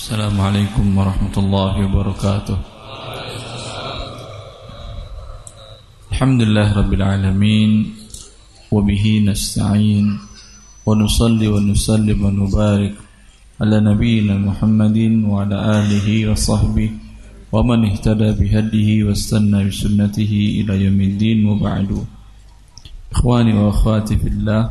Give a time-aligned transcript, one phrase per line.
[0.00, 2.56] السلام عليكم ورحمة الله وبركاته.
[6.08, 7.70] الحمد لله رب العالمين
[8.72, 10.06] وبه نستعين
[10.88, 12.94] ونصلي ونسلم ونبارك
[13.60, 16.90] على نبينا محمد وعلى آله وصحبه
[17.52, 20.32] ومن اهتدى بهديه واستنى بسنته
[20.64, 21.90] إلى يوم الدين وبعد.
[23.12, 24.62] إخواني وأخواتي في الله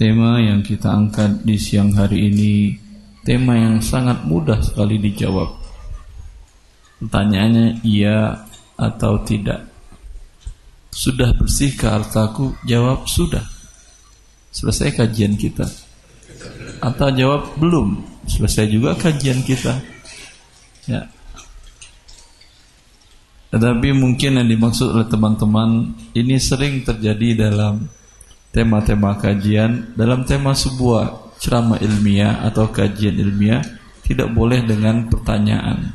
[0.00, 2.85] Tema yang kita angkat di siang hari ini
[3.26, 5.50] Tema yang sangat mudah sekali dijawab.
[7.02, 8.46] Pertanyaannya iya
[8.78, 9.66] atau tidak?
[10.94, 12.54] Sudah bersihkah hartaku?
[12.62, 13.42] Jawab sudah.
[14.54, 15.66] Selesai kajian kita.
[16.78, 18.06] Atau jawab belum.
[18.30, 19.74] Selesai juga kajian kita.
[20.86, 21.10] Ya.
[23.50, 27.88] Tetapi mungkin yang dimaksud oleh teman-teman Ini sering terjadi dalam
[28.56, 33.62] tema-tema kajian dalam tema sebuah ceramah ilmiah atau kajian ilmiah
[34.06, 35.92] tidak boleh dengan pertanyaan.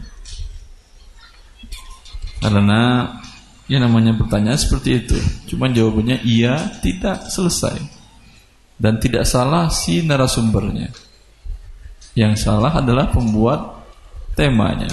[2.41, 3.07] Karena
[3.69, 7.77] ya namanya pertanyaan seperti itu cuma jawabannya iya tidak selesai.
[8.81, 10.89] Dan tidak salah si narasumbernya.
[12.17, 13.85] Yang salah adalah pembuat
[14.33, 14.89] temanya.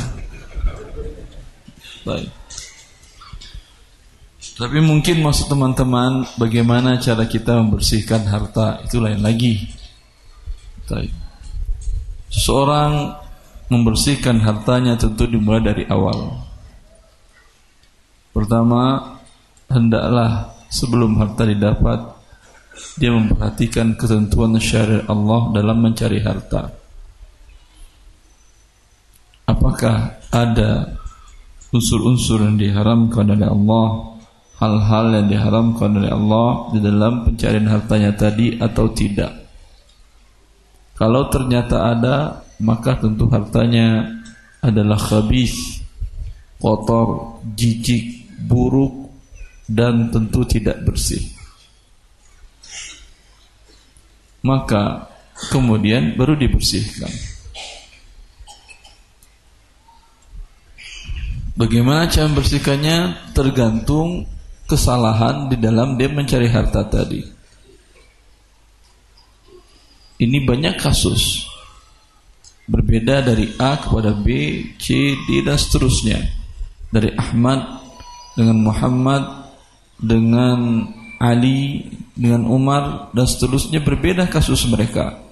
[2.04, 2.28] Baik.
[4.58, 9.77] Tapi mungkin maksud teman-teman bagaimana cara kita membersihkan harta itu lain lagi.
[12.28, 13.12] Seseorang
[13.68, 16.48] membersihkan hartanya tentu dimulai dari awal.
[18.32, 19.16] Pertama,
[19.68, 22.00] hendaklah sebelum harta didapat
[22.96, 26.70] dia memperhatikan ketentuan syariat Allah dalam mencari harta.
[29.48, 30.96] Apakah ada
[31.72, 34.18] unsur-unsur yang diharamkan oleh Allah
[34.58, 39.47] hal-hal yang diharamkan oleh Allah di dalam pencarian hartanya tadi atau tidak.
[40.98, 44.18] Kalau ternyata ada, maka tentu hartanya
[44.58, 45.78] adalah khabis,
[46.58, 49.06] kotor, jijik, buruk,
[49.70, 51.22] dan tentu tidak bersih.
[54.42, 55.06] Maka
[55.54, 57.10] kemudian baru dibersihkan.
[61.58, 64.26] Bagaimana cara membersihkannya tergantung
[64.66, 67.37] kesalahan di dalam dia mencari harta tadi.
[70.18, 71.46] Ini banyak kasus
[72.68, 74.26] berbeda dari A kepada B,
[74.76, 76.18] C, D dan seterusnya.
[76.88, 77.80] Dari Ahmad
[78.34, 79.22] dengan Muhammad
[79.98, 85.22] dengan Ali dengan Umar dan seterusnya berbeda kasus mereka.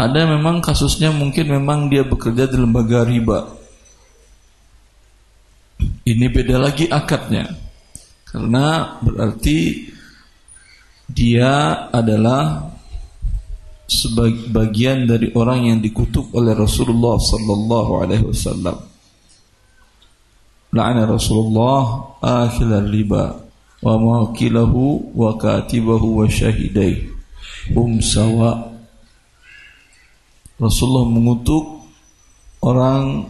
[0.00, 3.62] Ada memang kasusnya mungkin memang dia bekerja di lembaga riba
[6.02, 7.46] ini beda lagi akadnya.
[8.26, 9.86] Karena berarti
[11.12, 12.72] dia adalah
[13.84, 18.76] sebagian dari orang yang dikutuk oleh Rasulullah sallallahu alaihi wasallam.
[20.72, 23.36] La'ana Rasulullah akhil riba
[23.84, 27.12] wa mawakilahu wa katibahu wa syahidai
[27.76, 28.72] hum sawa.
[30.56, 31.84] Rasulullah mengutuk
[32.64, 33.28] orang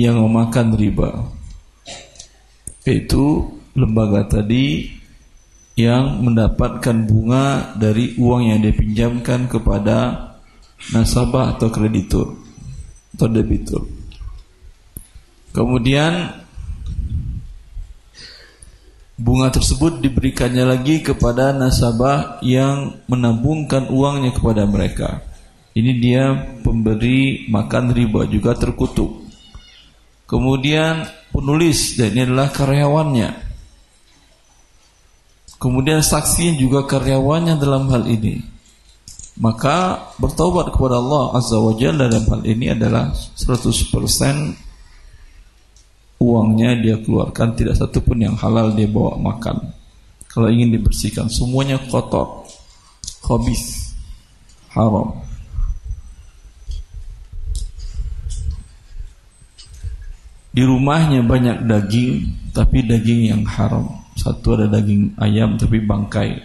[0.00, 1.10] yang memakan riba
[2.86, 3.46] yaitu
[3.78, 4.90] lembaga tadi
[5.72, 10.30] yang mendapatkan bunga dari uang yang dipinjamkan kepada
[10.92, 12.36] nasabah atau kreditur
[13.16, 13.82] atau debitur.
[15.52, 16.32] Kemudian
[19.16, 25.22] bunga tersebut diberikannya lagi kepada nasabah yang menabungkan uangnya kepada mereka.
[25.72, 26.24] Ini dia
[26.60, 29.24] pemberi makan riba juga terkutuk.
[30.28, 33.51] Kemudian penulis dan ini adalah karyawannya.
[35.62, 38.42] Kemudian saksi juga karyawannya dalam hal ini.
[39.38, 44.58] Maka bertobat kepada Allah Azza wa Jalla dalam hal ini adalah 100%
[46.18, 49.70] uangnya dia keluarkan tidak satu pun yang halal dia bawa makan.
[50.26, 52.42] Kalau ingin dibersihkan semuanya kotor,
[53.22, 53.94] khabis,
[54.74, 55.14] haram.
[60.50, 64.01] Di rumahnya banyak daging, tapi daging yang haram.
[64.16, 66.40] Satu ada daging ayam tapi bangkai.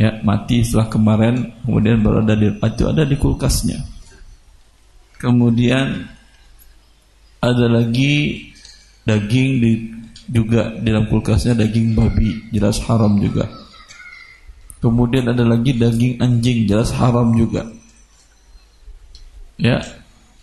[0.00, 3.84] Ya, mati setelah kemarin, kemudian baru ada di itu ada di kulkasnya.
[5.20, 6.08] Kemudian
[7.44, 8.48] ada lagi
[9.04, 9.72] daging di
[10.30, 13.44] juga di dalam kulkasnya daging babi, jelas haram juga.
[14.80, 17.68] Kemudian ada lagi daging anjing, jelas haram juga.
[19.60, 19.84] Ya,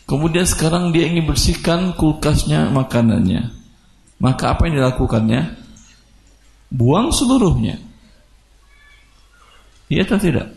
[0.08, 3.52] Kemudian sekarang dia ingin bersihkan kulkasnya makanannya.
[4.24, 5.67] Maka apa yang dilakukannya?
[6.68, 7.80] Buang seluruhnya.
[9.88, 10.52] Iya atau tidak?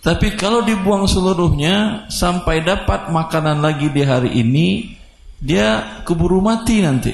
[0.00, 4.96] Tapi kalau dibuang seluruhnya sampai dapat makanan lagi di hari ini,
[5.38, 7.12] dia keburu mati nanti.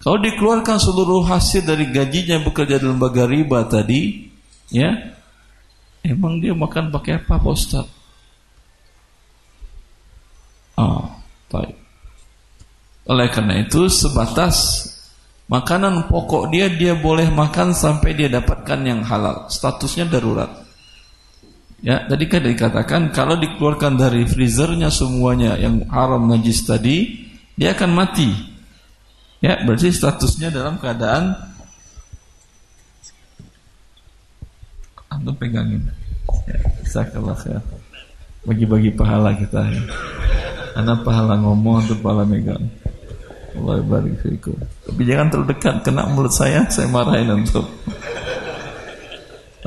[0.00, 4.26] Kalau dikeluarkan seluruh hasil dari gajinya bekerja di lembaga riba tadi,
[4.72, 4.90] ya,
[6.02, 7.86] emang dia makan pakai apa, Pak Ustaz?
[10.74, 11.20] Ah,
[11.52, 11.79] baik.
[13.08, 14.86] Oleh karena itu sebatas
[15.50, 19.50] Makanan pokok dia dia boleh makan sampai dia dapatkan yang halal.
[19.50, 20.46] Statusnya darurat.
[21.82, 27.26] Ya, tadi kan dikatakan kalau dikeluarkan dari freezernya semuanya yang haram najis tadi,
[27.58, 28.30] dia akan mati.
[29.42, 31.34] Ya, berarti statusnya dalam keadaan
[35.10, 35.82] antum pegangin.
[36.46, 37.58] Ya, sakallah ya.
[38.46, 39.82] Bagi-bagi pahala kita ya.
[40.78, 42.70] Anak pahala ngomong atau pahala megang.
[43.58, 44.54] Allah barik fikum.
[44.86, 47.66] Tapi jangan terlalu dekat kena mulut saya, saya marahin untuk.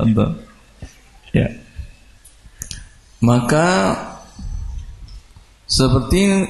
[0.00, 0.34] Antum.
[1.30, 1.48] Ya.
[3.22, 3.68] Maka
[5.64, 6.44] seperti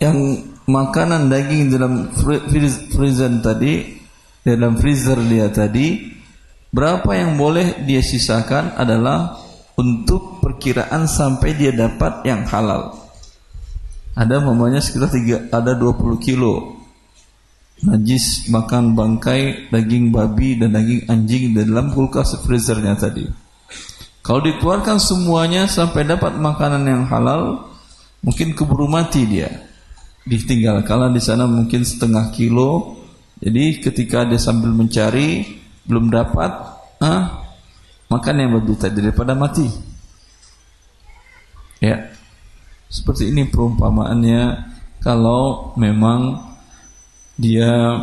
[0.00, 0.18] yang
[0.66, 2.10] makanan daging dalam
[2.90, 3.98] freezer tadi,
[4.42, 6.10] dalam freezer dia tadi,
[6.72, 9.36] berapa yang boleh dia sisakan adalah
[9.76, 13.01] untuk perkiraan sampai dia dapat yang halal.
[14.12, 16.82] Ada mamanya sekitar tiga, ada 20 kilo
[17.82, 23.26] najis makan bangkai daging babi dan daging anjing di dalam kulkas freezernya tadi.
[24.22, 27.66] Kalau dikeluarkan semuanya sampai dapat makanan yang halal,
[28.22, 29.50] mungkin keburu mati dia.
[30.22, 33.02] Ditinggal kalau di sana mungkin setengah kilo.
[33.42, 35.42] Jadi ketika dia sambil mencari
[35.82, 36.52] belum dapat,
[37.02, 37.42] ah,
[38.06, 39.66] makan yang lebih tadi daripada mati.
[41.82, 42.11] Ya.
[42.92, 44.68] Seperti ini perumpamaannya
[45.00, 46.36] kalau memang
[47.40, 47.96] dia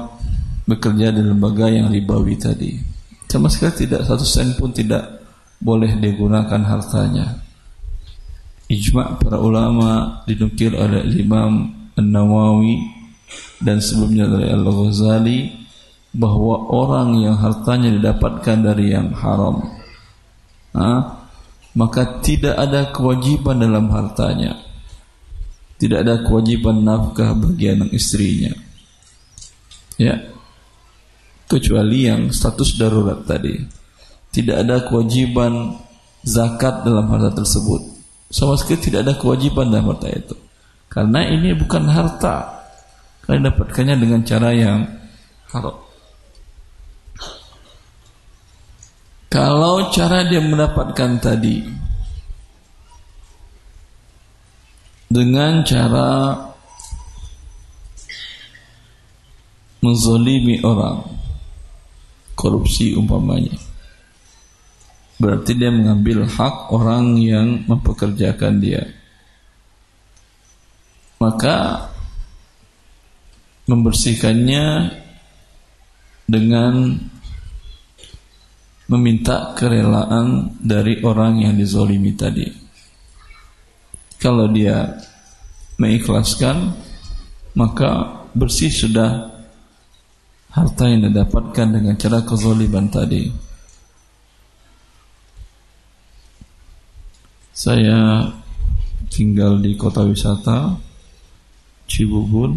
[0.65, 2.74] bekerja di lembaga yang ribawi tadi.
[3.30, 5.21] Sama sekali tidak satu sen pun tidak
[5.62, 7.38] boleh digunakan hartanya.
[8.65, 12.81] Ijma' para ulama dinukil oleh Imam An-Nawawi
[13.62, 15.39] dan sebelumnya dari Al-Ghazali
[16.18, 19.62] bahwa orang yang hartanya didapatkan dari yang haram
[20.74, 21.21] ha?
[21.77, 24.69] maka tidak ada kewajiban dalam hartanya
[25.80, 28.52] tidak ada kewajiban nafkah bagi anak istrinya.
[29.96, 30.20] Ya.
[31.48, 33.56] Kecuali yang status darurat tadi.
[34.30, 35.80] Tidak ada kewajiban
[36.22, 37.96] zakat dalam harta tersebut.
[38.28, 40.36] Sama sekali tidak ada kewajiban dalam harta itu.
[40.92, 42.60] Karena ini bukan harta.
[43.24, 44.84] Kalian dapatkannya dengan cara yang
[45.56, 45.80] haram.
[49.32, 51.88] Kalau cara dia mendapatkan tadi
[55.10, 56.38] dengan cara
[59.82, 61.02] menzolimi orang
[62.38, 63.58] korupsi umpamanya.
[65.20, 68.86] Berarti dia mengambil hak orang yang mempekerjakan dia.
[71.20, 71.90] Maka
[73.68, 74.96] membersihkannya
[76.30, 76.96] dengan
[78.88, 82.69] meminta kerelaan dari orang yang dizolimi tadi
[84.19, 85.00] kalau dia
[85.80, 86.75] mengikhlaskan
[87.56, 89.31] maka bersih sudah
[90.51, 93.31] harta yang didapatkan dengan cara kezaliman tadi.
[97.55, 98.27] Saya
[99.12, 100.79] tinggal di kota wisata
[101.89, 102.55] Cibubur.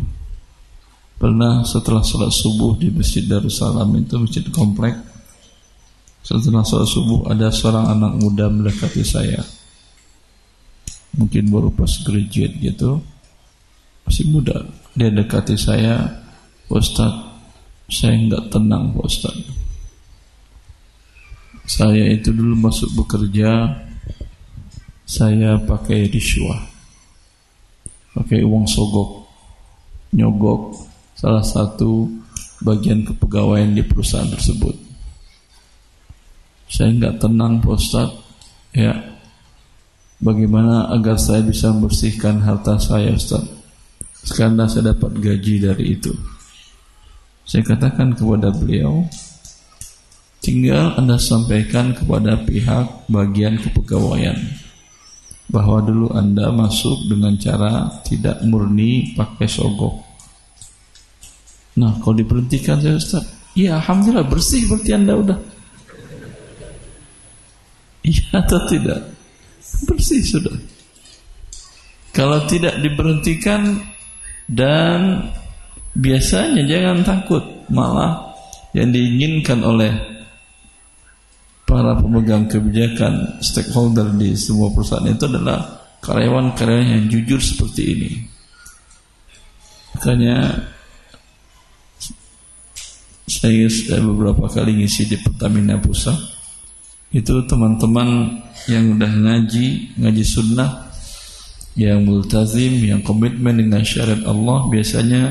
[1.19, 4.99] Pernah setelah sholat subuh di Masjid Darussalam itu masjid komplek.
[6.27, 9.62] Setelah sholat subuh ada seorang anak muda mendekati saya
[11.17, 13.01] mungkin baru pas graduate gitu
[14.09, 14.67] masih muda.
[14.93, 16.21] Dia dekati saya
[16.69, 17.13] Ustaz
[17.93, 19.37] saya nggak tenang Pak Ustaz
[21.69, 23.77] saya itu dulu masuk bekerja
[25.05, 26.59] saya pakai riswah
[28.17, 29.29] pakai uang sogok
[30.17, 32.09] nyogok salah satu
[32.63, 34.75] bagian kepegawaian di perusahaan tersebut.
[36.71, 38.09] Saya nggak tenang Pak Ustaz
[38.73, 38.97] ya
[40.23, 43.43] Bagaimana agar saya bisa membersihkan harta saya Ustaz?
[44.23, 46.15] Sekarang saya dapat gaji dari itu.
[47.43, 49.03] Saya katakan kepada beliau
[50.39, 54.39] Tinggal anda sampaikan kepada pihak bagian kepegawaian
[55.51, 60.07] Bahwa dulu anda masuk dengan cara tidak murni pakai sogok.
[61.83, 63.27] Nah kalau diberhentikan saya Ustaz
[63.59, 65.39] Iya Alhamdulillah bersih berarti anda udah.
[68.07, 69.03] Iya atau tidak
[69.89, 70.57] bersih sudah.
[72.13, 73.81] Kalau tidak diberhentikan
[74.45, 75.33] dan
[75.97, 78.37] biasanya jangan takut, malah
[78.77, 79.93] yang diinginkan oleh
[81.65, 88.11] para pemegang kebijakan stakeholder di semua perusahaan itu adalah karyawan-karyawan yang jujur seperti ini.
[89.97, 90.69] Makanya
[93.25, 96.42] saya beberapa kali ngisi di Pertamina Pusat
[97.13, 100.89] itu teman-teman yang udah ngaji ngaji sunnah
[101.77, 105.23] yang multazim yang komitmen dengan syariat Allah biasanya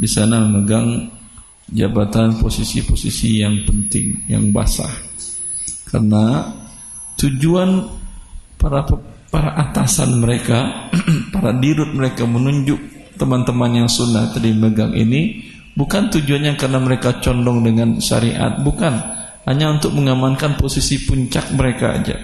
[0.00, 1.08] di sana memegang
[1.70, 4.90] jabatan posisi-posisi yang penting yang basah.
[5.88, 6.50] Karena
[7.16, 7.84] tujuan
[8.56, 8.84] para
[9.30, 10.90] para atasan mereka
[11.34, 12.78] para dirut mereka menunjuk
[13.16, 15.44] teman-teman yang sunnah tadi megang ini
[15.76, 19.19] bukan tujuannya karena mereka condong dengan syariat bukan
[19.50, 22.14] hanya untuk mengamankan posisi puncak mereka aja.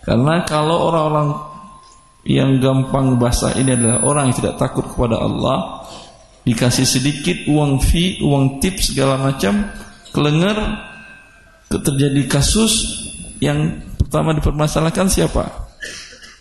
[0.00, 1.28] Karena kalau orang-orang
[2.24, 5.84] yang gampang basah ini adalah orang yang tidak takut kepada Allah,
[6.48, 9.68] dikasih sedikit uang fee, uang tip segala macam,
[10.08, 10.56] kelengar
[11.68, 13.04] terjadi kasus
[13.36, 15.68] yang pertama dipermasalahkan siapa?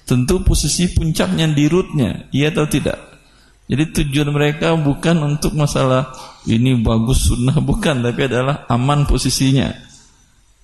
[0.07, 3.14] Tentu posisi puncaknya di rootnya, iya atau tidak?
[3.65, 6.13] Jadi tujuan mereka bukan untuk masalah
[6.45, 9.73] ini bagus sunnah bukan, tapi adalah aman posisinya.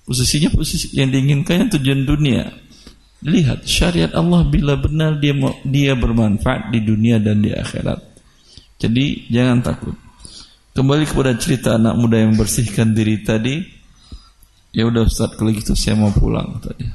[0.06, 2.46] Posisinya posisi yang diinginkannya tujuan dunia.
[3.22, 5.34] Lihat syariat Allah bila benar dia
[5.66, 7.98] dia bermanfaat di dunia dan di akhirat.
[8.78, 9.94] Jadi jangan takut.
[10.74, 13.62] Kembali kepada cerita anak muda yang bersihkan diri tadi.
[14.74, 16.86] Ya udah Ustaz kalau gitu saya mau pulang tadi.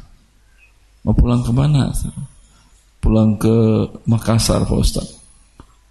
[1.07, 1.95] Mau pulang ke mana?
[2.99, 3.55] Pulang ke
[4.03, 5.16] Makassar Pak Ustaz.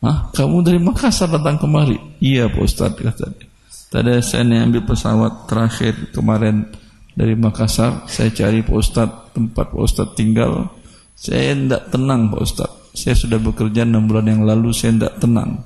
[0.04, 0.28] Hah?
[0.32, 1.96] Kamu dari Makassar datang kemari?
[2.20, 3.48] Iya Pak Ustaz kata dia.
[3.86, 6.68] Tadi saya ambil pesawat terakhir kemarin
[7.16, 8.04] dari Makassar.
[8.10, 10.68] Saya cari Pak Ustaz tempat Pak Ustaz tinggal.
[11.16, 12.70] Saya tidak tenang Pak Ustaz.
[12.92, 14.74] Saya sudah bekerja enam bulan yang lalu.
[14.76, 15.64] Saya tidak tenang.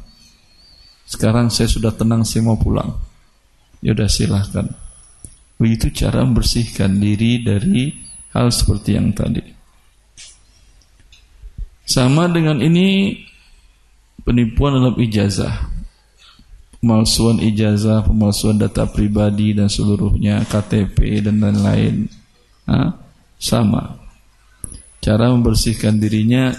[1.10, 2.22] Sekarang saya sudah tenang.
[2.22, 2.94] Saya mau pulang.
[3.82, 4.68] Ya udah silahkan.
[5.58, 7.92] Begitu cara membersihkan diri dari
[8.30, 9.42] hal seperti yang tadi.
[11.82, 13.18] Sama dengan ini
[14.24, 15.80] penipuan dalam ijazah
[16.80, 22.08] pemalsuan ijazah pemalsuan data pribadi dan seluruhnya KTP dan lain-lain.
[23.40, 24.00] Sama.
[25.00, 26.52] Cara membersihkan dirinya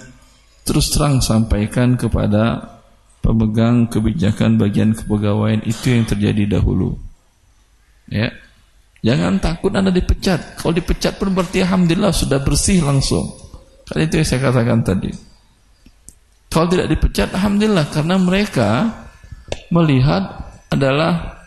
[0.66, 2.78] terus terang sampaikan kepada
[3.22, 6.98] pemegang kebijakan bagian kepegawaian itu yang terjadi dahulu.
[8.10, 8.34] Ya.
[9.02, 10.62] Jangan takut anda dipecat.
[10.62, 13.34] Kalau dipecat pun berarti alhamdulillah sudah bersih langsung.
[13.90, 15.31] Kan itu yang saya katakan tadi
[16.52, 18.70] kalau tidak dipecat, alhamdulillah karena mereka
[19.72, 21.40] melihat adalah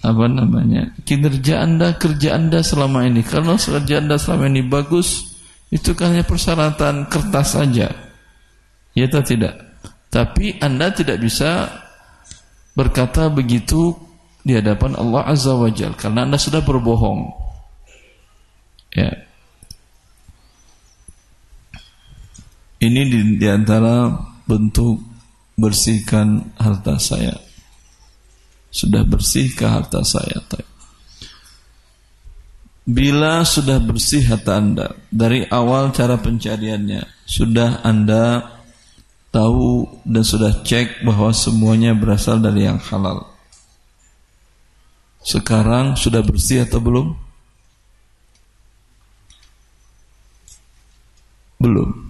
[0.00, 3.20] apa namanya kinerja anda kerja anda selama ini.
[3.20, 5.36] Kalau kerja anda selama ini bagus
[5.68, 7.92] itu kan hanya persyaratan kertas saja.
[8.96, 9.60] Ya atau tidak?
[10.08, 11.68] Tapi anda tidak bisa
[12.72, 13.92] berkata begitu
[14.40, 17.28] di hadapan Allah Azza wa Jal karena anda sudah berbohong.
[18.96, 19.23] Ya
[22.84, 24.12] Ini di, di antara
[24.44, 25.00] bentuk
[25.56, 27.32] bersihkan harta saya.
[28.68, 30.44] Sudah bersihkah harta saya?
[32.84, 38.52] Bila sudah bersih harta Anda dari awal cara pencariannya, sudah Anda
[39.32, 43.24] tahu dan sudah cek bahwa semuanya berasal dari yang halal.
[45.24, 47.16] Sekarang sudah bersih atau belum?
[51.56, 52.03] Belum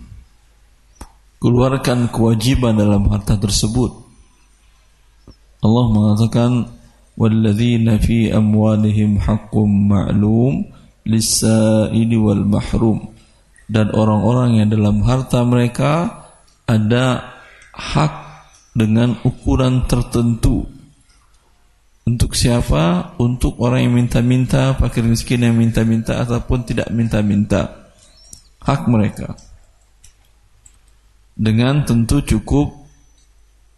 [1.44, 3.92] keluarkan kewajiban dalam harta tersebut.
[5.60, 6.72] Allah mengatakan
[7.20, 10.64] walladzina fi amwalihim haqqum ma'lum
[11.04, 13.12] lis-sa'ili wal mahrum
[13.68, 16.24] dan orang-orang yang dalam harta mereka
[16.64, 17.36] ada
[17.76, 18.14] hak
[18.72, 20.64] dengan ukuran tertentu
[22.08, 23.16] untuk siapa?
[23.20, 27.92] Untuk orang yang minta-minta, fakir miskin yang minta-minta ataupun tidak minta-minta.
[28.60, 29.36] Hak mereka
[31.34, 32.72] dengan tentu cukup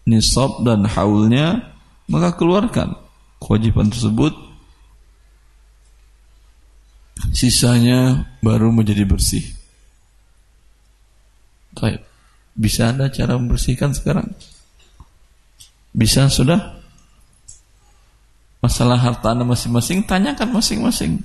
[0.06, 1.74] nisab dan haulnya
[2.06, 2.94] maka keluarkan
[3.42, 4.32] kewajiban tersebut.
[7.32, 9.44] Sisanya baru menjadi bersih.
[11.76, 12.00] Baik.
[12.56, 14.32] bisa anda cara membersihkan sekarang?
[15.92, 16.80] Bisa sudah?
[18.64, 21.20] Masalah harta anda masing-masing tanyakan masing-masing.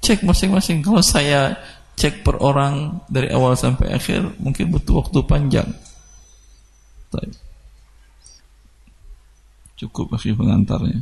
[0.00, 0.80] Cek masing-masing.
[0.80, 1.60] Kalau saya
[1.96, 5.68] cek per orang dari awal sampai akhir mungkin butuh waktu panjang.
[9.76, 11.00] Cukup akhir pengantarnya.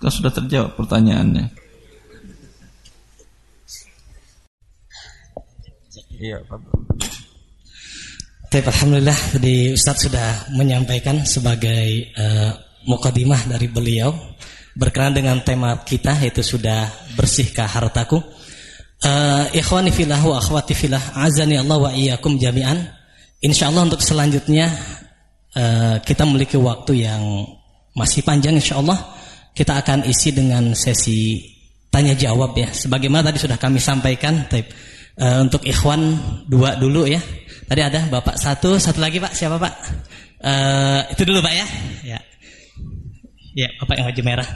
[0.00, 1.48] Kita sudah terjawab pertanyaannya.
[6.14, 6.40] Iya,
[8.54, 12.54] Baik, Alhamdulillah tadi Ustadz sudah menyampaikan sebagai uh,
[12.86, 14.14] mukadimah dari beliau
[14.78, 16.86] berkenaan dengan tema kita yaitu sudah
[17.18, 18.22] bersihkah hartaku
[19.04, 22.88] Uh, ikhwani filah wa akhwati filah azani Allah wa iyyakum jami'an.
[23.44, 24.72] Insyaallah untuk selanjutnya
[25.52, 27.20] uh, kita memiliki waktu yang
[27.92, 28.96] masih panjang insyaallah
[29.52, 31.36] kita akan isi dengan sesi
[31.92, 32.72] tanya jawab ya.
[32.72, 34.48] Sebagaimana tadi sudah kami sampaikan.
[35.14, 36.16] Uh, untuk ikhwan
[36.48, 37.20] dua dulu ya.
[37.68, 39.74] Tadi ada Bapak satu, satu lagi Pak, siapa Pak?
[40.40, 41.66] Uh, itu dulu Pak ya.
[42.02, 42.18] Ya.
[43.52, 44.48] Ya, Bapak yang baju merah.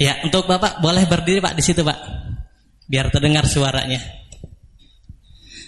[0.00, 2.26] Ya, untuk Bapak boleh berdiri Pak di situ Pak
[2.86, 3.98] biar terdengar suaranya.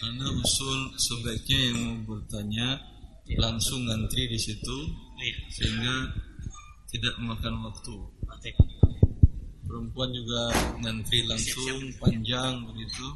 [0.06, 2.78] Anda usul sebaiknya yang mau bertanya
[3.26, 3.36] ya.
[3.42, 4.76] langsung ngantri di situ
[5.18, 5.36] ya.
[5.52, 5.94] sehingga
[6.88, 7.94] tidak memakan waktu.
[9.68, 10.42] Perempuan juga
[10.80, 13.06] ngantri langsung panjang begitu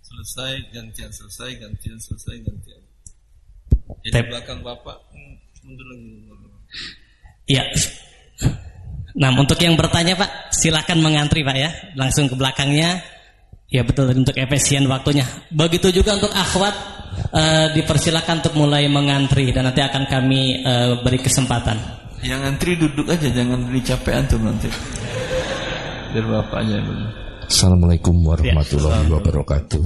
[0.00, 2.82] selesai gantian selesai gantian selesai gantian.
[4.06, 4.26] Jadi Tep.
[4.30, 5.34] belakang bapak hmm,
[5.66, 6.10] mundur lagi.
[7.50, 7.64] Iya.
[9.18, 13.02] Nah untuk yang bertanya Pak silakan mengantri Pak ya langsung ke belakangnya
[13.70, 15.22] Ya betul untuk efisien waktunya.
[15.54, 16.74] Begitu juga untuk akhwat
[17.30, 21.78] uh, dipersilakan untuk mulai mengantri dan nanti akan kami uh, beri kesempatan.
[22.18, 24.66] Yang antri duduk aja jangan capek antum nanti.
[26.10, 27.06] Biar bapaknya dulu.
[27.46, 29.82] Assalamualaikum warahmatullahi ya, wabarakatuh.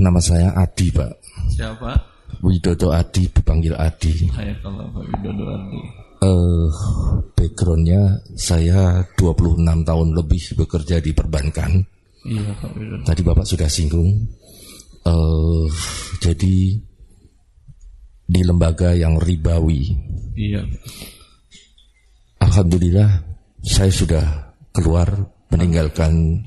[0.00, 1.12] Nama saya Adi, Pak.
[1.52, 1.92] Siapa?
[2.40, 4.32] Widodo Adi, dipanggil Adi.
[4.32, 5.80] Saya kalau Pak Widodo Adi.
[6.20, 6.68] Uh,
[7.36, 11.80] backgroundnya saya 26 tahun lebih bekerja di perbankan
[12.26, 12.70] Iya Pak
[13.08, 14.28] Tadi Bapak sudah singgung.
[15.00, 15.64] Uh,
[16.20, 16.76] jadi
[18.30, 19.96] di lembaga yang ribawi.
[20.36, 20.62] Iya.
[22.44, 23.24] Alhamdulillah
[23.64, 24.24] saya sudah
[24.70, 25.08] keluar
[25.50, 26.44] meninggalkan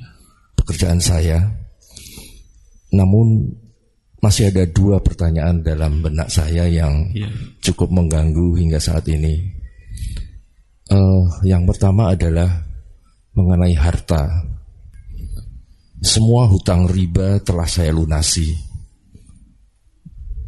[0.56, 1.42] pekerjaan saya.
[2.94, 3.50] Namun
[4.24, 7.28] masih ada dua pertanyaan dalam benak saya yang iya.
[7.60, 9.42] cukup mengganggu hingga saat ini.
[10.88, 12.64] Uh, yang pertama adalah
[13.36, 14.53] mengenai harta.
[16.04, 18.52] Semua hutang riba telah saya lunasi.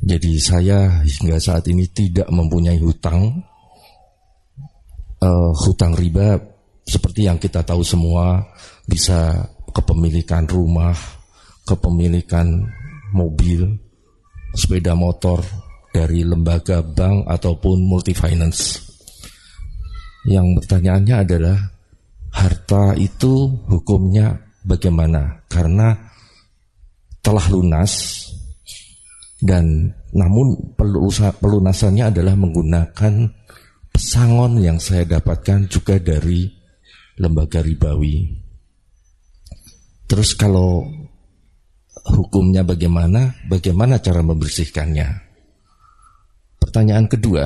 [0.03, 3.39] Jadi saya hingga saat ini tidak mempunyai hutang.
[5.23, 6.37] Uh, hutang riba
[6.83, 8.43] seperti yang kita tahu semua
[8.83, 10.93] bisa kepemilikan rumah,
[11.63, 12.61] kepemilikan
[13.15, 13.79] mobil,
[14.53, 15.39] sepeda motor
[15.89, 18.83] dari lembaga bank ataupun multi finance.
[20.27, 21.57] Yang pertanyaannya adalah
[22.35, 25.45] harta itu hukumnya Bagaimana?
[25.45, 25.93] Karena
[27.21, 28.25] telah lunas
[29.41, 30.73] dan namun
[31.38, 33.30] pelunasannya adalah menggunakan
[33.93, 36.49] pesangon yang saya dapatkan juga dari
[37.21, 38.25] lembaga ribawi.
[40.10, 40.86] Terus kalau
[42.10, 43.38] hukumnya bagaimana?
[43.49, 45.08] Bagaimana cara membersihkannya?
[46.62, 47.45] Pertanyaan kedua,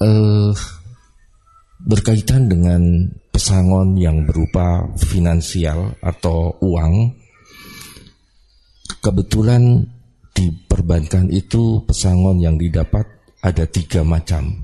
[0.00, 0.52] eh,
[1.86, 7.12] berkaitan dengan pesangon yang berupa finansial atau uang
[9.04, 9.84] kebetulan
[10.32, 13.04] di perbankan itu pesangon yang didapat
[13.44, 14.56] ada tiga macam.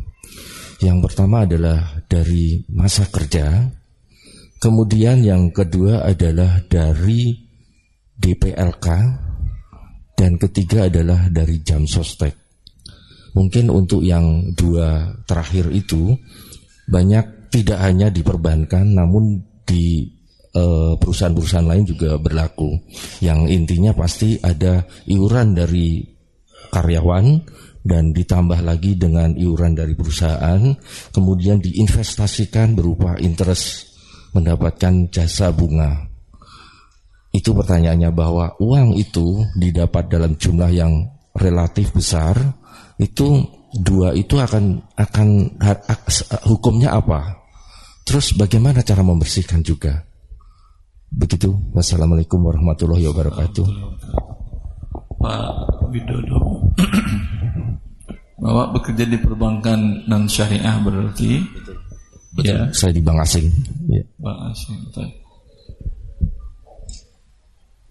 [0.81, 3.61] Yang pertama adalah dari masa kerja
[4.57, 7.37] kemudian yang kedua adalah dari
[8.17, 8.89] DPLK
[10.17, 12.33] dan ketiga adalah dari jam sostek.
[13.37, 16.17] Mungkin untuk yang dua terakhir itu
[16.89, 20.09] banyak tidak hanya diperbankan namun di
[20.57, 22.81] eh, perusahaan-perusahaan lain juga berlaku.
[23.21, 26.01] Yang intinya pasti ada iuran dari
[26.73, 27.27] karyawan
[27.83, 30.63] dan ditambah lagi dengan iuran dari perusahaan,
[31.13, 33.93] kemudian diinvestasikan berupa interest
[34.33, 36.09] mendapatkan jasa bunga.
[37.33, 42.39] Itu pertanyaannya bahwa uang itu didapat dalam jumlah yang relatif besar,
[43.01, 45.29] itu dua itu akan akan
[46.45, 47.42] hukumnya apa?
[48.03, 50.03] Terus bagaimana cara membersihkan juga?
[51.13, 51.53] Begitu.
[51.77, 53.67] Wassalamualaikum warahmatullahi wabarakatuh.
[55.23, 55.53] Pak
[55.93, 56.41] Widodo.
[58.43, 61.39] Bapak bekerja di perbankan dan syariah berarti
[62.33, 62.49] Betul.
[62.49, 62.73] Ya.
[62.73, 63.47] Saya di bank asing.
[63.93, 64.03] Ya.
[64.17, 64.79] Bank asing.
[64.89, 65.09] Betul.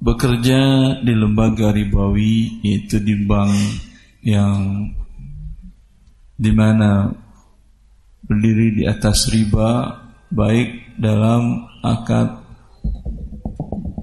[0.02, 0.60] Bekerja
[1.06, 3.54] di lembaga ribawi yaitu di bank
[4.26, 4.90] yang
[6.42, 7.14] di mana
[8.26, 10.01] berdiri di atas riba
[10.32, 12.40] baik dalam akad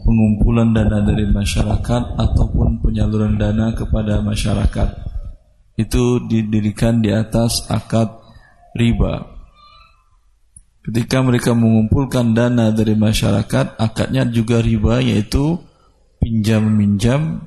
[0.05, 4.89] pengumpulan dana dari masyarakat ataupun penyaluran dana kepada masyarakat.
[5.77, 8.13] Itu didirikan di atas akad
[8.77, 9.25] riba.
[10.85, 15.61] Ketika mereka mengumpulkan dana dari masyarakat akadnya juga riba yaitu
[16.17, 17.45] pinjam meminjam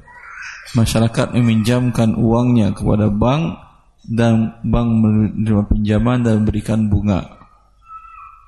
[0.78, 3.58] masyarakat meminjamkan uangnya kepada bank
[4.06, 7.40] dan bank menerima pinjaman dan memberikan bunga.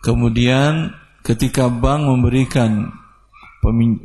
[0.04, 0.92] Kemudian
[1.24, 2.92] ketika bank memberikan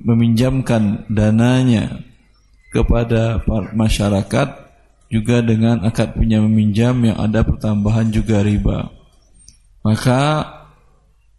[0.07, 1.99] meminjamkan dananya
[2.71, 3.43] kepada
[3.75, 4.49] masyarakat
[5.11, 8.93] juga dengan akad pinjam meminjam yang ada pertambahan juga riba.
[9.83, 10.47] Maka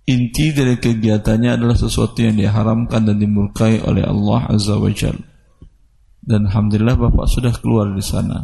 [0.09, 5.15] inti dari kegiatannya adalah sesuatu yang diharamkan dan dimurkai oleh Allah Azza wa Jal.
[6.19, 8.43] Dan alhamdulillah Bapak sudah keluar di sana.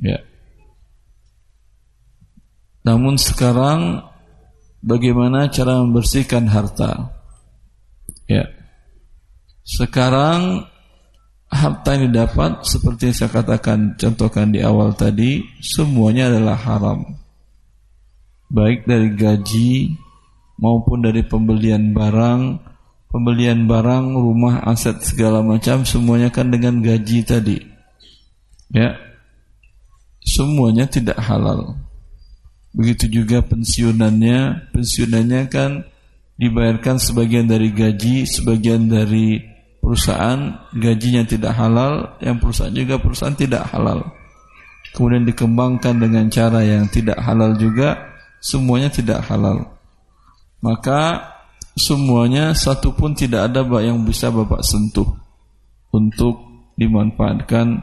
[0.00, 0.18] Ya.
[2.88, 4.00] Namun sekarang
[4.86, 7.10] bagaimana cara membersihkan harta?
[8.30, 8.46] Ya.
[9.66, 10.70] Sekarang
[11.50, 17.06] harta yang didapat seperti yang saya katakan contohkan di awal tadi semuanya adalah haram
[18.50, 19.94] baik dari gaji
[20.58, 22.58] maupun dari pembelian barang
[23.10, 27.58] pembelian barang rumah aset segala macam semuanya kan dengan gaji tadi
[28.74, 28.98] ya
[30.26, 31.78] semuanya tidak halal
[32.76, 35.88] begitu juga pensiunannya pensiunannya kan
[36.36, 43.70] dibayarkan sebagian dari gaji sebagian dari perusahaan gajinya tidak halal, yang perusahaan juga perusahaan tidak
[43.70, 44.02] halal.
[44.90, 47.94] Kemudian dikembangkan dengan cara yang tidak halal juga,
[48.42, 49.78] semuanya tidak halal.
[50.58, 51.22] Maka
[51.78, 55.06] semuanya satu pun tidak ada yang bisa Bapak sentuh
[55.94, 56.42] untuk
[56.74, 57.78] dimanfaatkan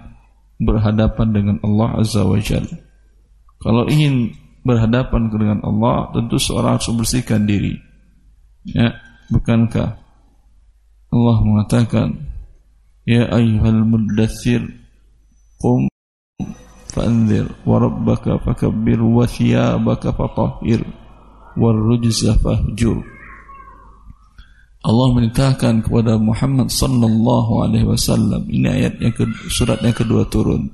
[0.60, 2.84] berhadapan dengan Allah Azza wa Jalla.
[3.64, 7.76] Kalau ingin berhadapan dengan Allah, tentu seorang harus membersihkan diri.
[8.63, 8.95] Ya,
[9.28, 10.04] bukankah
[11.13, 12.15] Allah mengatakan
[13.04, 14.63] Ya ayyuhal muddathir
[15.60, 15.91] Qum
[16.89, 20.82] Fa'anzir Wa rabbaka fakabbir Wa thiyabaka fatahir
[21.54, 23.06] Wa rujza fahjur.
[24.84, 28.43] Allah menitahkan kepada Muhammad sallallahu alaihi wasallam.
[28.52, 30.67] Ini ayat yang ke, surat yang kedua turun.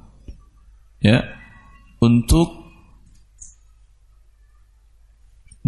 [0.97, 1.21] Ya
[2.01, 2.58] untuk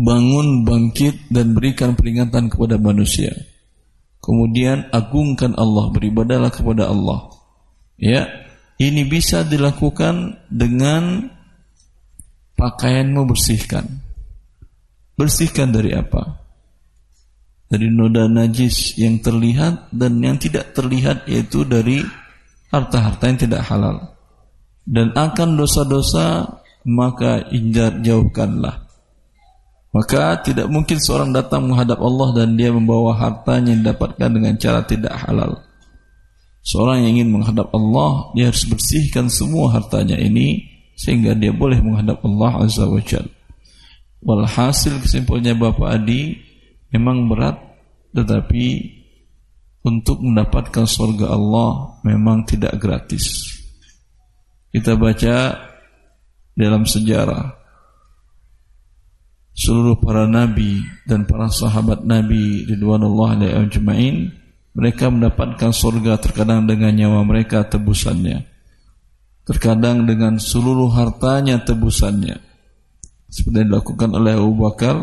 [0.02, 3.38] bangun bangkit dan berikan peringatan kepada manusia
[4.22, 7.34] Kemudian agungkan Allah, beribadalah kepada Allah.
[7.98, 8.30] Ya,
[8.78, 11.26] ini bisa dilakukan dengan
[12.54, 13.90] pakaianmu bersihkan.
[15.18, 16.38] Bersihkan dari apa?
[17.66, 22.06] Dari noda najis yang terlihat dan yang tidak terlihat yaitu dari
[22.70, 24.14] harta-harta yang tidak halal.
[24.86, 28.91] Dan akan dosa-dosa maka injar jauhkanlah.
[29.92, 34.80] Maka tidak mungkin seorang datang menghadap Allah dan dia membawa hartanya yang didapatkan dengan cara
[34.88, 35.60] tidak halal.
[36.64, 40.64] Seorang yang ingin menghadap Allah, dia harus bersihkan semua hartanya ini
[40.96, 43.28] sehingga dia boleh menghadap Allah Azza wa Jal.
[44.22, 46.40] Walhasil kesimpulannya Bapak Adi
[46.94, 47.58] memang berat
[48.14, 48.66] tetapi
[49.82, 53.58] untuk mendapatkan surga Allah memang tidak gratis.
[54.72, 55.58] Kita baca
[56.54, 57.61] dalam sejarah
[59.52, 64.16] seluruh para nabi dan para sahabat nabi ridwanullah alaihi ajmain
[64.72, 68.48] mereka mendapatkan surga terkadang dengan nyawa mereka tebusannya.
[69.44, 72.40] Terkadang dengan seluruh hartanya tebusannya.
[73.28, 74.96] Seperti yang dilakukan oleh Abu Bakar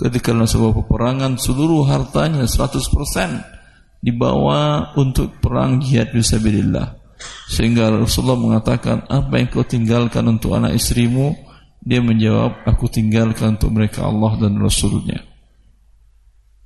[0.00, 7.02] ketika dalam sebuah peperangan seluruh hartanya 100% dibawa untuk perang jihad fisabilillah
[7.46, 11.36] sehingga Rasulullah mengatakan apa yang kau tinggalkan untuk anak istrimu
[11.82, 15.18] dia menjawab, aku tinggalkan untuk mereka Allah dan Rasulnya.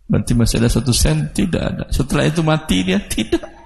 [0.06, 1.32] Berarti masih ada satu sen?
[1.32, 1.84] Tidak ada.
[1.88, 3.00] Setelah itu mati dia?
[3.00, 3.56] Tidak.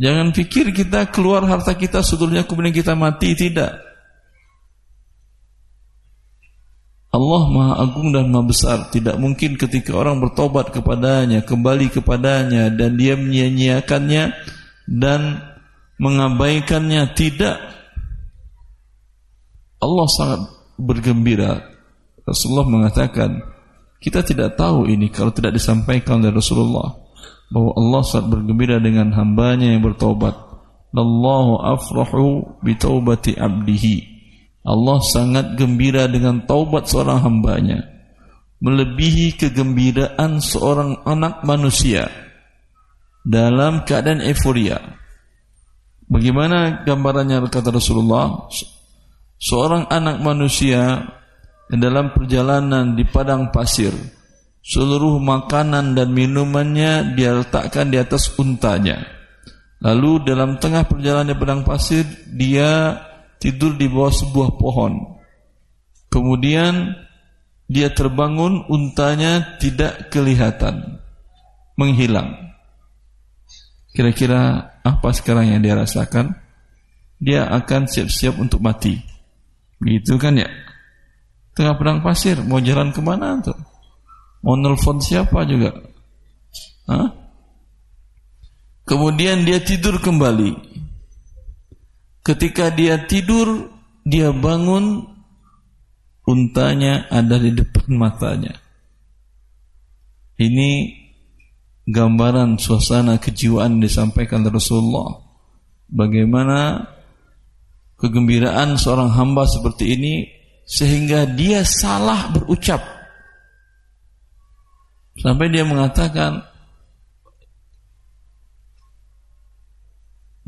[0.00, 3.34] Jangan pikir kita keluar harta kita sebetulnya kemudian kita mati.
[3.36, 3.72] Tidak.
[7.12, 8.78] Allah Maha Agung dan Maha Besar.
[8.88, 14.32] Tidak mungkin ketika orang bertobat kepadanya, kembali kepadanya, dan dia menyia-nyiakannya
[14.88, 15.44] dan
[16.00, 17.12] mengabaikannya.
[17.12, 17.81] Tidak.
[19.82, 20.40] Allah sangat
[20.78, 21.58] bergembira.
[22.22, 23.42] Rasulullah mengatakan,
[23.98, 27.02] kita tidak tahu ini kalau tidak disampaikan oleh Rasulullah
[27.50, 30.34] bahwa Allah sangat bergembira dengan hambanya yang bertobat.
[30.94, 34.12] Allahu afrahu bitaubati abdihi.
[34.62, 37.82] Allah sangat gembira dengan taubat seorang hambanya.
[38.62, 42.06] Melebihi kegembiraan seorang anak manusia
[43.26, 44.78] dalam keadaan euforia.
[46.06, 48.46] Bagaimana gambarannya kata Rasulullah?
[49.42, 51.02] Seorang anak manusia
[51.66, 53.90] dalam perjalanan di padang pasir
[54.62, 59.02] seluruh makanan dan minumannya dia letakkan di atas untanya.
[59.82, 63.02] Lalu dalam tengah perjalanan di padang pasir dia
[63.42, 65.18] tidur di bawah sebuah pohon.
[66.06, 66.94] Kemudian
[67.66, 71.02] dia terbangun untanya tidak kelihatan
[71.74, 72.54] menghilang.
[73.90, 76.38] Kira-kira apa sekarang yang dia rasakan?
[77.18, 79.11] Dia akan siap-siap untuk mati
[79.82, 80.48] Gitu kan ya.
[81.52, 83.58] Tengah padang pasir, mau jalan ke mana tuh?
[84.40, 85.76] Mau nelfon siapa juga?
[86.88, 87.12] Hah?
[88.88, 90.58] Kemudian dia tidur kembali.
[92.22, 93.70] Ketika dia tidur,
[94.02, 95.06] dia bangun,
[96.26, 98.54] untanya ada di depan matanya.
[100.38, 100.70] Ini
[101.86, 105.22] gambaran suasana kejiwaan disampaikan Rasulullah.
[105.92, 106.88] Bagaimana
[108.02, 110.14] kegembiraan seorang hamba seperti ini
[110.66, 112.82] sehingga dia salah berucap.
[115.22, 116.40] Sampai dia mengatakan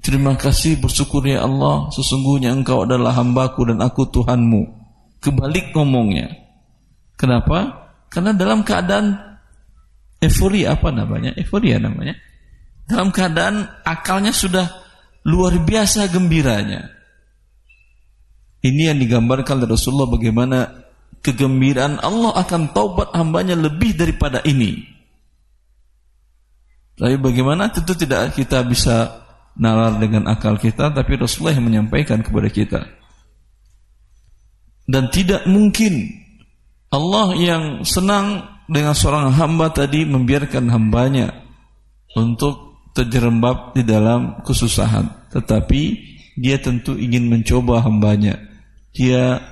[0.00, 4.62] Terima kasih bersyukur ya Allah Sesungguhnya engkau adalah hambaku dan aku Tuhanmu
[5.20, 6.32] Kebalik ngomongnya
[7.16, 7.92] Kenapa?
[8.08, 9.16] Karena dalam keadaan
[10.20, 11.36] Euforia apa namanya?
[11.36, 12.16] Euforia namanya
[12.88, 14.64] Dalam keadaan akalnya sudah
[15.24, 16.93] luar biasa gembiranya
[18.64, 20.72] Ini yang digambarkan oleh Rasulullah bagaimana
[21.20, 24.88] kegembiraan Allah akan taubat hambanya lebih daripada ini.
[26.96, 29.20] Tapi bagaimana tentu tidak kita bisa
[29.60, 32.80] nalar dengan akal kita, tapi Rasulullah yang menyampaikan kepada kita.
[34.88, 36.08] Dan tidak mungkin
[36.88, 41.36] Allah yang senang dengan seorang hamba tadi membiarkan hambanya
[42.16, 45.28] untuk terjerembab di dalam kesusahan.
[45.34, 45.82] Tetapi
[46.40, 48.53] dia tentu ingin mencoba hambanya
[48.94, 49.42] dia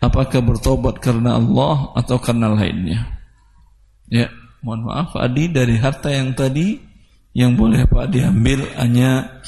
[0.00, 3.20] apakah bertobat karena Allah atau karena lainnya.
[4.08, 4.32] Ya,
[4.64, 6.80] mohon maaf Adi dari harta yang tadi
[7.36, 9.44] yang boleh Pak diambil hanya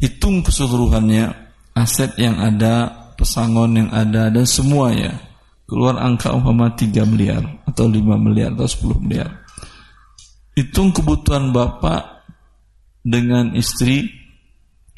[0.00, 1.28] hitung keseluruhannya
[1.76, 5.28] aset yang ada, pesangon yang ada dan semuanya
[5.68, 9.28] keluar angka umpama 3 miliar atau 5 miliar atau 10 miliar.
[10.56, 12.24] Hitung kebutuhan Bapak
[13.04, 14.08] dengan istri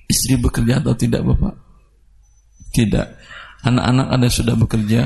[0.06, 1.54] istri bekerja atau tidak Bapak?
[2.70, 3.06] Tidak.
[3.60, 5.00] Anak-anak ada yang sudah bekerja,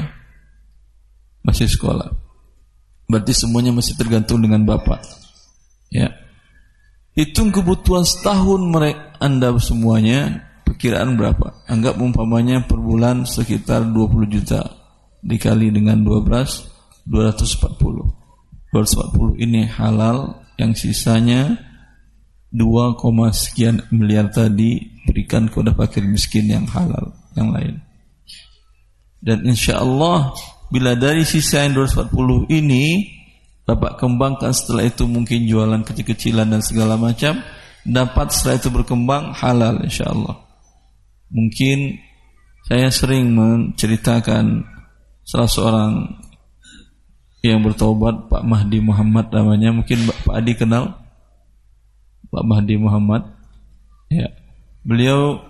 [1.42, 2.08] masih sekolah.
[3.10, 5.02] Berarti semuanya masih tergantung dengan bapak.
[5.92, 6.14] Ya.
[7.14, 11.62] Hitung kebutuhan setahun mereka Anda semuanya perkiraan berapa?
[11.70, 14.66] Anggap umpamanya per bulan sekitar 20 juta
[15.22, 18.74] dikali dengan 12 240.
[18.74, 21.54] 240 ini halal yang sisanya
[22.50, 22.98] 2,
[23.30, 27.78] sekian miliar tadi berikan kepada fakir miskin yang halal yang lain.
[29.24, 30.36] Dan insya Allah
[30.68, 33.14] bila dari sisa yang 240 ini
[33.64, 37.40] Bapak kembangkan setelah itu mungkin jualan kecil-kecilan dan segala macam
[37.80, 40.36] dapat setelah itu berkembang halal insya Allah.
[41.32, 41.96] Mungkin
[42.68, 44.68] saya sering menceritakan
[45.24, 45.92] salah seorang
[47.40, 49.72] yang bertobat Pak Mahdi Muhammad namanya.
[49.72, 51.00] Mungkin Pak Adi kenal?
[52.28, 53.24] Pak Mahdi Muhammad.
[54.12, 54.28] Ya.
[54.84, 55.40] Beliau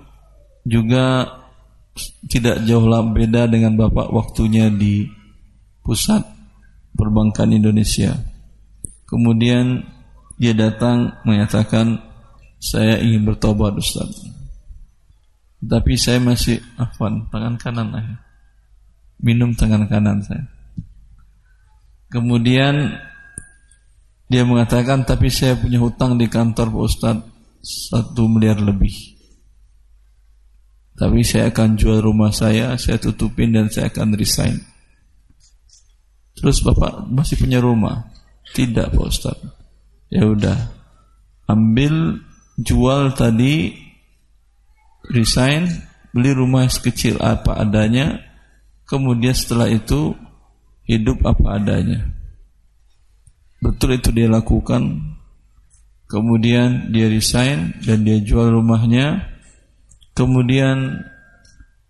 [0.62, 1.26] juga
[2.26, 5.06] tidak jauh beda dengan Bapak waktunya di
[5.84, 6.26] pusat
[6.94, 8.14] perbankan Indonesia.
[9.06, 9.84] Kemudian
[10.34, 12.02] dia datang menyatakan
[12.58, 14.26] saya ingin bertobat Ustaz.
[15.64, 18.04] Tapi saya masih afwan tangan kanan lah.
[19.22, 20.44] Minum tangan kanan saya.
[22.10, 22.98] Kemudian
[24.28, 27.16] dia mengatakan tapi saya punya hutang di kantor Pak Ustaz
[27.64, 29.13] satu miliar lebih.
[30.94, 34.62] Tapi saya akan jual rumah saya, saya tutupin dan saya akan resign.
[36.38, 38.10] Terus Bapak masih punya rumah?
[38.54, 39.38] Tidak Pak Ustaz.
[40.06, 40.70] Ya udah.
[41.50, 42.22] Ambil
[42.54, 43.74] jual tadi
[45.10, 45.66] resign,
[46.14, 48.22] beli rumah sekecil apa adanya,
[48.86, 50.14] kemudian setelah itu
[50.86, 52.06] hidup apa adanya.
[53.58, 55.10] Betul itu dia lakukan.
[56.06, 59.33] Kemudian dia resign dan dia jual rumahnya
[60.14, 61.02] Kemudian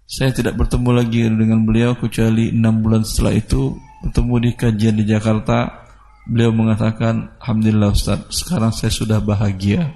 [0.09, 5.05] saya tidak bertemu lagi dengan beliau kecuali enam bulan setelah itu bertemu di kajian di
[5.05, 5.85] Jakarta.
[6.25, 9.93] Beliau mengatakan, Alhamdulillah Ustaz, sekarang saya sudah bahagia.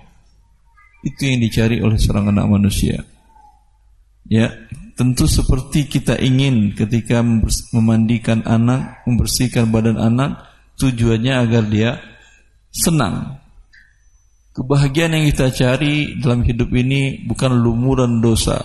[1.00, 3.00] Itu yang dicari oleh seorang anak manusia.
[4.28, 4.52] Ya,
[4.92, 7.24] tentu seperti kita ingin ketika
[7.72, 10.36] memandikan anak, membersihkan badan anak,
[10.76, 11.90] tujuannya agar dia
[12.68, 13.40] senang,
[14.59, 18.59] Kebahagiaan yang kita cari dalam hidup ini bukan lumuran dosa.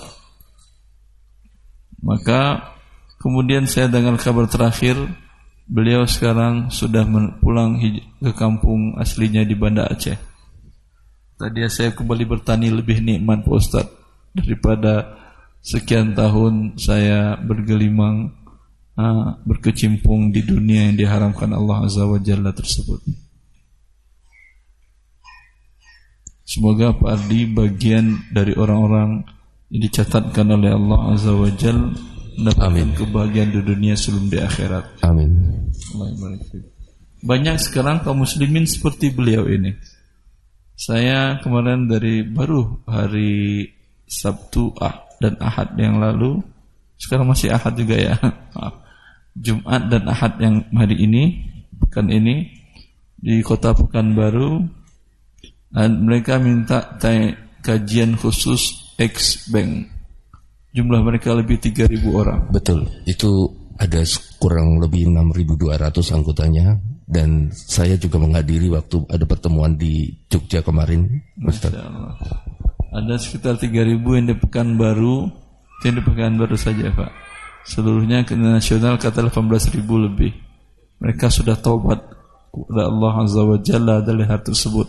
[2.02, 2.74] Maka
[3.22, 4.98] kemudian saya dengar kabar terakhir
[5.70, 7.06] beliau sekarang sudah
[7.38, 7.78] pulang
[8.18, 10.18] ke kampung aslinya di Banda Aceh.
[11.38, 13.86] Tadi saya kembali bertani lebih nikmat Pak Ustaz
[14.34, 15.14] daripada
[15.62, 18.34] sekian tahun saya bergelimang
[18.98, 23.23] uh, berkecimpung di dunia yang diharamkan Allah Azza wa Jalla tersebut.
[26.44, 29.24] Semoga Pak Ardi bagian dari orang-orang
[29.72, 31.96] yang dicatatkan oleh Allah Azza wa Jal
[32.60, 32.92] Amin.
[32.98, 35.06] kebahagiaan di dunia sebelum di akhirat.
[35.06, 35.32] Amin.
[37.24, 39.72] Banyak sekarang kaum muslimin seperti beliau ini.
[40.74, 43.64] Saya kemarin dari baru hari
[44.04, 46.44] Sabtu ah, dan Ahad yang lalu,
[47.00, 48.16] sekarang masih Ahad juga ya.
[49.46, 51.48] Jumat dan Ahad yang hari ini,
[51.80, 52.52] pekan ini
[53.16, 54.83] di kota Pekanbaru,
[55.74, 56.98] mereka minta
[57.64, 59.90] kajian khusus X Bank.
[60.74, 62.50] Jumlah mereka lebih 3.000 orang.
[62.50, 63.46] Betul, itu
[63.78, 64.02] ada
[64.38, 66.78] kurang lebih 6.200 anggotanya
[67.10, 71.10] dan saya juga menghadiri waktu ada pertemuan di Jogja kemarin.
[71.38, 72.18] Masya Allah.
[72.94, 75.18] Ada sekitar 3.000 yang di Pekanbaru,
[75.86, 77.12] yang di Pekanbaru saja Pak.
[77.66, 80.32] Seluruhnya ke nasional kata 18.000 lebih.
[81.02, 82.02] Mereka sudah taubat
[82.54, 84.88] kepada Allah Azza wa Jalla dari hal tersebut.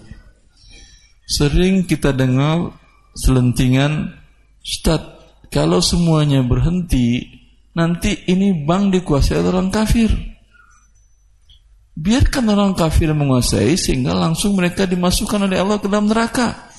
[1.25, 2.77] Sering kita dengar
[3.17, 4.13] selentingan,
[4.61, 5.01] Ustaz,
[5.49, 7.25] kalau semuanya berhenti
[7.73, 10.11] nanti ini bank dikuasai oleh orang kafir.
[11.95, 16.75] Biarkan orang kafir menguasai sehingga langsung mereka dimasukkan oleh Allah ke dalam neraka.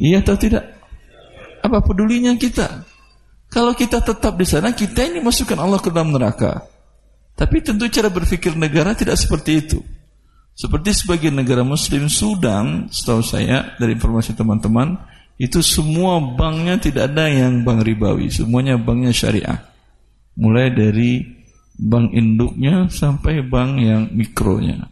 [0.00, 0.64] Iya atau tidak?
[1.60, 2.86] Apa pedulinya kita?
[3.48, 6.64] Kalau kita tetap di sana, kita ini masukkan Allah ke dalam neraka.
[7.36, 9.78] Tapi tentu cara berpikir negara tidak seperti itu.
[10.58, 14.98] Seperti sebagian negara muslim Sudan, setahu saya dari informasi teman-teman,
[15.38, 19.62] itu semua banknya tidak ada yang bank ribawi, semuanya banknya syariah.
[20.34, 21.22] Mulai dari
[21.78, 24.90] bank induknya sampai bank yang mikronya.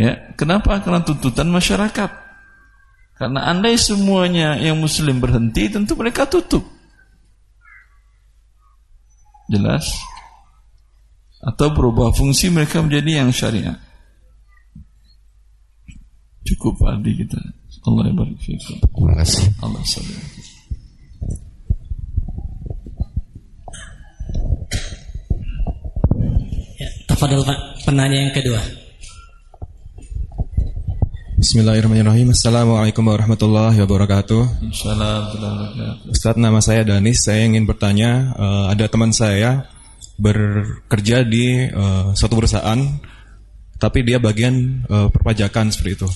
[0.00, 0.80] Ya, kenapa?
[0.80, 2.10] Karena tuntutan masyarakat.
[3.20, 6.64] Karena andai semuanya yang muslim berhenti, tentu mereka tutup.
[9.52, 9.84] Jelas?
[11.44, 13.89] Atau berubah fungsi mereka menjadi yang syariah.
[16.50, 17.38] Cukup adik kita.
[17.86, 18.82] Allah barik fikum.
[18.82, 19.54] Terima kasih.
[19.62, 20.18] Allah sabar.
[26.74, 28.58] Ya, tafadhol Pak, penanya yang kedua.
[31.40, 39.08] Bismillahirrahmanirrahim Assalamualaikum warahmatullahi wabarakatuh Assalamualaikum Ustaz nama saya Danis Saya ingin bertanya uh, Ada teman
[39.08, 39.64] saya
[40.20, 42.76] Bekerja di uh, suatu perusahaan
[43.80, 46.08] Tapi dia bagian uh, perpajakan seperti itu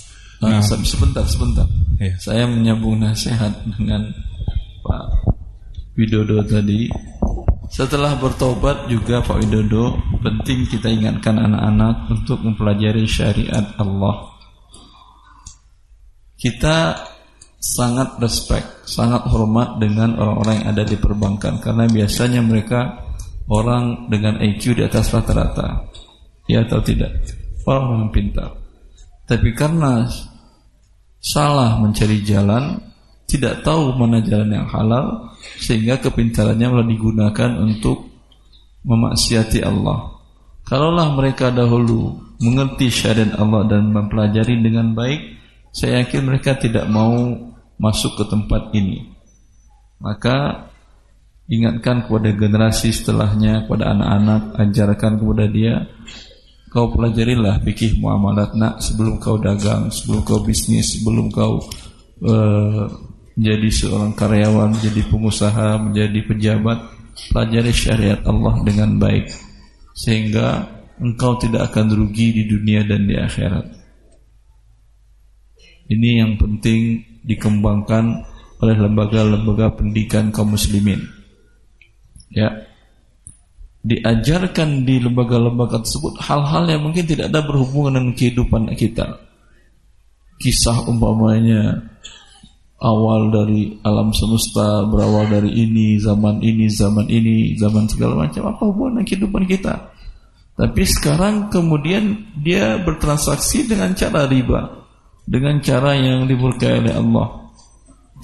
[0.45, 1.67] Nah, sebentar, sebentar.
[1.97, 2.15] Iya.
[2.21, 4.13] Saya menyambung nasihat dengan
[4.85, 5.05] Pak
[5.97, 6.91] Widodo tadi.
[7.73, 14.31] Setelah bertobat juga Pak Widodo, penting kita ingatkan anak-anak untuk mempelajari syariat Allah.
[16.37, 16.93] Kita
[17.57, 23.01] sangat respect, sangat hormat dengan orang-orang yang ada di perbankan karena biasanya mereka
[23.49, 25.89] orang dengan IQ di atas rata-rata.
[26.45, 27.25] Ya atau tidak?
[27.65, 28.53] Orang yang pintar.
[29.25, 30.05] Tapi karena
[31.25, 32.77] salah mencari jalan,
[33.25, 38.13] tidak tahu mana jalan yang halal, sehingga kepintarannya malah digunakan untuk
[38.85, 40.21] memaksiati Allah.
[40.69, 45.41] Kalaulah mereka dahulu mengerti syariat Allah dan mempelajari dengan baik,
[45.73, 47.17] saya yakin mereka tidak mau
[47.81, 49.09] masuk ke tempat ini.
[50.05, 50.69] Maka
[51.49, 55.75] ingatkan kepada generasi setelahnya, kepada anak-anak, ajarkan kepada dia
[56.75, 61.63] kau pelajarilah fikih muamalat nak sebelum kau dagang, sebelum kau bisnis, sebelum kau
[62.27, 62.91] uh,
[63.39, 66.79] menjadi seorang karyawan, menjadi pengusaha, menjadi pejabat,
[67.31, 69.31] pelajari syariat Allah dengan baik
[69.95, 70.67] sehingga
[70.99, 73.67] engkau tidak akan rugi di dunia dan di akhirat.
[75.95, 78.27] Ini yang penting dikembangkan
[78.59, 80.99] oleh lembaga-lembaga pendidikan kaum muslimin.
[82.35, 82.67] Ya,
[83.85, 89.21] diajarkan di lembaga-lembaga tersebut hal-hal yang mungkin tidak ada berhubungan dengan kehidupan kita.
[90.41, 91.85] Kisah umpamanya
[92.81, 98.63] awal dari alam semesta berawal dari ini, zaman ini, zaman ini, zaman segala macam apa
[98.65, 99.75] hubungan dengan kehidupan kita?
[100.55, 104.89] Tapi sekarang kemudian dia bertransaksi dengan cara riba,
[105.29, 107.53] dengan cara yang dimurkai oleh Allah.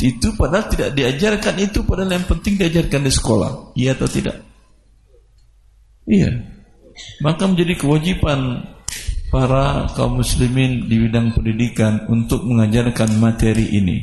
[0.01, 3.77] Itu padahal tidak diajarkan itu padahal yang penting diajarkan di sekolah.
[3.77, 4.50] Iya atau tidak?
[6.09, 6.41] Iya.
[7.25, 8.65] Maka menjadi kewajiban
[9.31, 13.99] para kaum muslimin di bidang pendidikan untuk mengajarkan materi ini.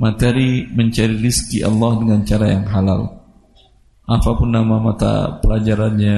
[0.00, 3.20] Materi mencari rizki Allah dengan cara yang halal.
[4.10, 6.16] Apa pun nama mata pelajarannya,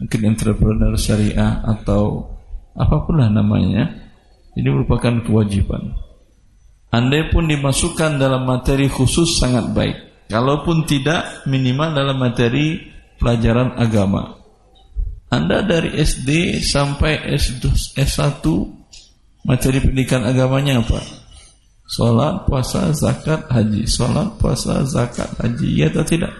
[0.00, 2.32] mungkin entrepreneur syariah atau
[2.72, 3.92] apa pun lah namanya,
[4.56, 5.92] ini merupakan kewajiban.
[6.88, 9.96] Andai pun dimasukkan dalam materi khusus sangat baik.
[10.32, 14.36] Kalaupun tidak, minimal dalam materi pelajaran agama.
[15.26, 17.34] Anda dari SD sampai
[17.98, 18.44] S1
[19.42, 21.02] materi pendidikan agamanya apa?
[21.86, 26.34] Sholat, puasa, zakat, haji Sholat, puasa, zakat, haji Ya atau tidak?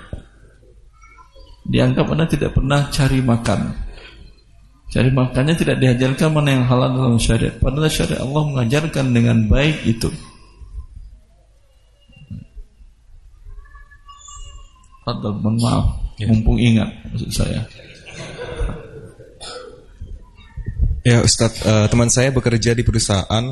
[1.66, 3.87] Dianggap Anda tidak pernah cari makan
[4.87, 7.59] Cari makannya tidak diajarkan mana yang halal dalam syariat.
[7.59, 10.09] Padahal syariat Allah mengajarkan dengan baik itu.
[15.07, 15.86] Fadal, mohon maaf,
[16.18, 16.26] ya.
[16.26, 17.62] mumpung ingat maksud saya.
[21.07, 23.44] Ya Ustadz, uh, teman saya bekerja di perusahaan,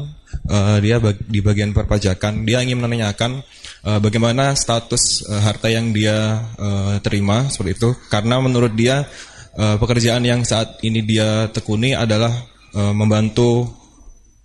[0.50, 2.42] uh, dia bag, di bagian perpajakan.
[2.42, 3.46] Dia ingin menanyakan
[3.86, 7.90] uh, bagaimana status uh, harta yang dia uh, terima seperti itu.
[8.10, 9.06] Karena menurut dia
[9.54, 12.34] uh, pekerjaan yang saat ini dia tekuni adalah
[12.74, 13.70] uh, membantu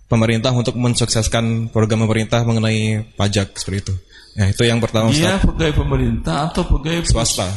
[0.06, 3.94] pemerintah untuk mensukseskan program pemerintah mengenai pajak seperti itu.
[4.38, 5.10] Ya itu yang pertama.
[5.10, 5.46] Dia Ustaz.
[5.50, 7.48] pegawai pemerintah atau pegawai swasta?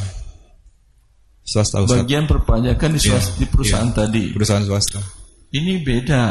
[1.45, 2.01] Swasta Ustaz.
[2.01, 4.23] Bagian perpajakan di, swasta, ya, di perusahaan ya, tadi.
[4.33, 4.99] Perusahaan swasta.
[5.53, 6.25] Ini beda.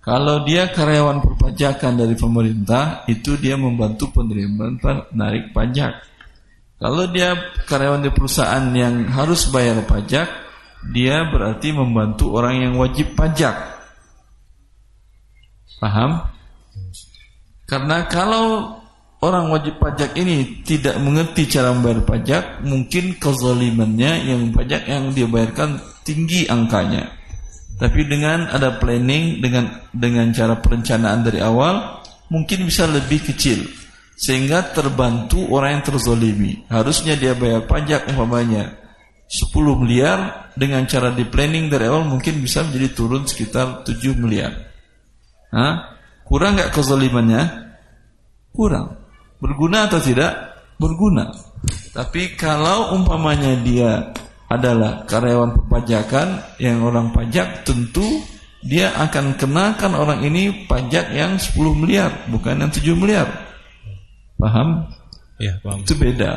[0.00, 4.80] Kalau dia karyawan perpajakan dari pemerintah, itu dia membantu penerimaan
[5.12, 6.00] narik pajak.
[6.80, 7.36] Kalau dia
[7.68, 10.32] karyawan di perusahaan yang harus bayar pajak,
[10.88, 13.52] dia berarti membantu orang yang wajib pajak.
[15.76, 16.24] Paham?
[17.68, 18.79] Karena kalau
[19.20, 25.28] orang wajib pajak ini tidak mengerti cara membayar pajak, mungkin kezalimannya yang pajak yang dia
[25.28, 27.20] bayarkan tinggi angkanya.
[27.80, 33.64] Tapi dengan ada planning dengan dengan cara perencanaan dari awal mungkin bisa lebih kecil
[34.20, 36.68] sehingga terbantu orang yang terzolimi.
[36.68, 38.76] Harusnya dia bayar pajak umpamanya
[39.32, 44.52] 10 miliar dengan cara di planning dari awal mungkin bisa menjadi turun sekitar 7 miliar.
[45.48, 45.96] Hah?
[46.28, 47.42] Kurang nggak kezolimannya?
[48.52, 48.99] Kurang.
[49.40, 50.32] Berguna atau tidak?
[50.76, 51.32] Berguna.
[51.96, 54.12] Tapi kalau umpamanya dia
[54.50, 58.02] adalah karyawan perpajakan yang orang pajak tentu
[58.60, 63.30] dia akan kenakan orang ini pajak yang 10 miliar bukan yang 7 miliar
[64.36, 64.90] paham?
[65.38, 66.32] ya paham itu beda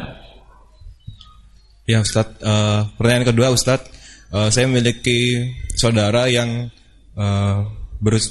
[1.89, 3.81] ya Ustaz uh, pertanyaan kedua Ustaz
[4.29, 6.69] uh, saya memiliki saudara yang
[7.17, 7.65] uh,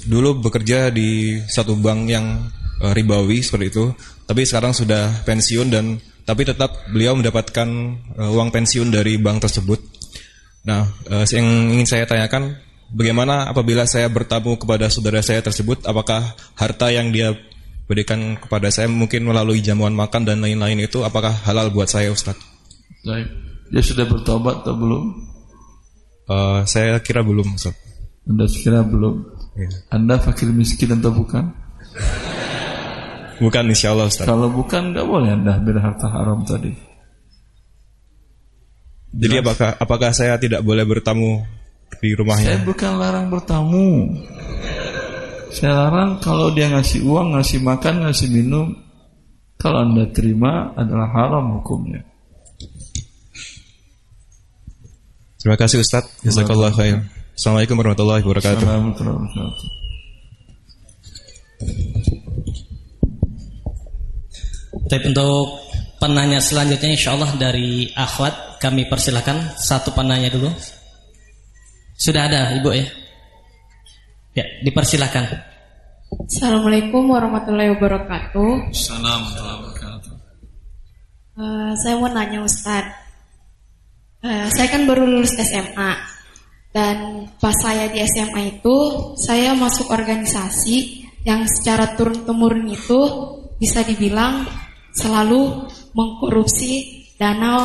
[0.09, 2.49] dulu bekerja di satu bank yang
[2.83, 3.95] uh, ribawi seperti itu
[4.27, 7.69] tapi sekarang sudah pensiun dan tapi tetap beliau mendapatkan
[8.19, 9.81] uh, uang pensiun dari bank tersebut.
[10.63, 12.63] Nah, uh, yang ingin saya tanyakan,
[12.95, 16.23] bagaimana apabila saya bertamu kepada saudara saya tersebut, apakah
[16.55, 17.35] harta yang dia
[17.91, 22.39] berikan kepada saya mungkin melalui jamuan makan dan lain-lain itu, apakah halal buat saya, Ustaz?
[23.03, 23.27] Baik.
[23.75, 25.05] Dia sudah bertobat atau belum?
[26.31, 27.75] Uh, saya kira belum, Ustaz.
[28.23, 29.27] Anda kira belum?
[29.59, 29.69] Ya.
[29.91, 31.51] Anda fakir miskin atau bukan?
[33.43, 34.23] Bukan insya Allah Ustaz.
[34.23, 36.71] Kalau bukan nggak boleh anda ambil harta haram tadi.
[39.13, 41.43] Jadi apakah apakah saya tidak boleh bertamu
[41.99, 42.55] di rumahnya?
[42.57, 44.15] Saya bukan larang bertamu.
[45.53, 48.73] Saya larang kalau dia ngasih uang, ngasih makan, ngasih minum,
[49.61, 52.01] kalau anda terima adalah haram hukumnya.
[55.43, 56.09] Terima kasih Ustaz.
[56.25, 57.05] Jazakallah khair.
[57.35, 58.65] Assalamualaikum warahmatullahi wabarakatuh.
[58.65, 59.51] Assalamualaikum warahmatullahi
[61.61, 62.71] wabarakatuh.
[64.73, 65.61] Tapi untuk
[66.01, 70.49] penanya selanjutnya insya Allah dari akhwat kami persilahkan satu penanya dulu.
[72.01, 72.87] Sudah ada ibu ya?
[74.33, 75.29] Ya, dipersilahkan.
[76.13, 78.73] Assalamualaikum warahmatullahi wabarakatuh.
[78.73, 80.13] Assalamualaikum warahmatullahi wabarakatuh.
[81.33, 82.97] Uh, saya mau nanya Ustadz.
[84.25, 85.93] Uh, saya kan baru lulus SMA
[86.73, 88.77] dan pas saya di SMA itu
[89.21, 93.01] saya masuk organisasi yang secara turun temurun itu
[93.63, 94.43] bisa dibilang
[94.91, 97.63] selalu mengkorupsi dana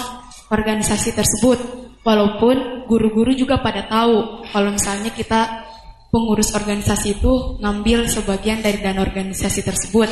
[0.54, 1.58] organisasi tersebut.
[2.06, 5.66] Walaupun guru-guru juga pada tahu kalau misalnya kita
[6.14, 10.08] pengurus organisasi itu ngambil sebagian dari dana organisasi tersebut.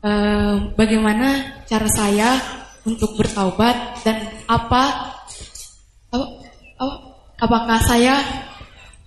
[0.00, 0.12] E,
[0.78, 2.38] bagaimana cara saya
[2.88, 5.12] untuk bertaubat dan apa,
[6.08, 6.26] apa,
[6.80, 6.94] apa
[7.40, 8.24] apakah saya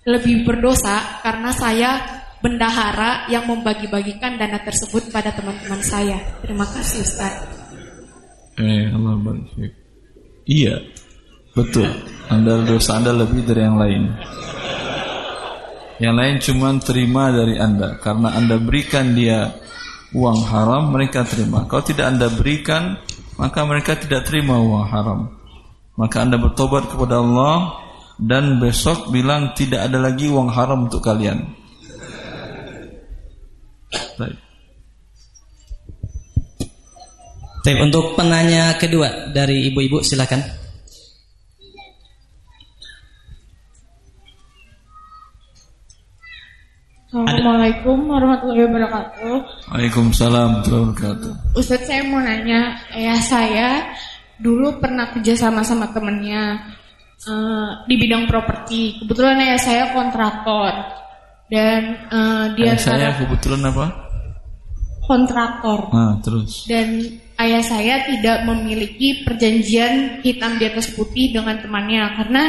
[0.06, 6.20] lebih berdosa karena saya bendahara yang membagi-bagikan dana tersebut pada teman-teman saya.
[6.44, 7.34] Terima kasih Ustaz.
[8.60, 9.72] Eh, Allah barik.
[10.44, 10.84] Iya,
[11.56, 11.88] betul.
[12.28, 14.04] Anda dosa Anda lebih dari yang lain.
[16.04, 19.56] Yang lain cuma terima dari Anda karena Anda berikan dia
[20.12, 21.64] uang haram, mereka terima.
[21.66, 23.00] Kalau tidak Anda berikan,
[23.40, 25.20] maka mereka tidak terima uang haram.
[25.96, 27.80] Maka Anda bertobat kepada Allah
[28.20, 31.63] dan besok bilang tidak ada lagi uang haram untuk kalian.
[34.20, 34.38] Baik.
[37.64, 40.44] Baik, untuk penanya kedua dari ibu-ibu silakan.
[47.14, 49.36] Assalamualaikum warahmatullahi wabarakatuh.
[49.70, 51.32] Waalaikumsalam warahmatullahi wabarakatuh.
[51.54, 53.70] Ustadz saya mau nanya, ayah saya
[54.42, 56.58] dulu pernah kerja sama sama temennya.
[57.24, 59.00] eh, di bidang properti.
[59.00, 60.74] Kebetulan ayah saya kontraktor
[61.54, 63.86] dan eh, di Ayah saya kebetulan apa?
[65.06, 66.66] kontraktor Nah, terus.
[66.66, 66.98] dan
[67.36, 72.44] ayah saya tidak memiliki perjanjian hitam di atas putih dengan temannya karena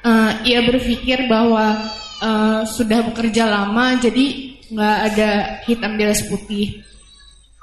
[0.00, 1.76] eh, ia berpikir bahwa
[2.24, 5.30] eh, sudah bekerja lama jadi nggak ada
[5.68, 6.80] hitam di atas putih.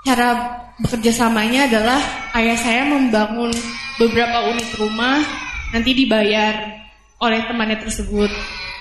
[0.03, 1.99] Cara bekerja samanya adalah
[2.35, 3.55] ayah saya membangun
[3.95, 5.23] beberapa unit rumah
[5.71, 6.83] nanti dibayar
[7.23, 8.29] oleh temannya tersebut.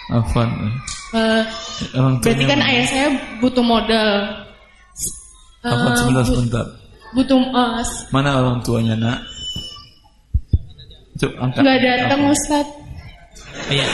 [0.08, 0.48] Afan.
[1.12, 1.42] Eh,
[1.94, 4.10] Orang berarti kan ayah saya butuh modal.
[5.62, 6.64] Afan Eh, sebentar bu- sebentar.
[7.12, 7.38] butuh
[7.80, 9.18] s- Mana orang tuanya nak?
[11.14, 11.60] Itu angkat.
[11.62, 12.20] nggak datang?
[12.26, 12.66] Ustaz.
[13.68, 13.86] Iya.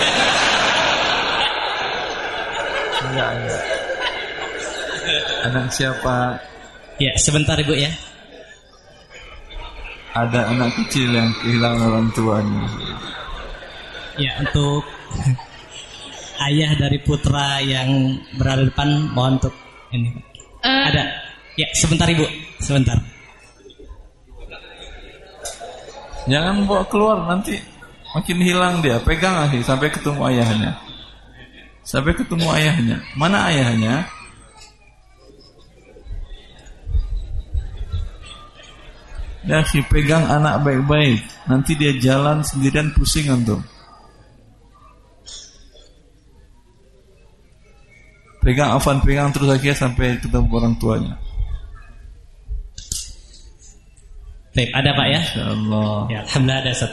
[3.01, 3.63] Enggak, enggak.
[5.45, 6.17] Anak siapa?
[6.99, 7.91] Ya, sebentar Ibu ya.
[10.13, 12.65] Ada anak kecil yang kehilangan orang tuanya.
[14.19, 14.83] Ya, untuk
[16.47, 19.55] ayah dari putra yang berada depan mohon untuk
[19.91, 20.15] ini.
[20.63, 21.05] Eh, Ada.
[21.59, 22.23] Ya, sebentar Ibu,
[22.63, 22.99] sebentar.
[26.29, 27.57] Jangan bawa keluar nanti
[28.13, 29.01] makin hilang dia.
[29.01, 30.77] Pegang lagi sampai ketemu ayahnya.
[31.83, 32.97] Sampai ketemu ayahnya.
[33.17, 34.05] Mana ayahnya?
[39.49, 41.25] Ya, si pegang anak baik-baik.
[41.49, 43.65] Nanti dia jalan sendirian pusing antum.
[48.39, 51.15] Pegang Afan, pegang terus aja sampai ketemu orang tuanya.
[54.55, 55.21] Baik, ada Pak ya?
[55.23, 55.95] Insya Allah.
[56.11, 56.93] Ya, alhamdulillah ada Ustaz.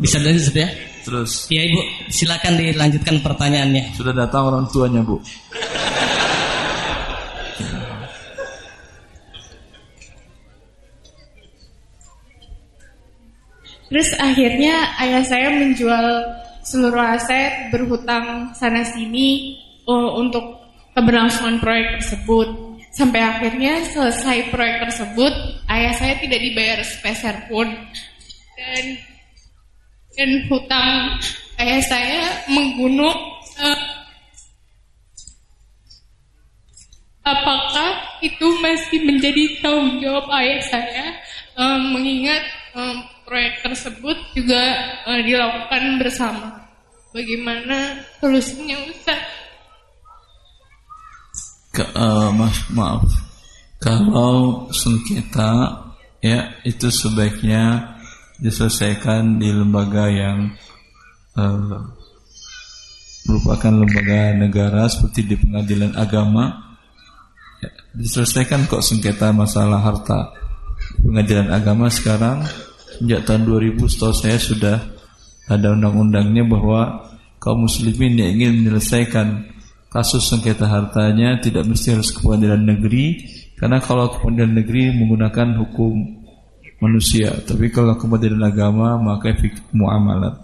[0.00, 0.68] Bisa lanjut Ustaz ya?
[1.04, 1.80] Terus Ya Ibu,
[2.12, 3.84] silakan dilanjutkan pertanyaannya.
[3.96, 5.16] sudah datang orang tuanya bu.
[13.88, 16.06] Terus akhirnya ayah saya menjual
[16.68, 19.56] seluruh aset berhutang sana sini
[19.88, 20.44] uh, untuk
[20.92, 22.48] keberlangsungan proyek tersebut.
[22.92, 25.32] Sampai akhirnya selesai proyek tersebut,
[25.70, 27.68] ayah saya tidak dibayar sepeser pun.
[28.58, 28.84] Dan
[30.18, 31.16] dan hutang
[31.62, 33.16] ayah saya menggunung
[33.62, 33.80] uh,
[37.28, 37.90] apakah
[38.24, 41.06] itu masih menjadi tanggung jawab ayah saya
[41.54, 42.42] eh, mengingat
[42.74, 42.96] eh,
[43.28, 44.62] proyek tersebut juga
[45.04, 46.64] eh, dilakukan bersama.
[47.12, 49.20] Bagaimana solusinya Ustaz?
[51.76, 53.04] Ke, eh, maaf, maaf.
[53.78, 55.84] Kalau sengketa
[56.18, 57.94] ya itu sebaiknya
[58.42, 60.56] diselesaikan di lembaga yang
[61.36, 61.78] eh,
[63.28, 66.64] merupakan lembaga negara seperti di pengadilan agama.
[67.60, 70.32] Ya, diselesaikan kok sengketa masalah harta
[71.02, 72.42] pengadilan agama sekarang
[72.96, 74.76] sejak tahun 2000 setahu saya sudah
[75.48, 79.48] ada undang-undangnya bahwa kaum muslimin yang ingin menyelesaikan
[79.88, 83.24] kasus sengketa hartanya tidak mesti harus ke pengadilan negeri
[83.56, 85.94] karena kalau ke pengadilan negeri menggunakan hukum
[86.78, 87.34] manusia.
[87.42, 90.36] Tapi kalau ke pengadilan agama maka fikih muamalat.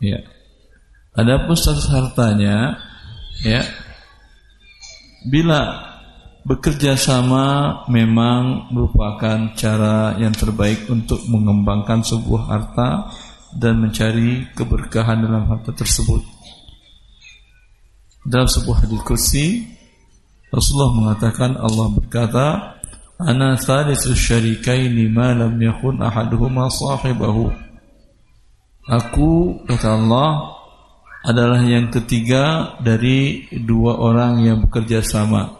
[0.00, 0.20] Ya.
[1.16, 2.78] Adapun status hartanya
[3.42, 3.66] ya
[5.26, 5.89] bila
[6.44, 13.12] bekerja sama memang merupakan cara yang terbaik untuk mengembangkan sebuah harta
[13.52, 16.22] dan mencari keberkahan dalam harta tersebut.
[18.24, 19.46] Dalam sebuah hadis kursi
[20.52, 22.46] Rasulullah mengatakan Allah berkata
[23.20, 27.48] Ana thalithu syarikaini ma lam yakun ahaduhuma sahibahu
[28.88, 30.56] Aku kata Allah
[31.24, 35.59] adalah yang ketiga dari dua orang yang bekerja sama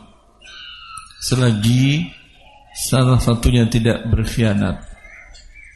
[1.20, 2.08] selagi
[2.88, 4.80] salah satunya tidak berkhianat.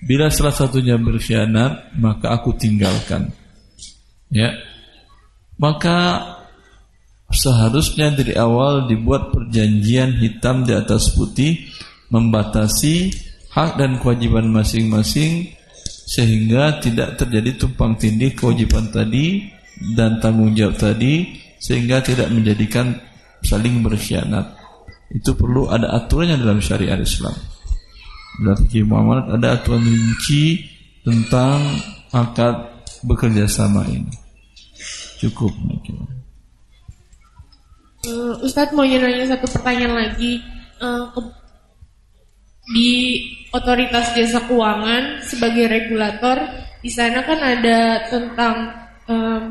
[0.04, 3.32] Bila salah satunya berkhianat, maka aku tinggalkan.
[4.28, 4.52] Ya.
[5.56, 6.20] Maka
[7.30, 11.70] seharusnya dari awal dibuat perjanjian hitam di atas putih
[12.12, 13.14] membatasi
[13.54, 15.54] hak dan kewajiban masing-masing
[16.04, 19.46] sehingga tidak terjadi tumpang tindih kewajiban tadi
[19.96, 22.92] dan tanggung jawab tadi sehingga tidak menjadikan
[23.40, 24.63] saling berkhianat.
[25.14, 27.34] Itu perlu ada aturannya dalam syariat Islam.
[28.42, 30.66] Dalam fikih muamalat ada aturan rinci
[31.06, 31.62] tentang
[32.10, 34.10] akad bekerja sama ini.
[35.22, 36.02] Cukup mungkin.
[38.04, 40.42] Eh, Ustadz mau nanya satu pertanyaan lagi.
[40.82, 41.04] Eh,
[42.74, 43.20] di
[43.52, 46.40] otoritas jasa keuangan sebagai regulator,
[46.80, 48.56] di sana kan ada tentang
[49.04, 49.44] em,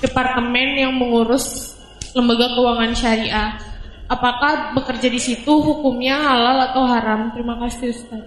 [0.00, 1.73] departemen yang mengurus
[2.14, 3.58] lembaga keuangan syariah.
[4.06, 7.34] Apakah bekerja di situ hukumnya halal atau haram?
[7.34, 8.22] Terima kasih Ustaz.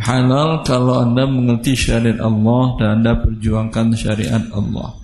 [0.00, 4.96] Halal kalau Anda mengerti syariat Allah dan Anda perjuangkan syariat Allah.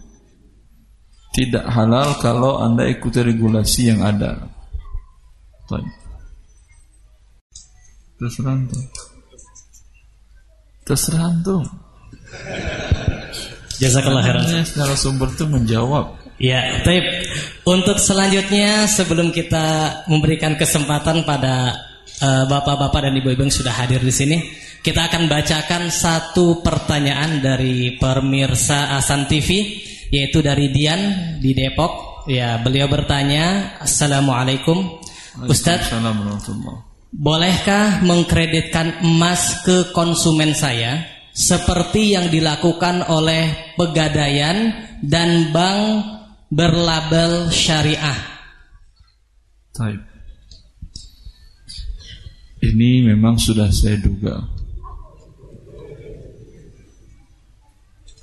[1.35, 4.49] Tidak halal kalau Anda ikuti regulasi yang ada.
[5.69, 5.91] Baik.
[8.17, 8.83] Terserah antum.
[10.89, 11.63] Terserah antum.
[13.77, 14.65] Jazakallah khairan.
[14.65, 16.26] Secara sumber itu menjawab.
[16.37, 17.05] Ya, taib.
[17.65, 21.73] Untuk selanjutnya sebelum kita memberikan kesempatan pada
[22.21, 24.37] eh, bapak-bapak dan ibu-ibu yang sudah hadir di sini,
[24.85, 29.81] kita akan bacakan satu pertanyaan dari pemirsa Asan TV
[30.13, 31.01] yaitu dari Dian
[31.41, 32.25] di Depok.
[32.29, 35.03] Ya, beliau bertanya, "Assalamualaikum,
[35.47, 35.91] Ustadz,
[37.11, 41.07] bolehkah mengkreditkan emas ke konsumen saya
[41.37, 44.73] seperti yang dilakukan oleh Pegadaian
[45.05, 46.16] dan bank
[46.49, 48.21] berlabel syariah?"
[49.75, 50.01] Taib.
[52.63, 54.57] Ini memang sudah saya duga.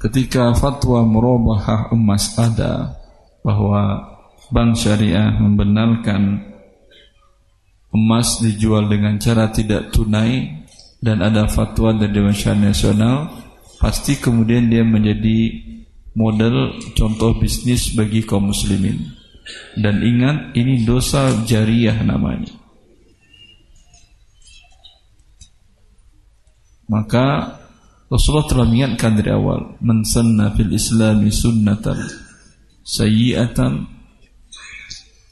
[0.03, 2.99] ketika fatwa merubah emas ada
[3.39, 4.03] bahwa
[4.51, 6.43] bank syariah membenarkan
[7.95, 10.67] emas dijual dengan cara tidak tunai
[10.99, 13.31] dan ada fatwa dari Dewan Syariah Nasional
[13.79, 15.71] pasti kemudian dia menjadi
[16.13, 19.13] model contoh bisnis bagi kaum muslimin
[19.77, 22.53] dan ingat ini dosa jariah namanya
[26.87, 27.57] maka
[28.13, 31.97] Rasulullah telah mengingatkan dari awal, "Man fil Islami sunnatan
[32.85, 33.89] sayyi'atan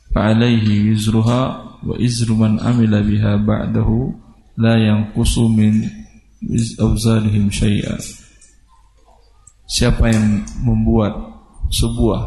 [0.09, 1.41] fa'alaihi wizruha
[1.77, 4.17] wa izru man amila biha ba'dahu
[4.57, 5.86] la yanqusu min
[6.82, 8.20] awzarihim syai'a."
[9.72, 11.15] Siapa yang membuat
[11.72, 12.22] sebuah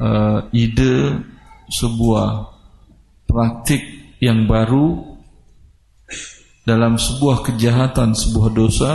[0.00, 1.20] uh, ide,
[1.68, 2.56] sebuah
[3.28, 3.84] praktik
[4.24, 5.04] yang baru
[6.64, 8.92] dalam sebuah kejahatan, sebuah dosa,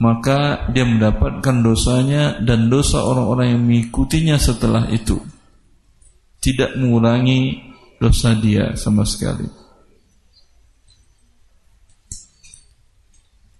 [0.00, 5.20] maka dia mendapatkan dosanya dan dosa orang-orang yang mengikutinya setelah itu
[6.38, 7.58] tidak mengurangi
[7.98, 9.67] dosa dia sama sekali.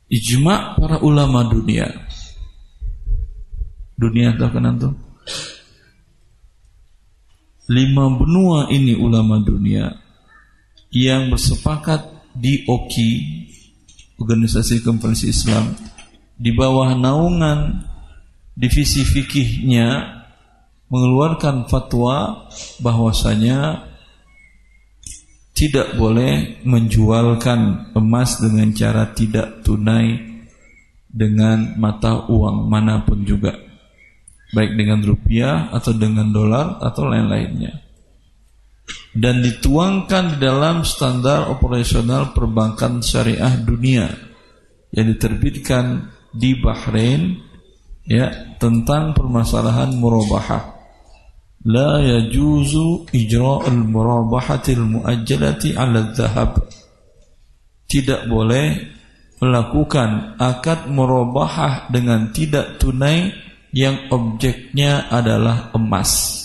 [0.09, 1.92] Ijma para ulama dunia.
[3.92, 4.92] Dunia tahu kan antum?
[7.68, 9.92] Lima benua ini ulama dunia
[10.88, 13.12] yang bersepakat di OKI,
[14.16, 15.76] Organisasi Konferensi Islam,
[16.32, 17.84] di bawah naungan
[18.56, 20.18] divisi fikihnya
[20.88, 22.48] mengeluarkan fatwa
[22.80, 23.84] bahwasanya
[25.59, 30.14] tidak boleh menjualkan emas dengan cara tidak tunai
[31.11, 33.59] dengan mata uang mana pun juga.
[34.54, 37.74] Baik dengan rupiah atau dengan dolar atau lain-lainnya.
[39.11, 44.06] Dan dituangkan di dalam standar operasional perbankan syariah dunia
[44.94, 47.34] yang diterbitkan di Bahrain
[48.06, 50.77] ya tentang permasalahan murabahah
[51.66, 56.62] la yajuzu ijra'ul murabahatil muajjalati 'ala dhahab
[57.88, 58.78] tidak boleh
[59.42, 63.32] melakukan akad murabahah dengan tidak tunai
[63.72, 66.44] yang objeknya adalah emas.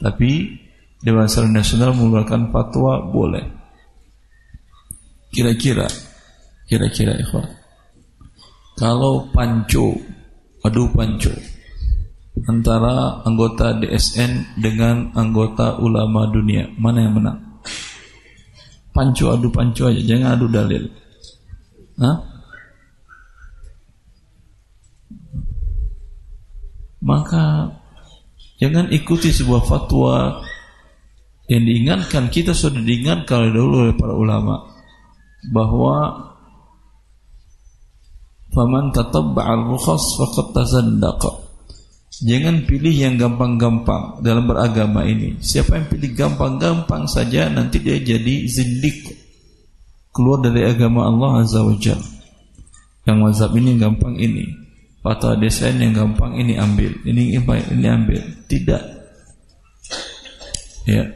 [0.00, 0.58] Tapi
[1.00, 3.44] Dewan Syariah Nasional mengeluarkan fatwa boleh.
[5.32, 5.88] Kira-kira
[6.68, 7.48] kira-kira ikhwan.
[8.76, 9.96] Kalau panco,
[10.64, 11.32] adu panco
[12.48, 17.40] antara anggota DSN dengan anggota ulama dunia, mana yang menang?
[18.94, 20.84] Panco adu panco aja, jangan adu dalil.
[22.00, 22.16] Hah?
[27.00, 27.74] Maka
[28.60, 30.44] jangan ikuti sebuah fatwa
[31.48, 34.68] yang diingatkan kita sudah diingatkan dahulu oleh para ulama
[35.48, 36.28] bahwa
[38.50, 41.30] Faman tatabba'al rukhas faqad tazandaqa.
[42.20, 45.40] Jangan pilih yang gampang-gampang dalam beragama ini.
[45.40, 49.08] Siapa yang pilih gampang-gampang saja nanti dia jadi zindik.
[50.12, 52.04] Keluar dari agama Allah Azza wa Jalla.
[53.08, 54.44] Yang mazhab ini gampang ini.
[55.00, 56.92] Fatwa desain yang gampang ini ambil.
[57.08, 57.40] Ini
[57.72, 58.20] ini ambil.
[58.44, 58.82] Tidak.
[60.84, 61.08] Ya.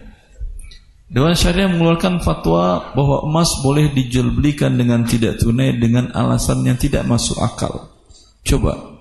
[1.12, 6.80] Dewan Syariah mengeluarkan fatwa bahwa emas boleh dijual belikan dengan tidak tunai dengan alasan yang
[6.80, 7.92] tidak masuk akal.
[8.40, 8.93] Coba.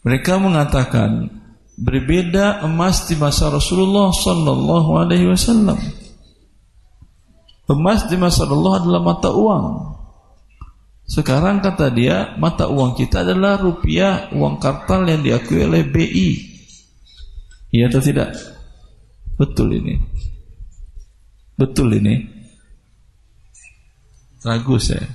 [0.00, 1.28] Mereka mengatakan
[1.76, 5.76] berbeda emas di masa Rasulullah sallallahu alaihi wasallam.
[7.70, 9.66] Emas di masa Allah adalah mata uang.
[11.10, 16.30] Sekarang kata dia, mata uang kita adalah rupiah, uang kartal yang diakui oleh BI.
[17.70, 18.34] Iya atau tidak?
[19.38, 19.94] Betul ini.
[21.58, 22.14] Betul ini.
[24.42, 25.06] Ragu saya.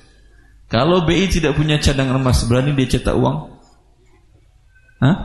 [0.68, 3.55] Kalau BI tidak punya cadangan emas, berani dia cetak uang?
[5.04, 5.18] Hah?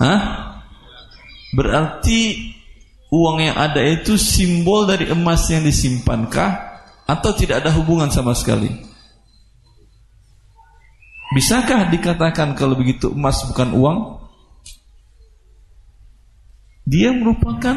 [0.00, 0.22] Hah?
[1.52, 2.52] Berarti
[3.12, 6.50] uang yang ada itu simbol dari emas yang disimpankah
[7.04, 8.72] atau tidak ada hubungan sama sekali?
[11.32, 13.98] Bisakah dikatakan kalau begitu emas bukan uang?
[16.84, 17.76] Dia merupakan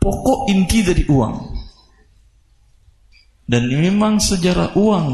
[0.00, 1.34] pokok inti dari uang.
[3.44, 5.06] Dan memang sejarah uang,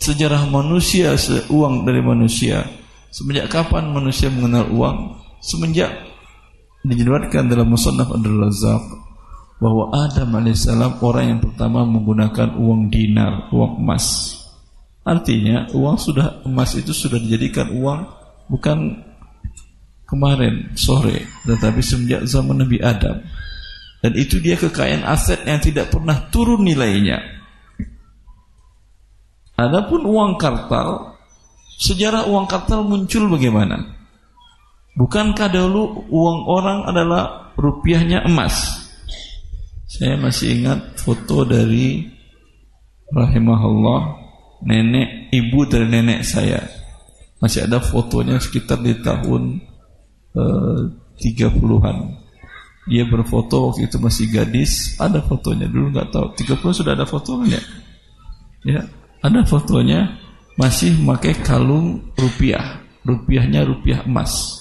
[0.00, 1.12] sejarah manusia,
[1.52, 2.64] uang dari manusia.
[3.08, 4.98] Semenjak kapan manusia mengenal uang?
[5.40, 5.88] Semenjak
[6.84, 8.84] dijelaskan dalam Musannaf Abdul Razak
[9.58, 14.36] bahwa Adam alaihissalam orang yang pertama menggunakan uang dinar, uang emas.
[15.02, 18.00] Artinya uang sudah emas itu sudah dijadikan uang
[18.52, 19.02] bukan
[20.04, 23.18] kemarin sore, tetapi semenjak zaman Nabi Adam.
[23.98, 27.18] Dan itu dia kekayaan aset yang tidak pernah turun nilainya.
[29.58, 31.17] Adapun uang kartal,
[31.78, 33.96] sejarah uang kartal muncul bagaimana?
[34.98, 38.82] Bukankah dulu uang orang adalah rupiahnya emas?
[39.86, 42.02] Saya masih ingat foto dari
[43.14, 44.00] rahimahullah
[44.66, 46.60] nenek ibu dari nenek saya.
[47.38, 49.62] Masih ada fotonya sekitar di tahun
[50.34, 50.80] eh,
[51.14, 52.26] 30-an
[52.88, 57.60] dia berfoto waktu itu masih gadis ada fotonya dulu nggak tahu 30 sudah ada fotonya
[58.64, 58.80] ya
[59.20, 60.08] ada fotonya
[60.58, 62.82] masih memakai kalung rupiah.
[63.06, 64.58] Rupiahnya rupiah emas.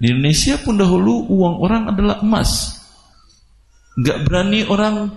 [0.00, 2.80] Di Indonesia pun dahulu uang orang adalah emas.
[3.98, 5.10] Nggak berani orang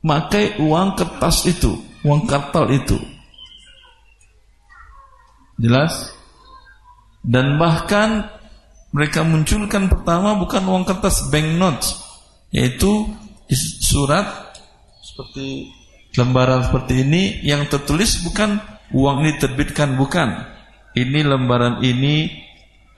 [0.00, 1.70] pakai uang kertas itu
[2.02, 2.96] uang kartal itu.
[5.60, 6.16] Jelas?
[7.20, 8.24] Dan bahkan
[8.90, 12.00] mereka munculkan pertama bukan uang kertas bank notes
[12.50, 13.06] yaitu
[13.78, 14.56] surat
[15.04, 15.68] seperti
[16.18, 18.58] lembaran seperti ini yang tertulis bukan
[18.90, 20.46] uang ini terbitkan bukan.
[20.90, 22.26] Ini lembaran ini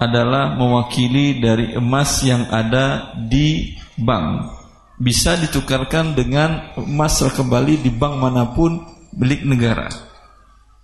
[0.01, 4.59] adalah mewakili dari emas yang ada di bank.
[4.97, 8.81] Bisa ditukarkan dengan emas kembali di bank mana pun
[9.13, 9.93] milik negara.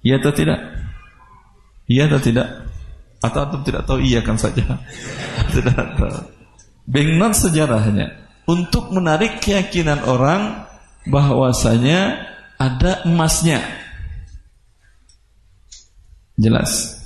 [0.05, 0.61] Iya atau tidak?
[1.89, 2.49] Iya atau tidak?
[3.19, 3.99] Atau antum tidak tahu?
[4.05, 4.79] Iya kan saja.
[5.55, 6.21] tidak tahu.
[6.85, 10.68] Bengnon sejarahnya untuk menarik keyakinan orang
[11.09, 12.29] bahwasanya
[12.61, 13.65] ada emasnya.
[16.39, 16.97] Jelas.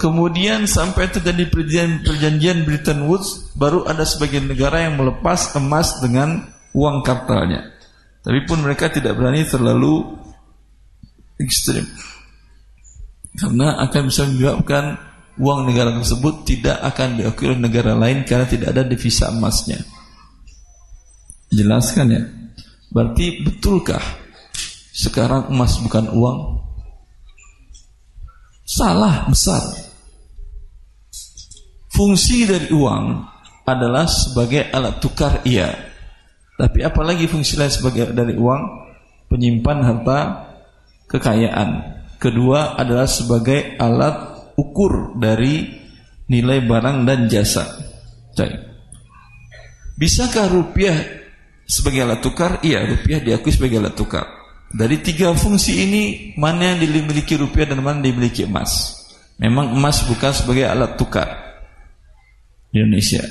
[0.00, 6.48] Kemudian sampai terjadi perjanjian, perjanjian Bretton Woods, baru ada sebagian negara yang melepas emas dengan
[6.74, 7.76] uang kartalnya.
[8.24, 10.18] Tapi pun mereka tidak berani terlalu
[11.38, 11.86] ekstrim
[13.36, 14.96] karena akan bisa menyebabkan
[15.36, 19.84] uang negara tersebut tidak akan diakui oleh negara lain karena tidak ada devisa emasnya.
[21.52, 22.22] Jelaskan ya.
[22.90, 24.02] Berarti betulkah
[24.96, 26.38] sekarang emas bukan uang?
[28.66, 29.62] Salah besar.
[31.92, 33.04] Fungsi dari uang
[33.64, 35.70] adalah sebagai alat tukar iya.
[36.56, 38.62] Tapi apalagi fungsi lain sebagai dari uang?
[39.28, 40.18] Penyimpan harta
[41.10, 41.98] kekayaan.
[42.16, 44.16] Kedua adalah sebagai alat
[44.56, 45.68] ukur dari
[46.32, 47.64] nilai barang dan jasa.
[49.96, 50.96] Bisakah rupiah
[51.66, 52.62] sebagai alat tukar?
[52.62, 54.24] Iya, rupiah diakui sebagai alat tukar.
[54.70, 56.02] Dari tiga fungsi ini,
[56.38, 58.94] mana yang dimiliki rupiah dan mana yang dimiliki emas?
[59.36, 61.28] Memang emas bukan sebagai alat tukar
[62.72, 63.22] di Indonesia.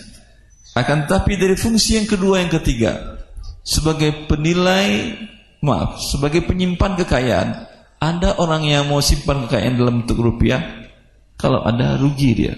[0.75, 3.23] Akan tapi dari fungsi yang kedua yang ketiga,
[3.63, 5.15] sebagai penilai,
[5.63, 7.49] maaf, sebagai penyimpan kekayaan,
[7.97, 10.61] ada orang yang mau simpan kekayaan dalam bentuk rupiah,
[11.39, 12.53] kalau ada rugi dia.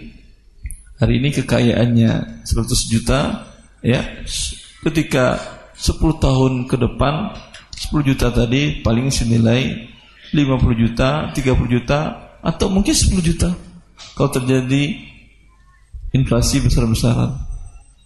[0.98, 3.46] Hari ini kekayaannya 100 juta,
[3.86, 4.02] ya.
[4.82, 7.38] Ketika 10 tahun ke depan
[7.78, 9.94] 10 juta tadi paling senilai
[10.34, 12.00] 50 juta, 30 juta
[12.42, 13.54] atau mungkin 10 juta.
[14.18, 14.98] Kalau terjadi
[16.12, 17.38] inflasi besar-besaran.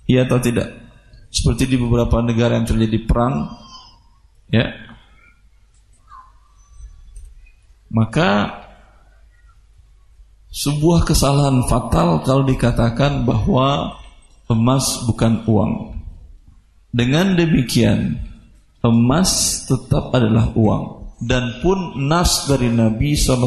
[0.05, 0.69] Iya atau tidak?
[1.31, 3.47] Seperti di beberapa negara yang terjadi perang,
[4.51, 4.67] ya,
[7.87, 8.59] maka
[10.51, 13.95] sebuah kesalahan fatal kalau dikatakan bahwa
[14.51, 16.00] emas bukan uang.
[16.91, 18.19] Dengan demikian,
[18.83, 21.15] emas tetap adalah uang.
[21.23, 23.39] Dan pun nas dari Nabi saw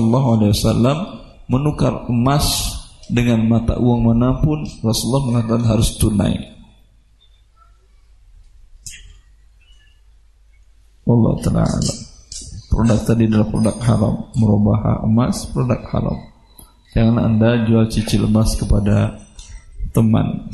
[1.45, 2.73] menukar emas
[3.13, 6.35] dengan mata uang mana pun Rasulullah mengatakan harus tunai.
[11.05, 11.93] Allah taala
[12.73, 14.15] produk tadi adalah produk haram.
[14.41, 16.19] Merubah emas produk haram.
[16.97, 19.21] Jangan anda jual cicil emas kepada
[19.93, 20.49] teman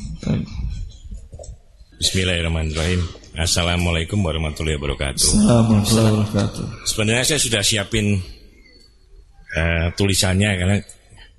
[2.01, 3.05] Bismillahirrahmanirrahim
[3.37, 5.21] Assalamualaikum warahmatullahi wabarakatuh.
[5.21, 6.65] Assalamualaikum warahmatullahi wabarakatuh.
[6.89, 8.17] Sebenarnya saya sudah siapin
[9.53, 10.77] uh, tulisannya karena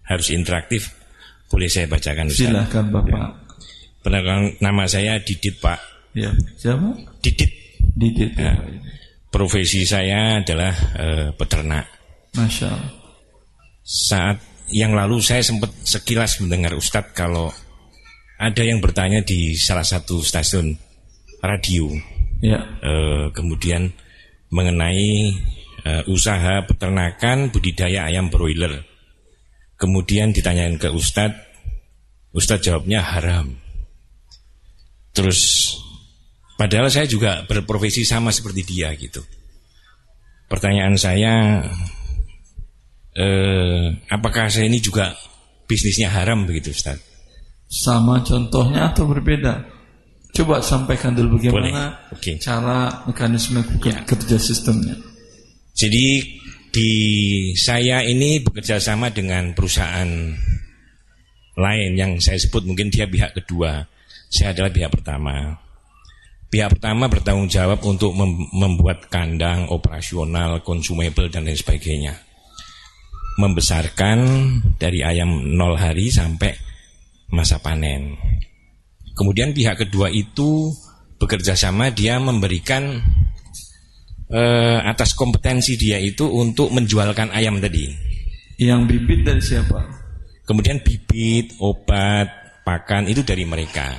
[0.06, 0.94] harus interaktif.
[1.50, 2.46] Boleh saya bacakan Ustaz?
[2.46, 3.32] Silakan Bapak.
[4.06, 4.30] Ya.
[4.62, 5.82] Nama saya Didit Pak.
[6.14, 6.30] Ya,
[6.62, 6.94] siapa?
[7.26, 7.52] Didit.
[7.98, 8.30] Didit.
[8.38, 8.54] Ya.
[9.34, 11.90] Profesi saya adalah uh, peternak.
[12.38, 12.94] Masya Allah.
[13.82, 14.38] Saat
[14.70, 17.50] yang lalu saya sempat sekilas mendengar Ustadz kalau
[18.42, 20.74] ada yang bertanya di salah satu stasiun
[21.46, 21.94] radio.
[22.42, 22.58] Ya.
[22.82, 23.94] Uh, kemudian
[24.50, 25.38] mengenai
[25.86, 28.82] uh, usaha peternakan budidaya ayam broiler.
[29.78, 31.38] Kemudian ditanyain ke Ustadz,
[32.34, 33.54] Ustadz jawabnya haram.
[35.14, 35.74] Terus
[36.58, 39.26] padahal saya juga berprofesi sama seperti dia gitu.
[40.46, 41.66] Pertanyaan saya,
[43.18, 45.18] eh, apakah saya ini juga
[45.66, 47.11] bisnisnya haram begitu Ustadz?
[47.72, 49.64] Sama contohnya atau berbeda?
[50.36, 52.36] Coba sampaikan dulu bagaimana okay.
[52.36, 54.04] cara mekanisme ya.
[54.04, 55.00] kerja sistemnya.
[55.72, 56.20] Jadi
[56.72, 56.92] di
[57.56, 60.08] saya ini bekerja sama dengan perusahaan
[61.60, 63.88] lain yang saya sebut mungkin dia pihak kedua.
[64.28, 65.56] Saya adalah pihak pertama.
[66.52, 72.16] Pihak pertama bertanggung jawab untuk mem membuat kandang operasional, consumable dan lain sebagainya.
[73.40, 74.20] Membesarkan
[74.76, 76.71] dari ayam nol hari sampai
[77.32, 78.16] masa panen.
[79.16, 80.72] Kemudian pihak kedua itu
[81.20, 83.02] bekerja sama dia memberikan
[84.32, 87.92] eh, atas kompetensi dia itu untuk menjualkan ayam tadi.
[88.62, 89.80] Yang bibit dari siapa?
[90.46, 92.30] Kemudian bibit, obat,
[92.62, 93.90] pakan itu dari mereka.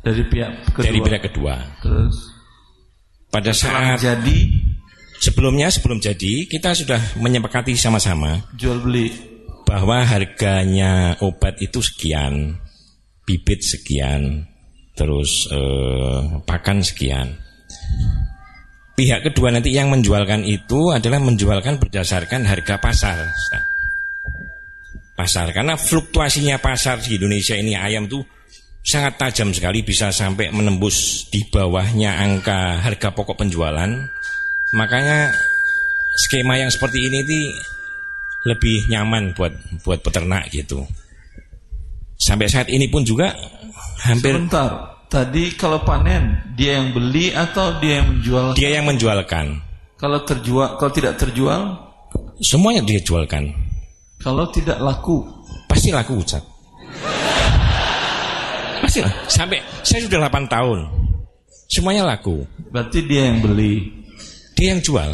[0.00, 0.84] Dari pihak kedua.
[0.84, 1.54] Dari pihak kedua.
[1.80, 2.16] Terus
[3.30, 4.38] pada saat jadi
[5.22, 9.12] sebelumnya sebelum jadi kita sudah menyepakati sama-sama jual beli
[9.62, 12.58] bahwa harganya obat itu sekian,
[13.30, 14.42] bibit sekian,
[14.98, 17.38] terus eh, pakan sekian.
[18.98, 23.30] Pihak kedua nanti yang menjualkan itu adalah menjualkan berdasarkan harga pasar.
[25.14, 28.26] Pasar karena fluktuasinya pasar di Indonesia ini ayam tuh
[28.82, 33.88] sangat tajam sekali bisa sampai menembus di bawahnya angka harga pokok penjualan.
[34.74, 35.30] Makanya
[36.26, 37.22] skema yang seperti ini
[38.44, 39.52] lebih nyaman buat
[39.86, 40.84] buat peternak gitu.
[42.20, 43.32] Sampai saat ini pun juga
[44.04, 45.00] hampir Sebentar.
[45.10, 48.46] Tadi kalau panen dia yang beli atau dia yang menjual?
[48.54, 49.58] Dia yang menjualkan.
[49.98, 51.74] Kalau terjual, kalau tidak terjual?
[52.38, 53.50] Semuanya dia jualkan.
[54.20, 55.24] Kalau tidak laku?
[55.66, 56.44] Pasti laku, Ustaz.
[58.80, 59.12] Pasti lah.
[59.26, 60.78] Sampai saya sudah 8 tahun.
[61.66, 62.46] Semuanya laku.
[62.70, 63.90] Berarti dia yang beli.
[64.54, 65.10] Dia yang jual.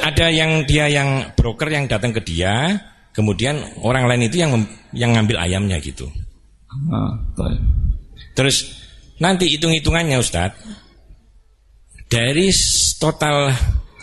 [0.00, 2.80] Ada yang dia yang broker yang datang ke dia,
[3.20, 4.56] kemudian orang lain itu yang
[4.96, 6.08] yang ngambil ayamnya gitu.
[6.88, 7.12] Ah,
[8.32, 8.72] Terus
[9.20, 10.88] nanti hitung-hitungannya Ustadz.
[12.10, 12.50] Dari
[12.98, 13.54] total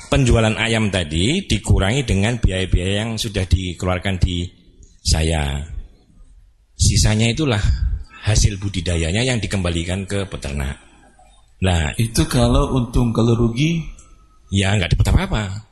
[0.08, 4.48] penjualan ayam tadi Dikurangi dengan biaya-biaya yang sudah dikeluarkan di
[5.04, 5.60] saya.
[6.78, 7.60] Sisanya itulah
[8.24, 10.80] hasil budidayanya yang dikembalikan ke peternak.
[11.66, 13.82] Nah Itu kalau untung, kalau rugi?
[14.54, 15.67] Ya nggak dapat apa-apa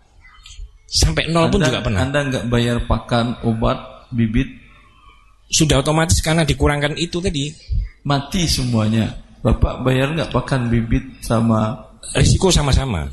[0.86, 4.48] Sampai nol pun juga pernah Anda nggak bayar pakan, obat, bibit
[5.50, 7.54] Sudah otomatis karena dikurangkan itu tadi
[8.06, 9.14] mati semuanya.
[9.42, 11.74] Bapak bayar nggak pakan bibit sama
[12.18, 13.06] risiko sama-sama.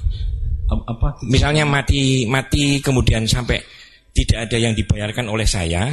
[0.73, 1.21] Apa?
[1.29, 3.61] Misalnya mati mati kemudian sampai
[4.17, 5.93] tidak ada yang dibayarkan oleh saya,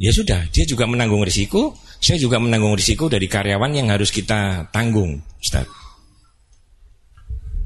[0.00, 4.68] ya sudah dia juga menanggung risiko, saya juga menanggung risiko dari karyawan yang harus kita
[4.72, 5.68] tanggung, Ustaz.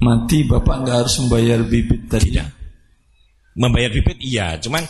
[0.02, 2.34] Mati bapak nggak harus membayar bibit tadi.
[2.34, 2.48] Tidak.
[3.54, 4.82] Membayar bibit iya, cuman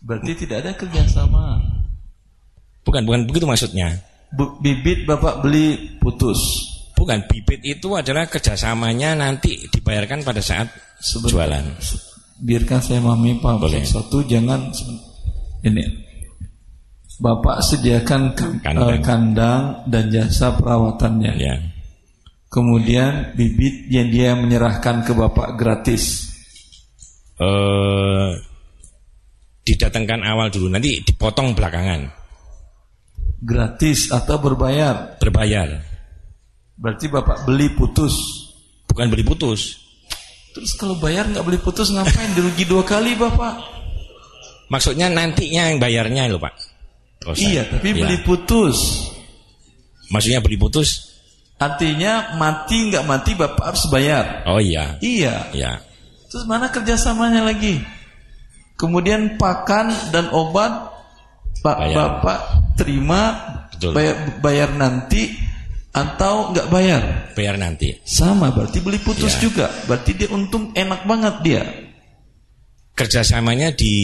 [0.00, 1.60] berarti tidak ada kerjasama.
[2.86, 4.00] Bukan, bukan begitu maksudnya.
[4.64, 6.40] bibit bapak beli putus.
[6.96, 10.66] Bukan, bibit itu adalah kerjasamanya nanti dibayarkan pada saat
[10.98, 11.46] Sebentar.
[11.46, 11.64] jualan.
[12.42, 13.86] Biarkan saya memahami Pak Boleh.
[13.86, 14.72] Satu, jangan
[15.62, 15.84] ini.
[17.18, 21.32] Bapak sediakan kandang, uh, kandang dan jasa perawatannya.
[21.38, 21.54] Ya.
[22.48, 26.32] Kemudian bibit yang dia menyerahkan ke bapak gratis.
[27.36, 28.34] Uh,
[29.68, 32.08] didatangkan awal dulu, nanti dipotong belakangan.
[33.38, 35.20] Gratis atau berbayar?
[35.20, 35.84] Berbayar.
[36.74, 38.16] Berarti bapak beli putus?
[38.88, 39.76] Bukan beli putus.
[40.56, 42.32] Terus kalau bayar nggak beli putus ngapain?
[42.32, 43.60] Dirugi dua kali bapak?
[44.72, 46.56] Maksudnya nantinya yang bayarnya loh pak.
[47.28, 48.08] Oh, iya, tapi ya.
[48.08, 49.10] beli putus.
[50.08, 51.07] Maksudnya beli putus?
[51.58, 54.46] Artinya mati nggak mati bapak harus bayar.
[54.46, 54.94] Oh iya.
[55.02, 55.50] Iya.
[55.50, 55.72] Iya.
[56.30, 57.82] Terus mana kerjasamanya lagi?
[58.78, 60.70] Kemudian pakan dan obat
[61.58, 61.94] Pak bayar.
[61.98, 62.38] Bapak
[62.78, 63.22] terima
[63.74, 63.94] Betul.
[63.94, 65.34] Bayar, bayar nanti
[65.90, 67.02] atau nggak bayar?
[67.34, 67.94] Bayar nanti.
[68.02, 69.42] Sama berarti beli putus Ya.
[69.42, 69.66] juga.
[69.86, 71.62] Berarti dia untung enak banget dia.
[72.94, 73.94] Kerjasamanya di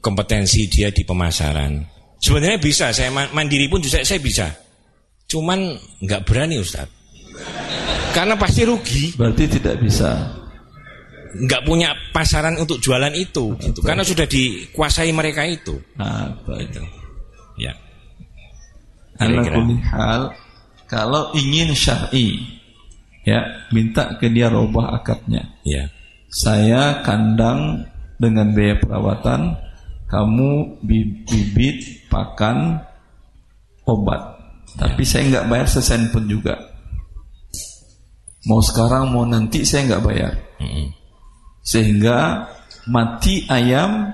[0.00, 1.80] kompetensi dia di pemasaran.
[2.20, 4.52] Sebenarnya bisa, saya ma- mandiri pun juga saya bisa.
[5.30, 6.90] Cuman nggak berani Ustaz.
[8.10, 10.34] Karena pasti rugi, Berarti tidak bisa.
[11.30, 13.86] nggak punya pasaran untuk jualan itu, gitu.
[13.86, 15.78] karena sudah dikuasai mereka itu.
[15.94, 16.66] Nah, baik.
[16.74, 16.82] Gitu.
[17.54, 17.70] Ya,
[19.14, 19.62] Kira-kira.
[19.94, 20.20] hal
[20.90, 22.34] kalau ingin syar'i
[23.22, 25.46] ya minta ke dia robah akadnya.
[25.62, 25.86] ya,
[26.34, 27.86] Saya kandang
[28.18, 29.54] dengan biaya perawatan,
[30.10, 32.82] kamu bi- bibit, pakan,
[33.86, 34.39] obat.
[34.78, 36.54] Tapi saya nggak bayar sesen pun juga.
[38.46, 40.32] Mau sekarang mau nanti saya nggak bayar.
[41.60, 42.48] Sehingga
[42.88, 44.10] mati ayam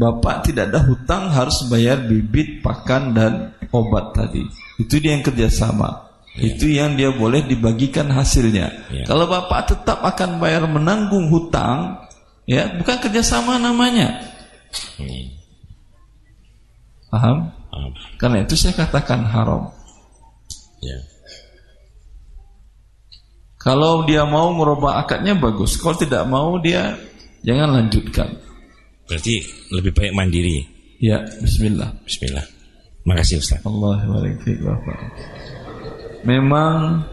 [0.00, 4.40] Bapak tidak ada hutang harus bayar bibit, pakan dan obat tadi.
[4.80, 6.08] Itu dia yang kerjasama.
[6.40, 8.88] Itu yang dia boleh dibagikan hasilnya.
[8.88, 9.04] Ya.
[9.04, 12.00] Kalau bapak tetap akan bayar menanggung hutang,
[12.48, 14.24] ya bukan kerjasama namanya.
[14.96, 15.36] Hmm.
[17.12, 17.36] Paham?
[18.18, 19.70] Karena itu saya katakan haram.
[20.82, 20.98] ya.
[23.60, 25.76] Kalau dia mau merubah akadnya bagus.
[25.76, 26.96] Kalau tidak mau dia
[27.44, 28.40] jangan lanjutkan.
[29.04, 29.44] Berarti
[29.74, 30.64] lebih baik mandiri.
[31.00, 31.92] Ya, Bismillah.
[32.04, 32.44] Bismillah.
[33.04, 33.60] Makasih Ustaz.
[33.64, 34.00] Allah.
[36.24, 37.04] Memang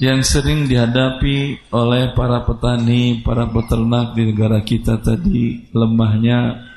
[0.00, 6.69] yang sering dihadapi oleh para petani, para peternak di negara kita tadi lemahnya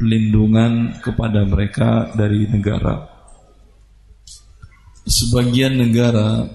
[0.00, 3.04] perlindungan kepada mereka dari negara.
[5.04, 6.48] Sebagian negara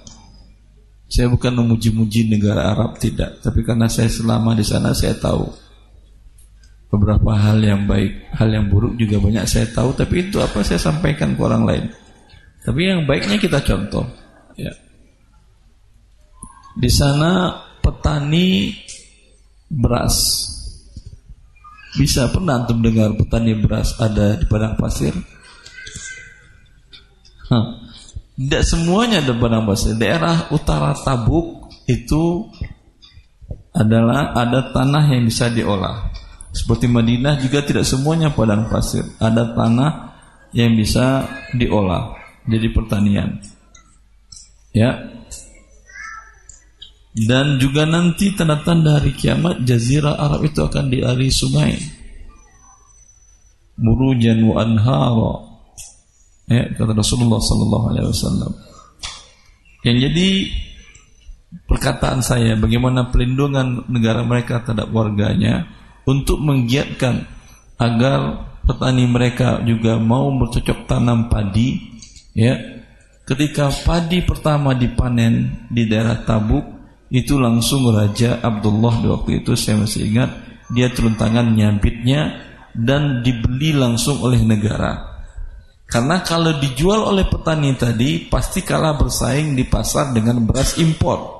[1.05, 5.45] saya bukan memuji-muji negara Arab tidak, tapi karena saya selama di sana saya tahu
[6.89, 10.81] beberapa hal yang baik, hal yang buruk juga banyak saya tahu, tapi itu apa saya
[10.81, 11.85] sampaikan ke orang lain.
[12.65, 14.09] Tapi yang baiknya kita contoh.
[14.57, 14.73] Ya.
[16.73, 18.73] Di sana petani
[19.69, 20.49] beras.
[21.95, 25.15] Bisa pernah antum dengar petani beras ada di padang pasir?
[27.51, 27.65] Hah.
[28.35, 29.95] Tidak semuanya ada padang pasir.
[29.95, 32.51] Daerah utara Tabuk itu
[33.71, 36.11] adalah ada tanah yang bisa diolah.
[36.51, 39.07] Seperti Madinah juga tidak semuanya padang pasir.
[39.23, 39.91] Ada tanah
[40.51, 41.23] yang bisa
[41.55, 43.39] diolah jadi pertanian.
[44.75, 45.14] Ya.
[47.15, 51.79] Dan juga nanti tanda-tanda hari kiamat jazirah Arab itu akan dialiri sungai.
[53.79, 55.33] Murujan wa anhara.
[56.51, 58.51] Ya, kata Rasulullah sallallahu alaihi wasallam.
[59.87, 60.27] Yang jadi
[61.63, 65.71] perkataan saya bagaimana pelindungan negara mereka terhadap warganya
[66.03, 67.23] untuk menggiatkan
[67.79, 71.79] agar petani mereka juga mau bercocok tanam padi
[72.35, 72.59] ya
[73.23, 76.74] ketika padi pertama dipanen di daerah Tabuk
[77.15, 80.29] itu langsung Raja Abdullah di waktu itu saya masih ingat
[80.75, 82.43] dia turun tangan nyabitnya
[82.75, 85.15] dan dibeli langsung oleh negara.
[85.85, 91.37] Karena kalau dijual oleh petani tadi pasti kalah bersaing di pasar dengan beras impor.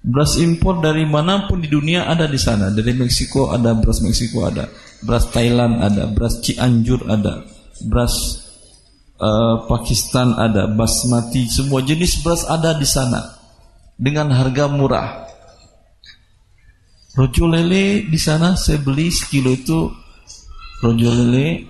[0.00, 2.70] Beras impor dari mana pun di dunia ada di sana.
[2.70, 4.70] Dari Meksiko ada beras Meksiko ada,
[5.02, 7.42] beras Thailand ada, beras Cianjur ada,
[7.82, 8.14] beras
[9.18, 13.43] eh, Pakistan ada, basmati, semua jenis beras ada di sana
[13.94, 15.10] dengan harga murah.
[17.14, 19.86] Rojo lele di sana saya beli sekilo itu
[20.82, 21.62] rojo lele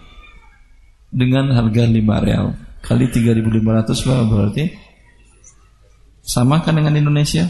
[1.12, 4.64] dengan harga 5 real kali 3.500 berapa berarti?
[6.24, 7.48] Sama kan dengan Indonesia?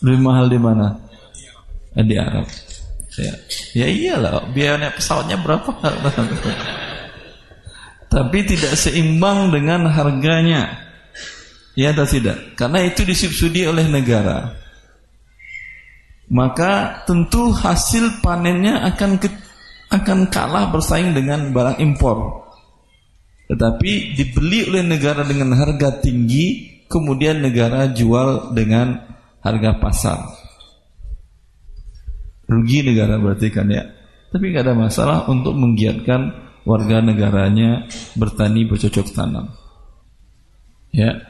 [0.00, 0.96] Lebih mahal di mana?
[1.96, 2.48] Eh, Di Arab.
[3.20, 3.34] Ya,
[3.76, 5.76] ya iyalah, biaya pesawatnya berapa?
[8.12, 10.89] Tapi tidak seimbang dengan harganya.
[11.80, 12.60] Ya atau tidak?
[12.60, 14.52] Karena itu disubsidi oleh negara.
[16.28, 19.32] Maka tentu hasil panennya akan ke,
[19.88, 22.44] akan kalah bersaing dengan barang impor.
[23.48, 29.00] Tetapi dibeli oleh negara dengan harga tinggi, kemudian negara jual dengan
[29.40, 30.20] harga pasar.
[32.44, 33.88] Rugi negara berarti kan ya.
[34.28, 36.28] Tapi nggak ada masalah untuk menggiatkan
[36.68, 37.88] warga negaranya
[38.20, 39.48] bertani bercocok tanam.
[40.92, 41.29] Ya,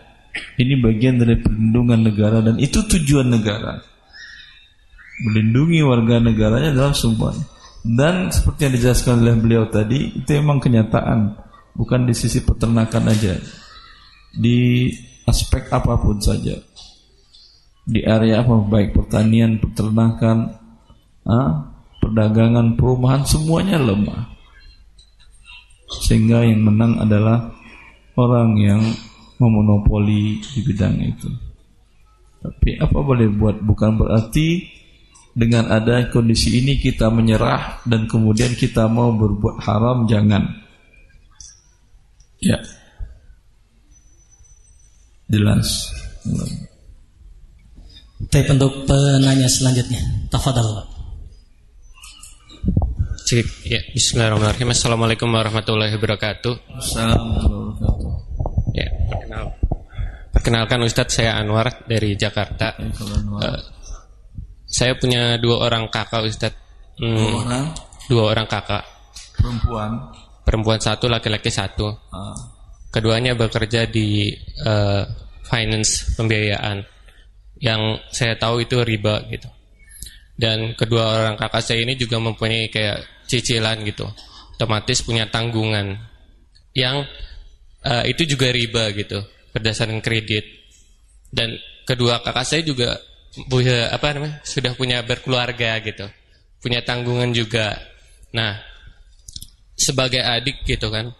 [0.59, 3.83] ini bagian dari perlindungan negara dan itu tujuan negara.
[5.21, 7.37] Melindungi warga negaranya dalam semua.
[7.81, 11.33] Dan seperti yang dijelaskan oleh beliau tadi, itu memang kenyataan,
[11.77, 13.41] bukan di sisi peternakan aja,
[14.37, 14.89] di
[15.25, 16.61] aspek apa pun saja
[17.91, 20.55] di area apa baik pertanian, peternakan,
[21.27, 24.31] ah, perdagangan, perumahan semuanya lemah.
[25.91, 27.51] sehingga yang menang adalah
[28.15, 28.79] orang yang
[29.41, 31.29] memonopoli di bidang itu.
[32.41, 34.65] Tapi apa boleh buat bukan berarti
[35.33, 40.45] dengan ada kondisi ini kita menyerah dan kemudian kita mau berbuat haram jangan.
[42.41, 42.61] Ya.
[45.31, 45.89] Jelas.
[48.31, 50.85] Tapi untuk penanya selanjutnya, tafadhal.
[53.31, 54.75] Cik, ya, Bismillahirrahmanirrahim.
[54.75, 56.55] Assalamualaikum warahmatullahi wabarakatuh.
[56.83, 58.00] Assalamualaikum
[60.41, 62.73] perkenalkan Ustadz saya Anwar dari Jakarta.
[62.81, 63.61] Uh,
[64.65, 66.57] saya punya dua orang kakak Ustadz.
[66.97, 67.65] Hmm, Dua orang
[68.09, 68.85] dua orang kakak.
[69.37, 69.93] perempuan.
[70.49, 71.93] Perempuan satu, laki-laki satu.
[72.09, 72.33] Ah,
[72.89, 74.33] Keduanya bekerja di
[74.65, 75.05] uh,
[75.45, 76.89] finance pembiayaan.
[77.61, 79.47] Yang saya tahu itu riba gitu.
[80.41, 84.09] Dan kedua orang kakak saya ini juga mempunyai kayak cicilan gitu.
[84.57, 86.01] Otomatis punya tanggungan
[86.73, 87.05] yang
[87.85, 89.21] uh, itu juga riba gitu
[89.55, 90.47] berdasarkan kredit.
[91.31, 91.55] Dan
[91.87, 92.99] kedua kakak saya juga
[93.47, 96.07] punya apa namanya sudah punya berkeluarga gitu,
[96.59, 97.79] punya tanggungan juga.
[98.35, 98.59] Nah,
[99.79, 101.15] sebagai adik gitu kan,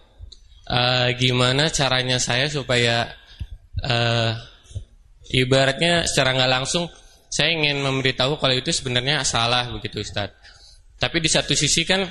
[0.67, 3.07] uh, gimana caranya saya supaya
[3.87, 4.35] uh,
[5.31, 6.91] ibaratnya secara nggak langsung
[7.31, 10.35] saya ingin memberitahu kalau itu sebenarnya salah begitu Ustadz.
[10.99, 12.03] Tapi di satu sisi kan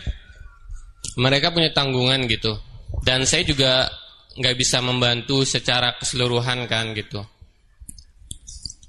[1.19, 2.55] mereka punya tanggungan gitu,
[3.03, 3.91] dan saya juga
[4.39, 7.19] nggak bisa membantu secara keseluruhan kan gitu.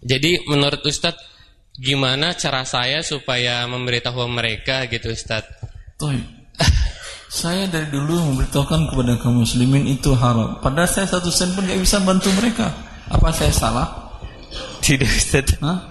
[0.00, 1.20] Jadi menurut Ustadz
[1.76, 5.66] gimana cara saya supaya memberitahu mereka gitu Ustadz?
[5.98, 6.16] Toy.
[7.30, 10.58] Saya dari dulu memberitahukan kepada kaum muslimin itu haram.
[10.58, 12.74] Padahal saya satu sen pun gak bisa bantu mereka.
[13.06, 13.86] Apa saya salah?
[14.82, 15.62] Tidak Ustadz.
[15.62, 15.86] Hah?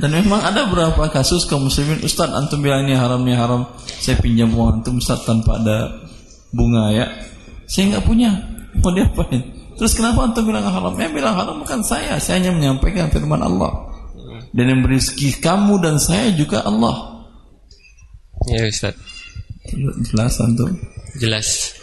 [0.00, 4.16] Dan memang ada beberapa kasus kaum muslimin Ustaz antum bilang ini haram ini haram Saya
[4.18, 5.94] pinjam uang antum Ustaz tanpa ada
[6.50, 7.06] bunga ya
[7.68, 8.51] Saya nggak punya
[8.82, 9.42] Mau diapain
[9.78, 13.70] Terus kenapa antum bilang haram Yang bilang haram bukan saya Saya hanya menyampaikan firman Allah
[14.52, 17.24] Dan yang beri rezeki kamu dan saya juga Allah
[18.50, 18.98] Ya Ustadz.
[20.10, 20.74] Jelas antum
[21.20, 21.76] Jelas.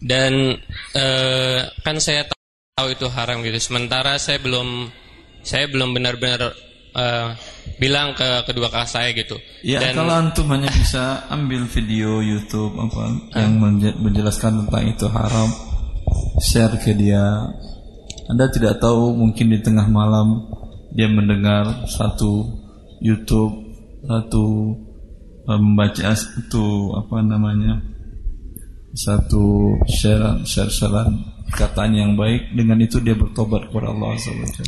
[0.00, 0.56] Dan
[0.96, 2.24] eh, kan saya
[2.76, 3.56] tahu itu haram gitu.
[3.60, 4.88] Sementara saya belum
[5.44, 6.52] saya belum benar-benar
[6.96, 7.28] eh,
[7.76, 9.36] bilang ke kedua kakak saya gitu.
[9.64, 15.06] Ya Dan kalau antum hanya bisa ambil video YouTube apa yang menje- menjelaskan tentang itu
[15.12, 15.48] haram,
[16.42, 17.50] share ke dia.
[18.26, 20.50] Anda tidak tahu mungkin di tengah malam
[20.90, 22.46] dia mendengar satu
[22.98, 23.54] YouTube,
[24.02, 24.46] satu
[25.46, 27.96] eh, membaca satu apa namanya
[28.96, 34.60] satu share share sharean perkataan yang baik dengan itu dia bertobat kepada Allah SWT.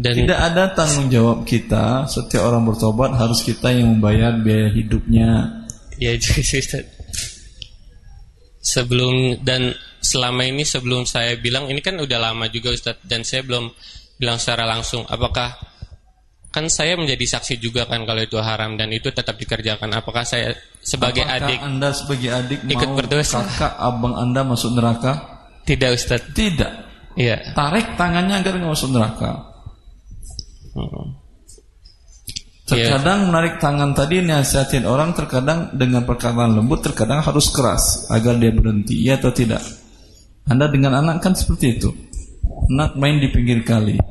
[0.00, 5.60] dan Tidak ada tanggung jawab kita Setiap orang bertobat harus kita yang membayar biaya hidupnya
[6.00, 6.32] ya itu.
[8.60, 13.40] Sebelum dan selama ini sebelum saya bilang ini kan udah lama juga Ustadz dan saya
[13.44, 13.72] belum
[14.20, 15.56] bilang secara langsung apakah
[16.50, 20.52] kan saya menjadi saksi juga kan kalau itu haram dan itu tetap dikerjakan apakah saya
[20.82, 23.40] sebagai Apakah adik anda sebagai adik ikut mau berdosa?
[23.48, 25.12] kakak abang anda masuk neraka?
[25.64, 26.72] tidak Ustadz Tidak
[27.16, 29.30] iya Tarik tangannya agar nggak masuk neraka
[30.70, 31.18] Hmm.
[32.70, 38.54] Terkadang menarik tangan tadi nasihatin orang Terkadang dengan perkataan lembut Terkadang harus keras Agar dia
[38.54, 39.60] berhenti Iya atau tidak?
[40.50, 41.90] Anda dengan anak kan seperti itu.
[42.74, 44.02] Anak main di pinggir kali.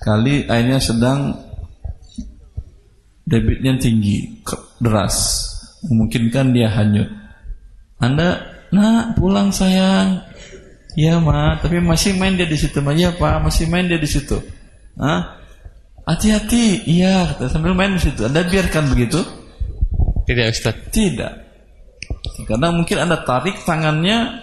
[0.00, 1.36] Kali airnya sedang
[3.28, 4.40] Debitnya tinggi
[4.80, 5.44] Deras.
[5.84, 7.12] Memungkinkan dia hanyut.
[8.00, 10.24] Anda Nak pulang sayang.
[10.96, 12.96] Ya ma Tapi masih main dia di situ Ma.
[12.96, 14.40] Iya pak Masih main dia di situ.
[14.96, 15.37] Hah?
[16.08, 18.24] Hati-hati, iya, sambil main di situ.
[18.24, 19.20] Anda biarkan begitu?
[20.24, 21.32] tidak Ustadz Tidak.
[22.48, 24.40] Karena mungkin Anda tarik tangannya,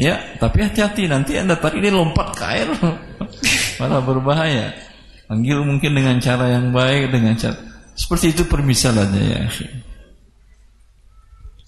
[0.00, 2.68] ya, tapi hati-hati nanti Anda tarik dia lompat ke air,
[3.80, 4.72] malah berbahaya.
[5.28, 9.40] Panggil mungkin dengan cara yang baik, dengan cara seperti itu permisalannya ya.
[9.48, 9.66] akhi.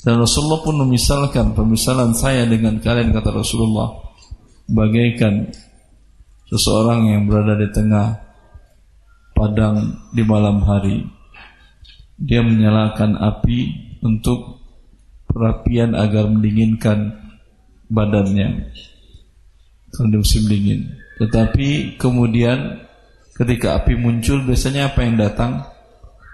[0.04, 3.98] Dan Rasulullah pun memisalkan pemisalan saya dengan kalian kata Rasulullah
[4.70, 5.48] bagaikan
[6.46, 8.27] seseorang yang berada di tengah
[9.38, 11.06] padang di malam hari.
[12.18, 13.58] Dia menyalakan api
[14.02, 14.58] untuk
[15.30, 17.14] perapian agar mendinginkan
[17.86, 18.74] badannya
[19.94, 20.80] kalau di musim dingin.
[21.22, 22.82] Tetapi kemudian
[23.38, 25.62] ketika api muncul biasanya apa yang datang?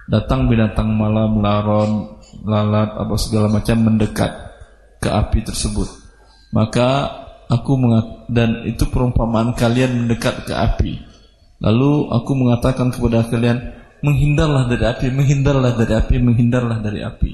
[0.05, 4.32] Datang binatang malam, laron, lalat, apa segala macam mendekat
[5.01, 5.89] ke api tersebut.
[6.52, 7.09] Maka
[7.48, 7.81] aku
[8.28, 11.13] dan itu perumpamaan kalian mendekat ke api.
[11.62, 13.74] Lalu aku mengatakan kepada kalian,
[14.05, 17.32] menghindarlah dari api, menghindarlah dari api, menghindarlah dari api.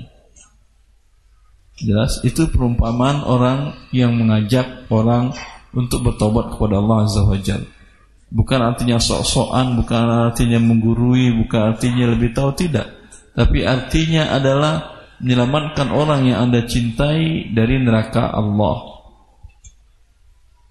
[1.80, 5.32] Jelas itu perumpamaan orang yang mengajak orang
[5.72, 7.68] untuk bertobat kepada Allah Azza wa Jalla.
[8.30, 12.86] Bukan artinya sok-sokan, bukan artinya menggurui, bukan artinya lebih tahu tidak.
[13.34, 19.02] Tapi artinya adalah menyelamatkan orang yang Anda cintai dari neraka Allah.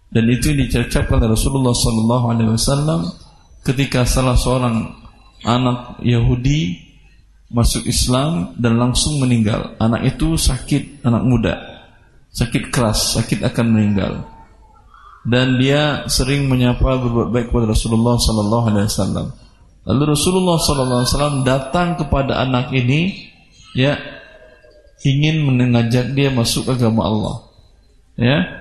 [0.10, 3.02] Dan itu yang diceritakan oleh Rasulullah sallallahu alaihi wasallam
[3.70, 4.90] ketika salah seorang
[5.46, 6.90] anak Yahudi
[7.50, 9.78] masuk Islam dan langsung meninggal.
[9.82, 11.56] Anak itu sakit, anak muda.
[12.30, 14.14] Sakit keras, sakit akan meninggal.
[15.26, 19.28] Dan dia sering menyapa berbuat baik kepada Rasulullah sallallahu alaihi wasallam.
[19.90, 23.32] Lalu Rasulullah sallallahu alaihi wasallam datang kepada anak ini
[23.74, 23.98] ya
[25.02, 27.36] ingin mengajak dia masuk agama Allah.
[28.20, 28.59] Ya.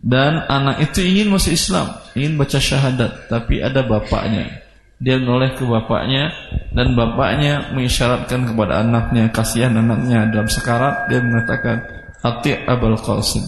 [0.00, 4.66] Dan anak itu ingin masuk Islam, ingin baca syahadat, tapi ada bapaknya.
[4.96, 6.32] Dia menoleh ke bapaknya
[6.72, 10.24] dan bapaknya mengisyaratkan kepada anaknya kasihan anaknya.
[10.32, 11.84] Dalam sekarat dia mengatakan
[12.24, 13.44] hati Abul Qasim.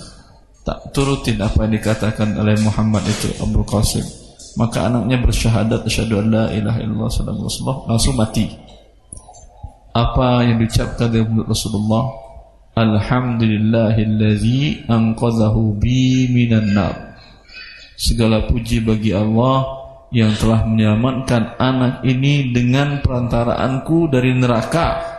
[0.60, 4.04] Tak turutin apa yang dikatakan oleh Muhammad itu Abul Qasim.
[4.60, 7.78] Maka anaknya bersyahadat asyhadu an la ilaha illallah Rasulullah.
[7.96, 8.44] Langsung mati.
[9.96, 12.27] Apa yang diucapkan dari Rasulullah
[12.78, 17.18] Alhamdulillahillazi anqadhahu bi minan nar
[17.98, 19.66] segala puji bagi Allah
[20.14, 25.18] yang telah menyelamatkan anak ini dengan perantaraanku dari neraka.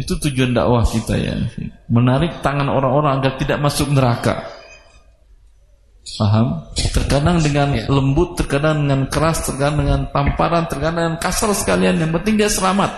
[0.00, 1.36] Itu tujuan dakwah kita ya.
[1.92, 4.48] Menarik tangan orang-orang agar tidak masuk neraka.
[6.18, 6.66] Paham?
[6.74, 7.84] Terkadang dengan ya.
[7.92, 12.00] lembut, terkadang dengan keras, terkadang dengan tamparan, terkadang dengan kasar sekalian.
[12.00, 12.90] Yang penting dia selamat.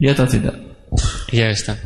[0.00, 0.69] Ya atau tidak?
[1.30, 1.78] Iya Ustaz.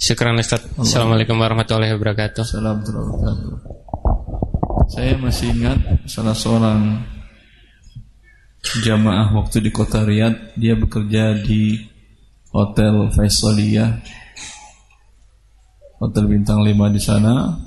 [0.00, 0.64] Syukran Ustaz.
[0.80, 2.40] Assalamualaikum warahmatullahi wabarakatuh.
[2.40, 4.88] Assalamualaikum warahmatullahi wabarakatuh.
[4.88, 5.78] Saya masih ingat
[6.08, 7.04] salah seorang
[8.80, 11.84] jamaah waktu di kota Riyadh, dia bekerja di
[12.48, 14.00] Hotel Faisalia,
[16.00, 17.60] Hotel bintang 5 di sana.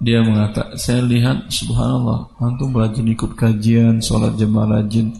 [0.00, 5.12] Dia mengatakan, saya lihat subhanallah, antum rajin ikut kajian, sholat jemaah rajin.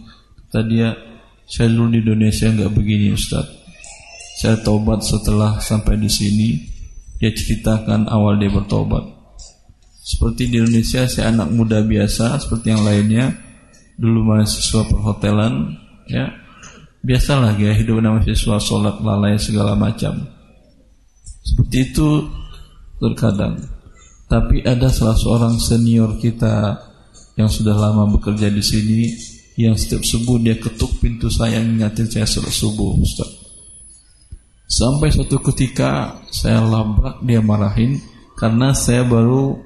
[0.49, 0.97] Kata dia,
[1.45, 3.58] saya dulu di Indonesia nggak begini Ustaz.
[4.39, 6.49] Saya tobat setelah sampai di sini.
[7.19, 9.19] Dia ceritakan awal dia bertobat
[10.09, 13.29] seperti di Indonesia saya anak muda biasa seperti yang lainnya.
[13.99, 15.77] Dulu mahasiswa perhotelan,
[16.09, 16.33] ya.
[17.05, 20.17] Biasalah ya hidup mahasiswa sholat lalai segala macam.
[21.45, 22.25] Seperti itu
[22.97, 23.61] terkadang.
[24.25, 26.79] Tapi ada salah seorang senior kita
[27.37, 29.01] yang sudah lama bekerja di sini
[29.61, 33.38] yang setiap subuh dia ketuk pintu saya mengingatkan saya subuh Ustaz.
[34.69, 37.97] Sampai suatu ketika saya labrak dia marahin
[38.37, 39.57] karena saya baru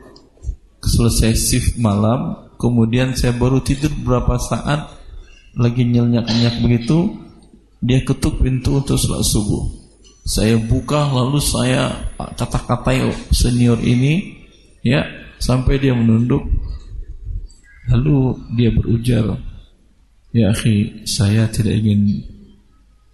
[0.79, 4.87] selesai shift malam, kemudian saya baru tidur beberapa saat,
[5.59, 7.19] lagi nyenyak-nyenyak begitu,
[7.83, 9.63] dia ketuk pintu untuk sholat subuh.
[10.23, 14.39] Saya buka lalu saya kata-katai senior ini,
[14.87, 15.03] ya
[15.35, 16.47] sampai dia menunduk.
[17.91, 19.35] Lalu dia berujar,
[20.31, 22.23] ya akhi, saya tidak ingin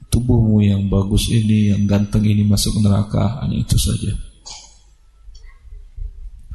[0.09, 4.13] tubuhmu yang bagus ini, yang ganteng ini masuk neraka, hanya itu saja.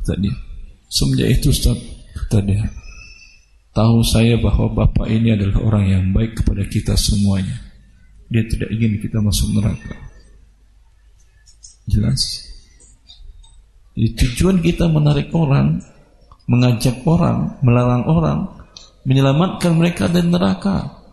[0.05, 0.31] Tadi.
[0.91, 1.75] Semenjak itu Ustaz
[2.15, 2.39] kata
[3.75, 7.59] Tahu saya bahwa Bapak ini adalah orang yang baik kepada kita semuanya.
[8.31, 9.99] Dia tidak ingin kita masuk neraka.
[11.91, 12.47] Jelas?
[13.95, 15.79] Jadi tujuan kita menarik orang
[16.51, 18.41] Mengajak orang Melarang orang
[19.05, 21.04] Menyelamatkan mereka dari neraka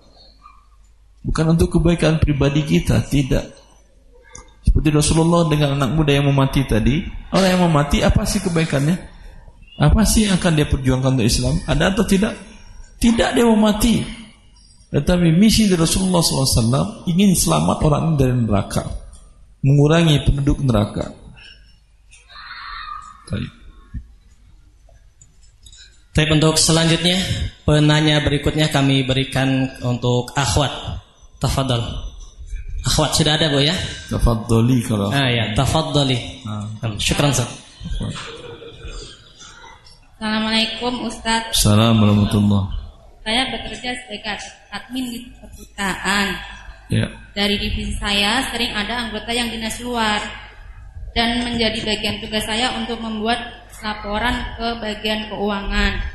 [1.21, 3.45] Bukan untuk kebaikan pribadi kita Tidak
[4.65, 8.43] Seperti Rasulullah dengan anak muda yang mau mati tadi Orang yang mau mati apa sih
[8.43, 9.11] kebaikannya?
[9.81, 11.57] Apa sih yang akan dia perjuangkan untuk Islam?
[11.65, 12.37] Ada atau tidak?
[13.01, 14.05] Tidak dia mau mati.
[14.93, 18.85] Tetapi misi dari Rasulullah SAW ingin selamat orang dari neraka.
[19.65, 21.09] Mengurangi penduduk neraka.
[23.25, 23.51] Baik.
[26.11, 27.17] Tapi untuk selanjutnya
[27.65, 31.00] penanya berikutnya kami berikan untuk akhwat.
[31.41, 31.81] Tafadhol.
[32.85, 33.73] Akhwat sudah ada Bu ya?
[34.13, 35.09] Tafadholi kalau.
[35.09, 36.45] Ah ya, tafadholi.
[36.45, 36.69] Ah.
[37.01, 37.49] Syukran Ustaz.
[40.21, 42.45] Assalamualaikum Ustadz Assalamualaikum
[43.25, 44.37] Saya bekerja sebagai
[44.69, 46.29] admin di perusahaan
[46.93, 47.09] ya.
[47.33, 50.21] Dari divisi saya sering ada anggota yang dinas luar
[51.17, 56.05] Dan menjadi bagian tugas saya untuk membuat laporan ke bagian keuangan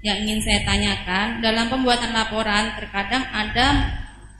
[0.00, 3.66] Yang ingin saya tanyakan Dalam pembuatan laporan terkadang ada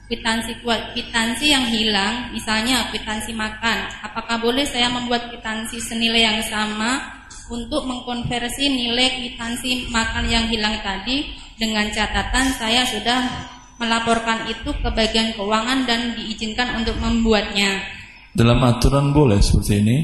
[0.07, 7.17] kwitansi kwitansi yang hilang Misalnya kwitansi makan Apakah boleh saya membuat kwitansi senilai yang sama
[7.47, 13.23] untuk mengkonversi nilai kwitansi makan yang hilang tadi dengan catatan saya sudah
[13.79, 17.85] melaporkan itu ke bagian keuangan dan diizinkan untuk membuatnya.
[18.37, 19.99] Dalam aturan boleh seperti ini?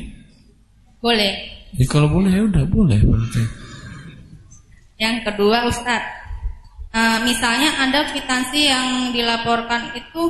[1.03, 1.33] Boleh.
[1.77, 3.43] Ya kalau boleh ya udah boleh berarti.
[5.01, 6.22] Yang kedua Ustadz,
[6.93, 10.23] uh, misalnya ada kwitansi yang dilaporkan itu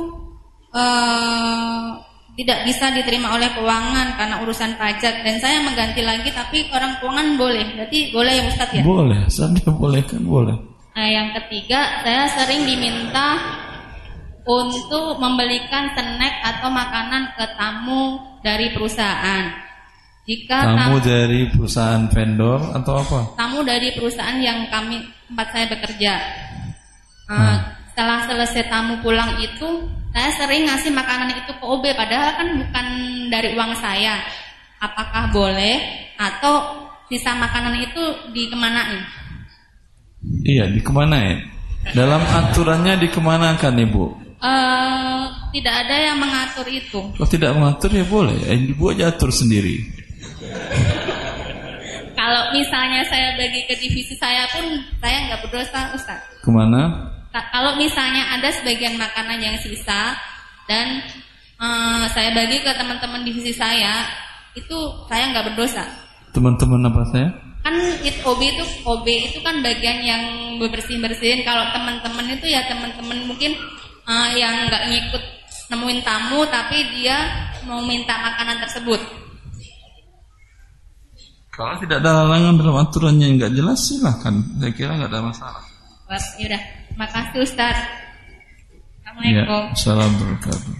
[0.71, 1.99] uh,
[2.33, 5.21] tidak bisa diterima oleh keuangan karena urusan pajak.
[5.21, 7.65] Dan saya mengganti lagi tapi orang keuangan boleh.
[7.77, 8.83] Berarti boleh ya Ustadz ya?
[8.83, 10.21] Boleh saya boleh kan?
[10.25, 10.57] Boleh.
[10.93, 13.37] Nah yang ketiga saya sering diminta
[14.43, 19.45] untuk membelikan snack atau makanan ke tamu dari perusahaan.
[20.23, 23.19] Jika tamu, tamu dari perusahaan vendor atau apa?
[23.35, 26.13] Tamu dari perusahaan yang kami tempat saya bekerja
[27.27, 27.57] uh, hmm.
[27.91, 32.87] setelah selesai tamu pulang itu saya sering ngasih makanan itu ke OB padahal kan bukan
[33.33, 34.21] dari uang saya.
[34.77, 35.79] Apakah boleh
[36.19, 38.03] atau sisa makanan itu
[38.35, 39.01] dikemanain?
[40.43, 41.49] Iya, dikemanain.
[41.91, 44.05] Dalam aturannya dikemanakan Ibu?
[44.43, 46.99] Uh, tidak ada yang mengatur itu.
[47.15, 49.83] Kalau tidak mengatur ya boleh, Ibu aja atur sendiri.
[52.13, 54.63] Kalau misalnya saya bagi ke divisi saya pun
[55.03, 56.21] saya nggak berdosa Ustaz.
[56.39, 57.12] Ke mana?
[57.33, 60.13] Kalau misalnya ada sebagian makanan yang sisa
[60.69, 61.01] dan
[61.57, 64.05] uh, saya bagi ke teman-teman divisi saya,
[64.53, 64.77] itu
[65.09, 65.81] saya nggak berdosa.
[66.29, 67.29] Teman-teman apa saya?
[67.65, 67.73] Kan
[68.05, 70.21] it, OB itu OB itu kan bagian yang
[70.61, 71.41] bersih bersihin.
[71.41, 73.57] Kalau teman-teman itu ya teman-teman mungkin
[74.05, 75.23] uh, yang nggak ngikut
[75.73, 77.17] nemuin tamu tapi dia
[77.65, 79.01] mau minta makanan tersebut.
[81.53, 84.33] Kalau tidak ada larangan dalam aturannya yang nggak jelas silahkan.
[84.61, 85.63] Saya kira nggak ada masalah.
[86.37, 86.82] Ya udah.
[86.93, 87.77] Makasih Ustaz.
[89.01, 89.63] Assalamualaikum.
[89.73, 90.75] Ya, salam berkatuh.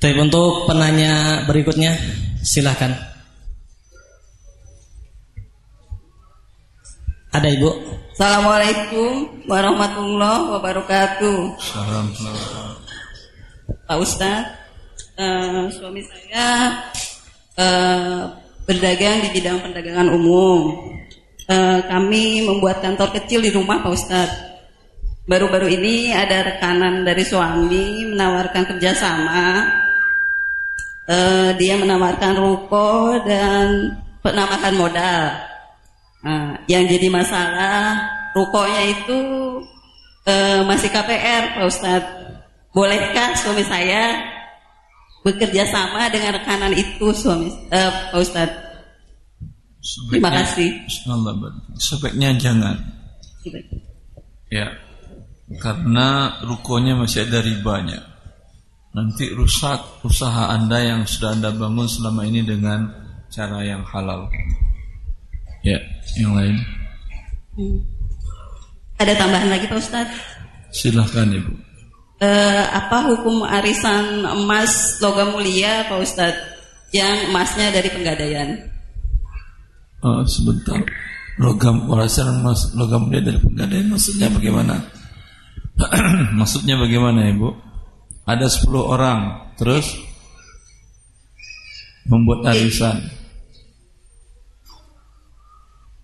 [0.00, 1.92] Tapi untuk penanya berikutnya
[2.42, 2.90] silahkan.
[7.30, 7.70] Ada ibu.
[8.16, 11.36] Assalamualaikum warahmatullahi wabarakatuh.
[11.62, 12.06] Salam.
[13.86, 14.50] Pak Ustaz,
[15.14, 16.74] uh, suami saya
[17.54, 18.34] uh,
[18.66, 20.90] berdagang di bidang perdagangan umum
[21.50, 24.38] uh, kami membuat kantor kecil di rumah Pak Ustadz.
[25.26, 29.66] Baru-baru ini ada rekanan dari suami menawarkan kerjasama.
[31.10, 35.22] Uh, dia menawarkan ruko dan penambahan modal.
[36.22, 37.98] Uh, yang jadi masalah
[38.36, 39.18] rukonya itu
[40.26, 42.14] uh, masih KPR Pak Ustadz.
[42.70, 44.22] Bolehkah suami saya
[45.26, 48.69] bekerja sama dengan rekanan itu suami uh, Pak Ustadz?
[49.80, 50.68] Sebaiknya, Terima kasih.
[51.80, 52.76] Sebaiknya jangan.
[54.52, 54.68] Ya,
[55.56, 57.98] karena rukonya masih ada ribanya.
[58.90, 62.90] Nanti rusak usaha Anda yang sudah Anda bangun selama ini dengan
[63.30, 64.28] cara yang halal.
[65.64, 65.78] Ya,
[66.18, 66.56] yang lain.
[67.56, 67.78] Hmm.
[69.00, 70.18] Ada tambahan lagi Pak Ustadz?
[70.76, 71.52] Silahkan Ibu.
[72.20, 76.44] Uh, apa hukum arisan emas logam mulia Pak Ustadz?
[76.92, 78.70] Yang emasnya dari penggadaian?
[80.00, 80.80] Oh, sebentar.
[81.40, 84.76] Logam warasan mas, logam dia dari penggadaian maksudnya bagaimana?
[86.40, 87.48] maksudnya bagaimana Ibu?
[88.28, 89.20] Ada 10 orang,
[89.56, 89.96] terus
[92.04, 93.00] membuat arisan.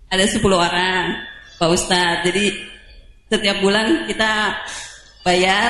[0.09, 1.03] Ada 10 orang,
[1.57, 2.23] Pak Ustadz.
[2.25, 2.45] Jadi
[3.27, 4.55] setiap bulan kita
[5.21, 5.69] bayar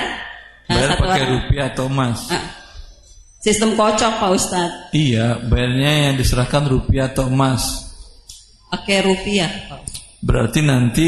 [0.70, 1.32] eh, Bayar satu pakai orang.
[1.42, 2.20] rupiah atau emas?
[2.30, 2.46] Ah,
[3.42, 4.76] sistem kocok Pak Ustadz.
[4.94, 7.87] Iya, bayarnya yang diserahkan rupiah atau emas
[8.72, 9.52] pakai rupiah.
[10.24, 11.06] Berarti nanti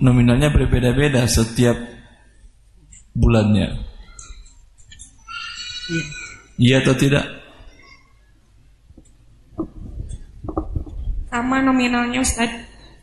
[0.00, 1.76] nominalnya berbeda-beda setiap
[3.14, 3.68] bulannya.
[5.90, 6.04] Iya.
[6.60, 7.24] Iya atau tidak?
[11.30, 12.50] Sama nominalnya Ustaz.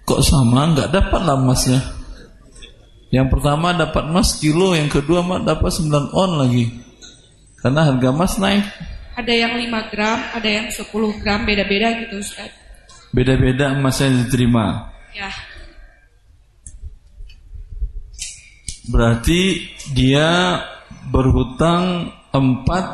[0.05, 0.69] Kok sama?
[0.69, 1.79] Enggak dapat lah emasnya.
[3.07, 6.69] Yang pertama dapat emas kilo, yang kedua dapat 9 on lagi.
[7.63, 8.67] Karena harga emas naik.
[9.15, 10.91] Ada yang 5 gram, ada yang 10
[11.23, 12.51] gram, beda-beda gitu Ustaz.
[13.11, 14.91] Beda-beda emas yang diterima.
[15.15, 15.31] Ya.
[18.87, 20.61] Berarti dia
[21.11, 22.85] berhutang empat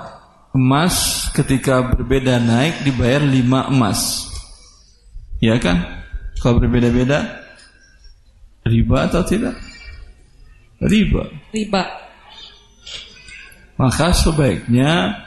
[0.53, 4.29] emas ketika berbeda naik dibayar lima emas.
[5.41, 5.81] Ya kan?
[6.41, 7.41] Kalau berbeda-beda
[8.63, 9.57] riba atau tidak?
[10.83, 11.23] Riba.
[11.51, 11.83] Riba.
[13.79, 15.23] Maka sebaiknya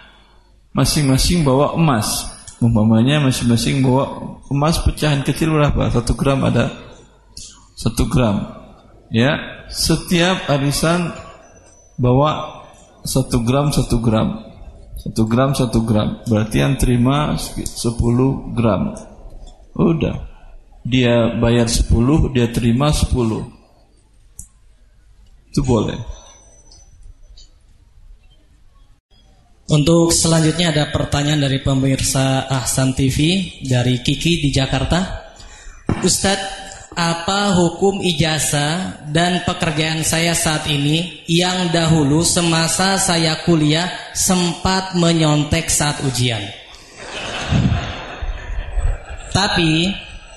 [0.77, 2.36] masing-masing bawa emas.
[2.57, 5.93] Umpamanya masing-masing bawa emas pecahan kecil berapa?
[5.93, 6.73] Satu gram ada
[7.77, 8.65] satu gram.
[9.13, 9.37] Ya,
[9.69, 11.13] setiap arisan
[12.01, 12.65] bawa
[13.05, 14.41] satu gram satu gram,
[14.97, 16.25] satu gram satu gram.
[16.25, 18.97] Berarti yang terima sepuluh gram.
[19.77, 20.17] Udah,
[20.81, 23.45] dia bayar sepuluh, dia terima sepuluh.
[25.53, 26.01] Itu boleh.
[29.67, 35.27] Untuk selanjutnya ada pertanyaan dari pemirsa Ahsan TV dari Kiki di Jakarta.
[36.07, 44.95] Ustadz, apa hukum ijazah dan pekerjaan saya saat ini yang dahulu semasa saya kuliah sempat
[44.95, 46.47] menyontek saat ujian?
[49.35, 49.91] Tapi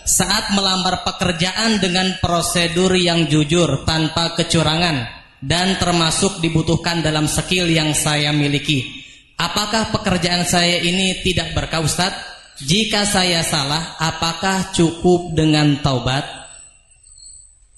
[0.09, 5.05] saat melamar pekerjaan dengan prosedur yang jujur tanpa kecurangan
[5.37, 8.98] dan termasuk dibutuhkan dalam skill yang saya miliki
[9.39, 12.11] Apakah pekerjaan saya ini tidak berkah Ustaz?
[12.59, 16.27] Jika saya salah, apakah cukup dengan taubat?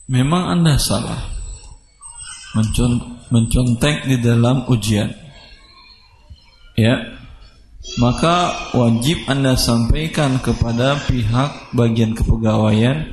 [0.09, 1.21] Memang Anda salah.
[2.57, 5.13] Mencon mencontek di dalam ujian.
[6.73, 6.97] Ya.
[8.01, 13.05] Maka wajib Anda sampaikan kepada pihak bagian kepegawaian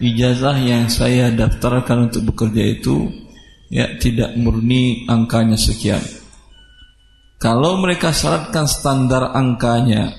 [0.00, 3.08] ijazah yang saya daftarkan untuk bekerja itu
[3.72, 6.02] ya tidak murni angkanya sekian
[7.42, 10.14] kalau mereka syaratkan standar angkanya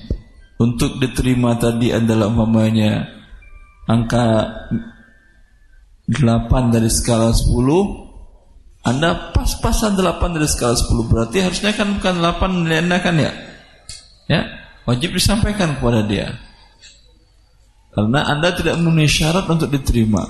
[0.60, 3.08] untuk diterima tadi adalah umpamanya
[3.88, 4.44] angka
[6.04, 6.20] 8
[6.68, 7.48] dari skala 10
[8.84, 13.32] Anda pas-pasan 8 dari skala 10 berarti harusnya kan bukan 8 nilai Anda kan ya?
[14.28, 14.44] Ya
[14.84, 16.28] wajib disampaikan kepada dia.
[17.96, 20.20] Karena Anda tidak memenuhi syarat untuk diterima.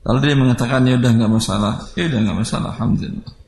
[0.00, 1.74] Kalau dia mengatakan ya udah nggak masalah.
[1.92, 3.41] Ya udah nggak masalah alhamdulillah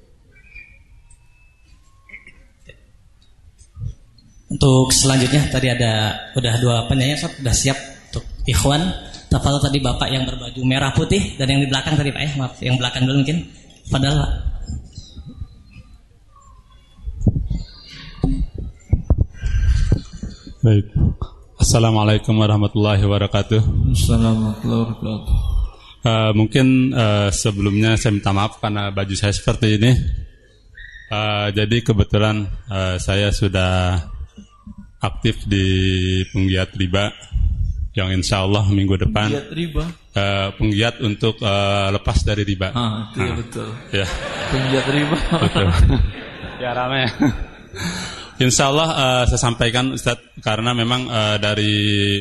[4.45, 7.79] Untuk selanjutnya tadi ada udah dua penyanyi sudah siap
[8.13, 8.83] untuk Ikhwan.
[9.33, 12.55] Tafadhol tadi Bapak yang berbaju merah putih dan yang di belakang tadi Pak ya, maaf
[12.63, 13.51] yang belakang dulu mungkin.
[13.91, 14.33] Padahal Pak.
[20.65, 20.87] Baik.
[21.59, 23.61] Assalamualaikum warahmatullahi wabarakatuh.
[23.91, 25.53] Assalamualaikum warahmatullahi wabarakatuh.
[26.05, 29.93] Uh, mungkin uh, sebelumnya saya minta maaf karena baju saya seperti ini.
[31.09, 33.99] Uh, jadi kebetulan uh, saya sudah
[35.05, 35.67] aktif di
[36.33, 37.13] penggiat riba
[37.95, 42.71] yang insya Allah minggu depan penggiat riba uh, penggiat untuk uh, lepas dari riba.
[42.73, 43.69] Ah, iya nah, betul.
[43.91, 44.07] Ya.
[44.51, 45.19] Penggiat riba.
[45.43, 45.67] betul.
[46.63, 47.07] ya ramai.
[48.39, 52.19] insya Allah uh, saya sampaikan Ustaz karena memang uh, dari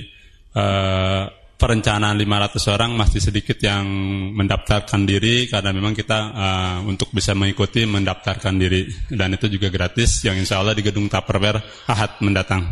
[0.58, 1.26] uh,
[1.64, 3.88] perencanaan 500 orang masih sedikit yang
[4.36, 10.28] mendaftarkan diri karena memang kita uh, untuk bisa mengikuti mendaftarkan diri dan itu juga gratis
[10.28, 12.68] yang insya Allah di gedung Tupperware Ahad mendatang.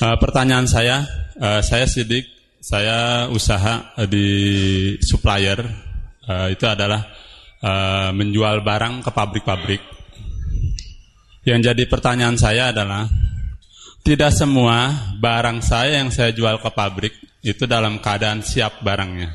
[0.00, 1.04] Uh, pertanyaan saya,
[1.36, 2.24] uh, saya sidik,
[2.56, 4.28] saya usaha di
[5.04, 5.60] supplier
[6.24, 7.04] uh, itu adalah
[7.60, 9.84] uh, menjual barang ke pabrik-pabrik.
[11.44, 13.04] Yang jadi pertanyaan saya adalah
[14.00, 14.88] tidak semua
[15.20, 19.30] barang saya yang saya jual ke pabrik itu dalam keadaan siap barangnya.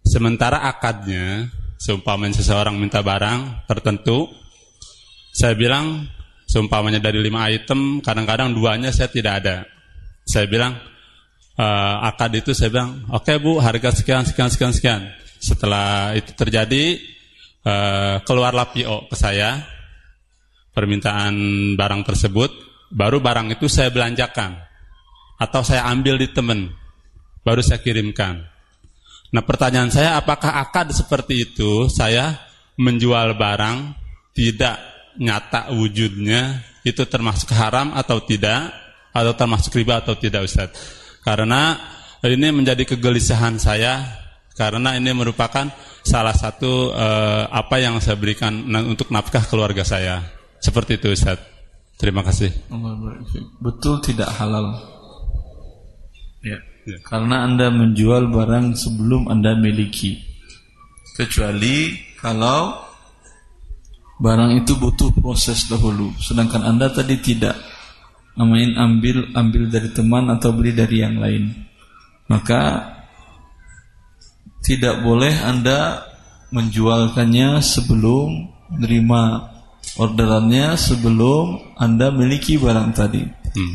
[0.00, 4.32] Sementara akadnya, seumpamanya seseorang minta barang tertentu,
[5.36, 6.08] saya bilang,
[6.48, 9.68] seumpamanya dari lima item, kadang-kadang duanya saya tidak ada.
[10.24, 10.80] Saya bilang,
[11.52, 11.66] e,
[12.08, 15.00] akad itu saya bilang, oke okay, bu, harga sekian, sekian, sekian, sekian.
[15.36, 16.96] Setelah itu terjadi,
[17.60, 17.74] e,
[18.24, 19.60] keluarlah PO ke saya,
[20.72, 21.36] permintaan
[21.76, 22.50] barang tersebut,
[22.88, 24.56] baru barang itu saya belanjakan
[25.36, 26.72] atau saya ambil di teman
[27.48, 28.44] baru saya kirimkan.
[29.32, 32.36] Nah pertanyaan saya apakah akad seperti itu saya
[32.76, 33.96] menjual barang
[34.36, 34.76] tidak
[35.16, 38.68] nyata wujudnya itu termasuk haram atau tidak
[39.16, 40.76] atau termasuk riba atau tidak Ustaz?
[41.24, 41.80] Karena
[42.20, 44.04] ini menjadi kegelisahan saya
[44.52, 45.72] karena ini merupakan
[46.04, 50.20] salah satu eh, apa yang saya berikan untuk nafkah keluarga saya.
[50.60, 51.40] Seperti itu Ustaz.
[51.98, 52.54] Terima kasih.
[53.58, 54.78] Betul tidak halal.
[56.46, 56.58] Ya.
[56.88, 56.98] Ya.
[57.04, 60.16] Karena Anda menjual barang sebelum Anda miliki.
[61.12, 62.72] Kecuali kalau
[64.18, 67.54] barang itu butuh proses dahulu, sedangkan Anda tadi tidak.
[68.38, 71.50] Main ambil ambil dari teman atau beli dari yang lain.
[72.30, 72.94] Maka
[74.62, 76.06] tidak boleh Anda
[76.54, 79.22] menjualkannya sebelum menerima
[79.98, 83.22] orderannya sebelum Anda miliki barang tadi.
[83.26, 83.74] Hmm.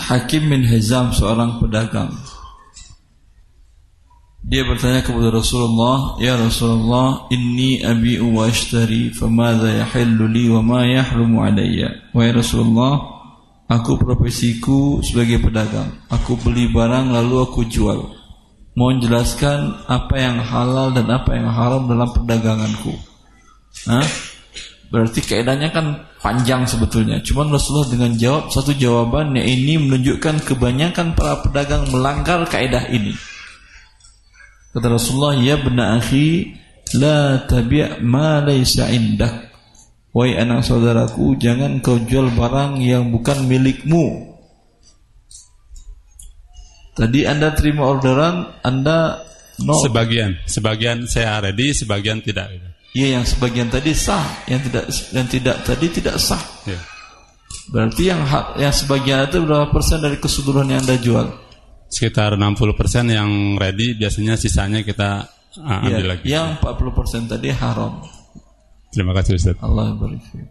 [0.00, 2.08] Hakim bin Hizam seorang pedagang.
[4.40, 10.80] Dia bertanya kepada Rasulullah, "Ya Rasulullah, inni abi'u wa ashtari, famadha yahillu li wa ma
[10.88, 12.98] yahrumu alayya?" Wahai Rasulullah,
[13.68, 15.92] aku profesiku sebagai pedagang.
[16.08, 18.16] Aku beli barang lalu aku jual.
[18.74, 22.96] Mohon jelaskan apa yang halal dan apa yang haram dalam perdaganganku.
[23.86, 24.08] Hah?
[24.90, 27.18] Berarti kaidahnya kan panjang sebetulnya.
[27.24, 33.16] Cuman Rasulullah dengan jawab satu jawaban yang ini menunjukkan kebanyakan para pedagang melanggar kaidah ini.
[34.70, 36.54] Kata Rasulullah, "Ya bena akhi,
[36.94, 39.50] la tabi' ma laysa indak."
[40.10, 44.30] Wahai anak saudaraku, jangan kau jual barang yang bukan milikmu.
[46.98, 49.22] Tadi Anda terima orderan, Anda
[49.62, 49.78] no.
[49.78, 52.69] Sebagian, sebagian saya ready, sebagian tidak.
[52.90, 54.84] Iya, yang sebagian tadi sah, yang tidak
[55.14, 56.42] yang tidak tadi tidak sah.
[56.66, 56.78] Ya.
[57.70, 61.26] Berarti yang hak, yang sebagian itu berapa persen dari keseluruhan yang Anda jual?
[61.86, 62.50] Sekitar 60%
[63.10, 65.26] yang ready, biasanya sisanya kita
[65.58, 66.24] uh, ambil Ya, lagi.
[66.26, 68.02] yang 40% tadi haram.
[68.90, 69.54] Terima kasih Ustaz.
[69.62, 70.50] Allah barik fiik.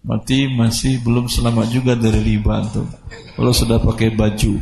[0.00, 2.88] Berarti masih belum selamat juga dari riba tuh.
[3.36, 4.56] Kalau sudah pakai baju.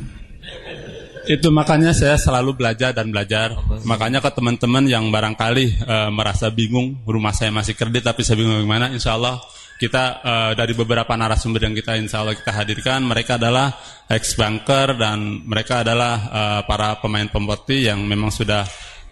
[1.26, 3.58] Itu makanya saya selalu belajar dan belajar.
[3.82, 8.62] Makanya ke teman-teman yang barangkali eh, merasa bingung, rumah saya masih kredit tapi saya bingung
[8.62, 9.42] gimana, insya Allah
[9.76, 13.74] kita eh, dari beberapa narasumber yang kita insya Allah kita hadirkan, mereka adalah
[14.06, 18.62] ex banker dan mereka adalah eh, para pemain properti yang memang sudah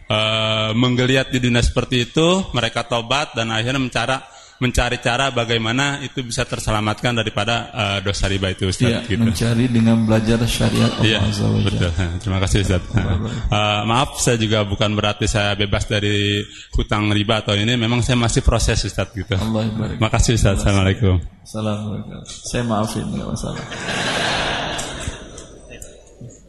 [0.06, 4.33] eh, menggeliat di dunia seperti itu, mereka tobat dan akhirnya mencari
[4.64, 9.20] mencari cara bagaimana itu bisa terselamatkan daripada eh, dosa riba itu Ustaz Iya, gitu.
[9.20, 11.68] mencari dengan belajar syariat Allah Iya, Azza wa Jalla.
[11.68, 11.90] betul.
[12.24, 12.82] Terima kasih Ustaz.
[13.54, 16.40] Eh, maaf, saya juga bukan berarti saya bebas dari
[16.72, 17.76] hutang riba atau ini.
[17.76, 19.36] Memang saya masih proses Ustaz gitu.
[19.36, 20.00] Allah barik.
[20.00, 20.64] Makasih Ustaz.
[20.64, 21.20] Assalamualaikum.
[21.44, 22.18] Assalamualaikum.
[22.24, 23.64] Saya maafin nggak masalah.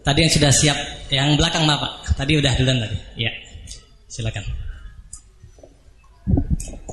[0.06, 0.78] Tadi yang sudah siap,
[1.10, 2.14] yang belakang Bapak.
[2.14, 2.98] Tadi udah duluan tadi.
[3.18, 3.32] Ya.
[4.06, 4.65] Silakan.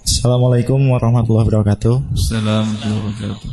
[0.00, 2.16] Assalamualaikum warahmatullahi wabarakatuh.
[2.16, 3.50] Assalamualaikum.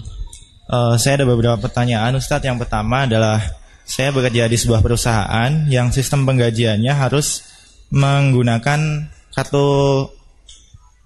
[0.70, 2.48] Eh, saya ada beberapa pertanyaan Ustadz.
[2.48, 3.44] Yang pertama adalah
[3.84, 7.44] saya bekerja di sebuah perusahaan yang sistem penggajiannya harus
[7.92, 9.68] menggunakan kartu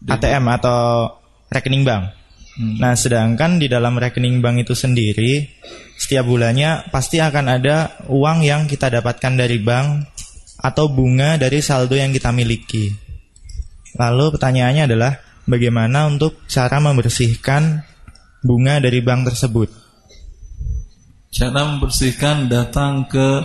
[0.06, 1.16] ATM atau
[1.50, 2.14] rekening bank.
[2.54, 5.42] Nah, sedangkan di dalam rekening bank itu sendiri
[5.98, 10.06] setiap bulannya pasti akan ada uang yang kita dapatkan dari bank
[10.62, 13.03] atau bunga dari saldo yang kita miliki.
[13.98, 17.86] Lalu pertanyaannya adalah bagaimana untuk cara membersihkan
[18.42, 19.70] bunga dari bank tersebut?
[21.34, 23.42] Cara membersihkan datang ke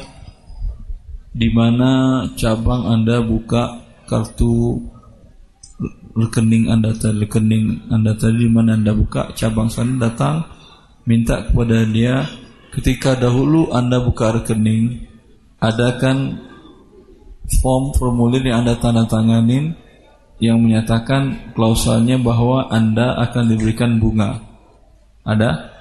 [1.32, 4.80] di mana cabang Anda buka kartu
[6.16, 10.44] rekening Anda tadi rekening Anda tadi di mana Anda buka cabang sana datang
[11.06, 12.26] minta kepada dia
[12.74, 15.08] ketika dahulu Anda buka rekening
[15.62, 16.42] adakan
[17.62, 19.87] form formulir yang Anda tanda tanganin
[20.38, 24.38] yang menyatakan klausalnya bahwa Anda akan diberikan bunga.
[25.26, 25.74] Ada?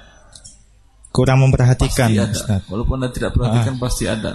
[1.14, 2.34] Kurang memperhatikan, Pasti ada.
[2.34, 2.62] Ustaz.
[2.70, 3.82] Walaupun Anda tidak perhatikan Ah.
[3.82, 4.32] pasti ada.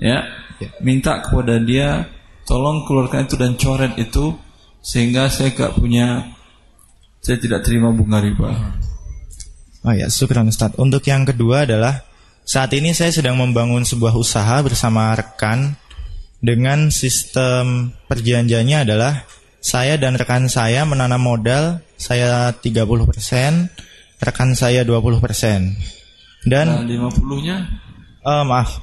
[0.00, 0.24] Ya.
[0.80, 2.06] Minta kepada dia
[2.46, 4.36] tolong keluarkan itu dan coret itu
[4.82, 6.32] sehingga saya gak punya
[7.22, 8.50] saya tidak terima bunga riba.
[9.82, 10.74] Oh ya, syukran Ustaz.
[10.78, 12.02] Untuk yang kedua adalah
[12.42, 15.74] saat ini saya sedang membangun sebuah usaha bersama rekan
[16.42, 19.22] dengan sistem perjanjiannya adalah
[19.62, 23.70] saya dan rekan saya menanam modal saya 30%,
[24.18, 25.78] rekan saya 20%.
[26.42, 27.56] Dan Nah, 50-nya
[28.26, 28.82] eh, maaf.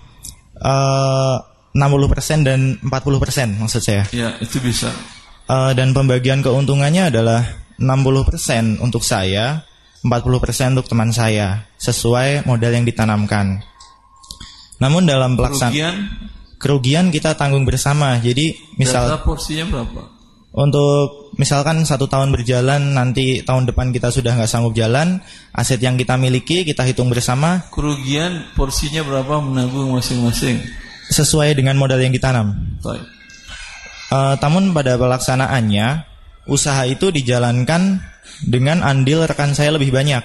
[0.63, 1.37] eh
[1.69, 4.03] 60% dan 40% maksud saya.
[4.09, 4.89] ya itu bisa.
[5.51, 7.43] Eh, dan pembagian keuntungannya adalah
[7.75, 9.67] 60% untuk saya,
[10.07, 13.59] 40% untuk teman saya, sesuai modal yang ditanamkan.
[14.79, 16.07] Namun dalam pelaksanaan
[16.59, 18.19] Kerugian kita tanggung bersama.
[18.19, 20.19] Jadi misal data porsinya berapa?
[20.49, 25.21] untuk misalkan satu tahun berjalan nanti tahun depan kita sudah nggak sanggup jalan,
[25.53, 30.57] aset yang kita miliki kita hitung bersama Kerugian porsinya berapa menanggung masing-masing?
[31.09, 32.53] sesuai dengan modal yang ditanam.
[32.85, 33.01] Baik.
[34.09, 35.87] Eh, namun pada pelaksanaannya
[36.49, 38.01] usaha itu dijalankan
[38.45, 40.21] dengan andil rekan saya lebih banyak.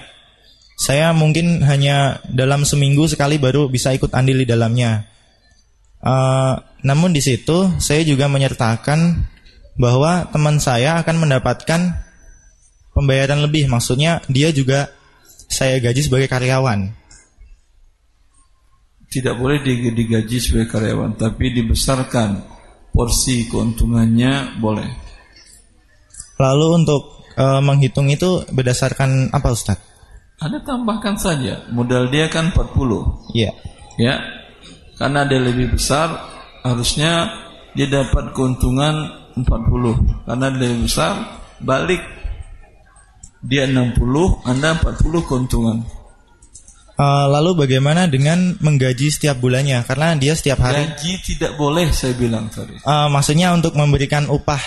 [0.75, 5.07] Saya mungkin hanya dalam seminggu sekali baru bisa ikut andil di dalamnya.
[6.05, 6.53] Eh,
[6.85, 9.25] namun di situ saya juga menyertakan
[9.73, 11.81] bahwa teman saya akan mendapatkan
[12.93, 13.65] pembayaran lebih.
[13.65, 14.93] Maksudnya dia juga
[15.49, 16.93] saya gaji sebagai karyawan.
[19.09, 22.43] Tidak boleh dig- digaji sebagai karyawan, tapi dibesarkan
[22.93, 24.85] porsi keuntungannya boleh.
[26.37, 29.83] Lalu untuk eh, menghitung itu berdasarkan apa Ustadz?
[30.35, 33.31] Ada tambahkan saja, modal dia kan 40.
[33.33, 33.55] Iya.
[33.95, 34.44] Ya.
[34.95, 36.15] Karena dia lebih besar,
[36.63, 37.27] harusnya
[37.75, 40.23] dia dapat keuntungan 40.
[40.23, 41.13] Karena dia lebih besar,
[41.59, 42.01] balik
[43.43, 45.77] dia 60, Anda 40 keuntungan.
[46.95, 49.83] Eh, lalu bagaimana dengan menggaji setiap bulannya?
[49.83, 52.79] Karena dia setiap hari, Gaji tidak boleh saya bilang tadi.
[52.79, 54.63] Eh, maksudnya untuk memberikan upah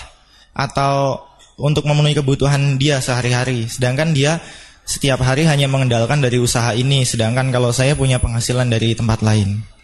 [0.53, 1.25] atau
[1.57, 3.65] untuk memenuhi kebutuhan dia sehari-hari.
[3.73, 4.45] Sedangkan dia
[4.85, 7.09] setiap hari hanya mengendalikan dari usaha ini.
[7.09, 9.78] Sedangkan kalau saya punya penghasilan dari tempat lain.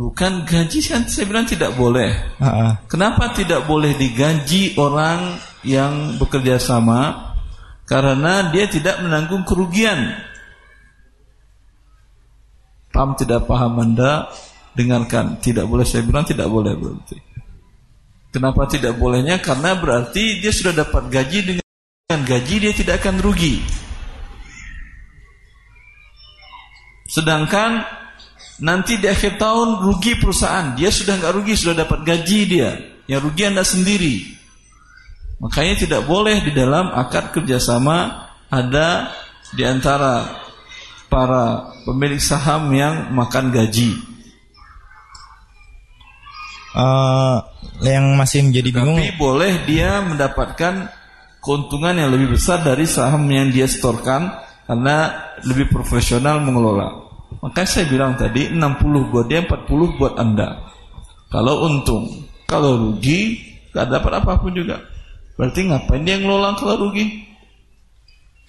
[0.00, 2.08] Bukan gaji kan saya bilang tidak boleh.
[2.40, 2.72] Uh-uh.
[2.88, 7.36] Kenapa tidak boleh digaji orang yang bekerja sama?
[7.84, 10.16] Karena dia tidak menanggung kerugian.
[12.88, 14.32] Paham tidak paham Anda?
[14.72, 15.36] Dengarkan.
[15.36, 17.20] Tidak boleh saya bilang tidak boleh berarti.
[18.32, 19.36] Kenapa tidak bolehnya?
[19.36, 23.60] Karena berarti dia sudah dapat gaji dengan gaji dia tidak akan rugi.
[27.04, 27.99] Sedangkan
[28.60, 32.70] nanti di akhir tahun rugi perusahaan, dia sudah nggak rugi, sudah dapat gaji dia.
[33.10, 34.14] Yang rugi anda sendiri.
[35.40, 39.10] Makanya tidak boleh di dalam akad kerjasama ada
[39.56, 40.28] di antara
[41.10, 43.98] para pemilik saham yang makan gaji.
[46.70, 47.42] Uh,
[47.82, 49.00] yang masih menjadi bingung.
[49.02, 50.86] Tapi boleh dia mendapatkan
[51.42, 54.30] keuntungan yang lebih besar dari saham yang dia setorkan
[54.70, 57.09] karena lebih profesional mengelola.
[57.38, 60.66] Makanya saya bilang tadi 60 buat dia 40 buat Anda.
[61.30, 63.38] Kalau untung, kalau rugi
[63.70, 64.82] gak dapat apa pun juga.
[65.38, 67.30] Berarti ngapain dia ngelola kalau rugi?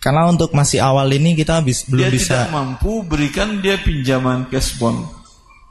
[0.02, 4.50] Karena untuk masih awal ini kita bis, belum dia bisa tidak mampu berikan dia pinjaman
[4.50, 4.98] cash bond.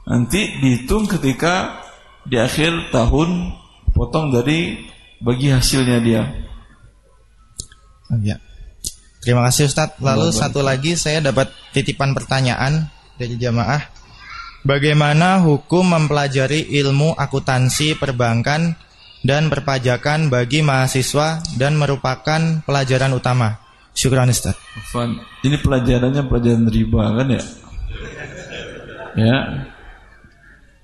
[0.07, 1.83] Nanti dihitung ketika
[2.23, 3.51] di akhir tahun
[3.91, 4.87] potong dari
[5.19, 6.23] bagi hasilnya dia.
[8.23, 8.39] Ya.
[9.19, 9.99] Terima kasih Ustadz.
[9.99, 13.81] Lalu satu lagi saya dapat titipan pertanyaan dari jamaah.
[14.61, 18.77] Bagaimana hukum mempelajari ilmu akuntansi perbankan
[19.25, 23.57] dan perpajakan bagi mahasiswa dan merupakan pelajaran utama?
[23.91, 24.55] Syukran Ustaz.
[25.43, 27.43] Ini pelajarannya pelajaran riba kan ya?
[29.17, 29.37] Ya.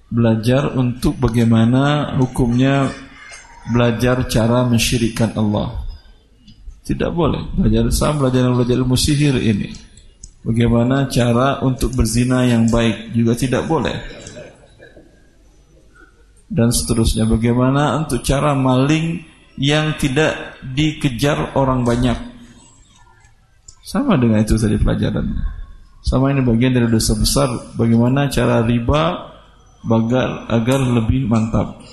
[0.08, 2.90] Belajar untuk bagaimana hukumnya
[3.72, 5.86] belajar cara mensyirikan Allah.
[6.88, 9.87] Tidak boleh belajar sama belajar belajar ilmu sihir ini.
[10.48, 14.00] Bagaimana cara untuk berzina yang baik juga tidak boleh.
[16.48, 19.28] Dan seterusnya bagaimana untuk cara maling
[19.60, 22.16] yang tidak dikejar orang banyak.
[23.84, 25.36] Sama dengan itu tadi pelajaran.
[26.00, 29.36] Sama ini bagian dari dosa besar bagaimana cara riba
[29.84, 31.84] agar agar lebih mantap.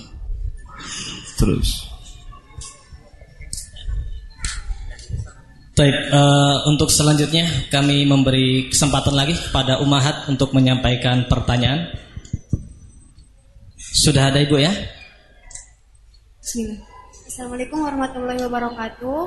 [1.35, 1.84] Terus.
[5.75, 11.91] Baik, uh, untuk selanjutnya kami memberi kesempatan lagi kepada Umahat untuk menyampaikan pertanyaan.
[13.75, 14.71] Sudah ada Ibu ya?
[16.39, 16.94] Bismillah.
[17.35, 19.19] Assalamualaikum warahmatullahi wabarakatuh.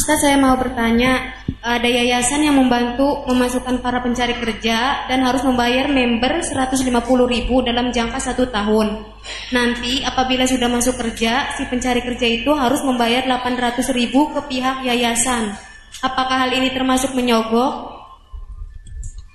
[0.00, 5.92] Ustaz saya mau bertanya, ada yayasan yang membantu memasukkan para pencari kerja dan harus membayar
[5.92, 6.88] member 150
[7.28, 9.12] ribu dalam jangka satu tahun.
[9.52, 14.88] Nanti apabila sudah masuk kerja, si pencari kerja itu harus membayar 800 ribu ke pihak
[14.88, 15.52] yayasan.
[16.00, 17.92] Apakah hal ini termasuk menyogok?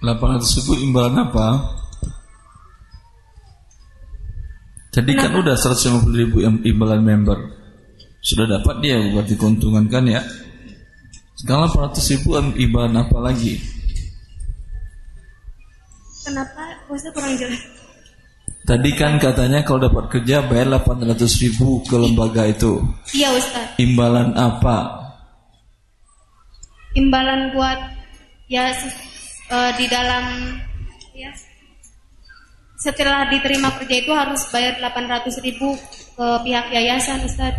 [0.02, 1.78] 800 ribu imbalan apa?
[4.92, 7.40] Jadi kan udah 150 ribu imbalan member.
[8.20, 10.20] Sudah dapat dia berarti keuntungan kan ya.
[11.40, 13.56] Sekarang 800 ribu imbalan apa lagi?
[16.28, 16.64] Kenapa?
[16.92, 17.64] Ustaz kurang jelas.
[18.62, 22.78] Tadi kan katanya kalau dapat kerja bayar 800 ribu ke lembaga itu.
[23.16, 23.74] Iya Ustaz.
[23.82, 25.02] Imbalan apa?
[26.94, 27.80] Imbalan buat
[28.52, 28.70] ya
[29.50, 30.24] uh, di dalam
[31.16, 31.32] ya
[32.82, 35.78] setelah diterima kerja itu harus bayar 800 ribu
[36.18, 37.54] ke pihak yayasan Ustaz.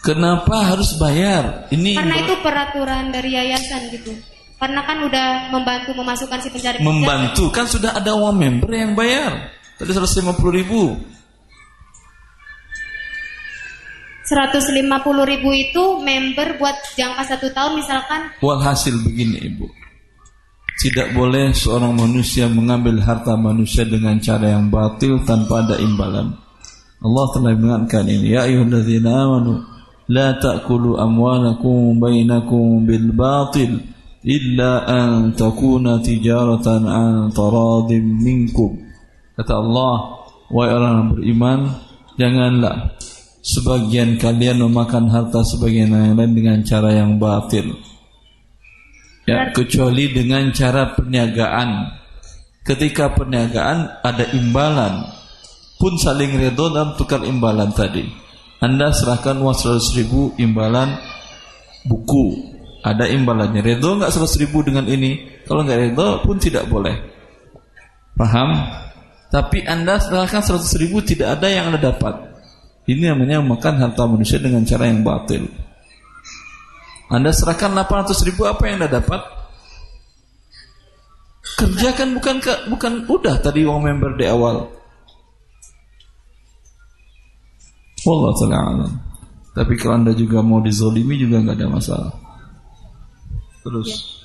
[0.00, 1.66] Kenapa harus bayar?
[1.74, 4.14] Ini Karena itu peraturan dari yayasan gitu.
[4.56, 6.86] Karena kan udah membantu memasukkan si pencari kerja.
[6.86, 9.50] Membantu kan sudah ada uang member yang bayar.
[9.76, 10.96] Tadi 150 ribu.
[14.30, 14.86] 150
[15.26, 18.30] ribu itu member buat jangka satu tahun misalkan.
[18.38, 19.79] Walhasil begini ibu.
[20.80, 26.32] Tidak boleh seorang manusia mengambil harta manusia dengan cara yang batil tanpa ada imbalan.
[27.04, 29.60] Allah telah mengingatkan ini, ya ayyuhalladzina amanu
[30.08, 33.76] la ta'kulu amwalakum bainakum bil batil
[34.24, 38.80] illa an takuna tijaratan an taradim minkum.
[39.36, 41.60] Kata Allah, wahai orang yang beriman,
[42.16, 42.96] janganlah
[43.44, 47.89] sebagian kalian memakan harta sebagian yang lain dengan cara yang batil.
[49.28, 52.00] Ya, kecuali dengan cara perniagaan.
[52.64, 55.04] Ketika perniagaan ada imbalan,
[55.80, 58.04] pun saling redho dalam tukar imbalan tadi.
[58.60, 60.92] Anda serahkan uang 100 ribu imbalan
[61.88, 62.52] buku.
[62.84, 63.64] Ada imbalannya.
[63.64, 65.40] Redho nggak 100 ribu dengan ini?
[65.48, 66.92] Kalau nggak redho pun tidak boleh.
[68.16, 68.52] Paham?
[69.32, 72.28] Tapi Anda serahkan 100 ribu tidak ada yang Anda dapat.
[72.84, 75.48] Ini namanya makan harta manusia dengan cara yang batil.
[77.10, 79.18] Anda serahkan 800 ribu apa yang Anda dapat?
[81.58, 84.70] Kerjakan bukan ke, bukan udah tadi uang member di awal.
[88.06, 88.92] Wallah taala alam.
[89.50, 92.12] Tapi kalau anda juga mau dizolimi juga nggak ada masalah.
[93.60, 94.24] Terus.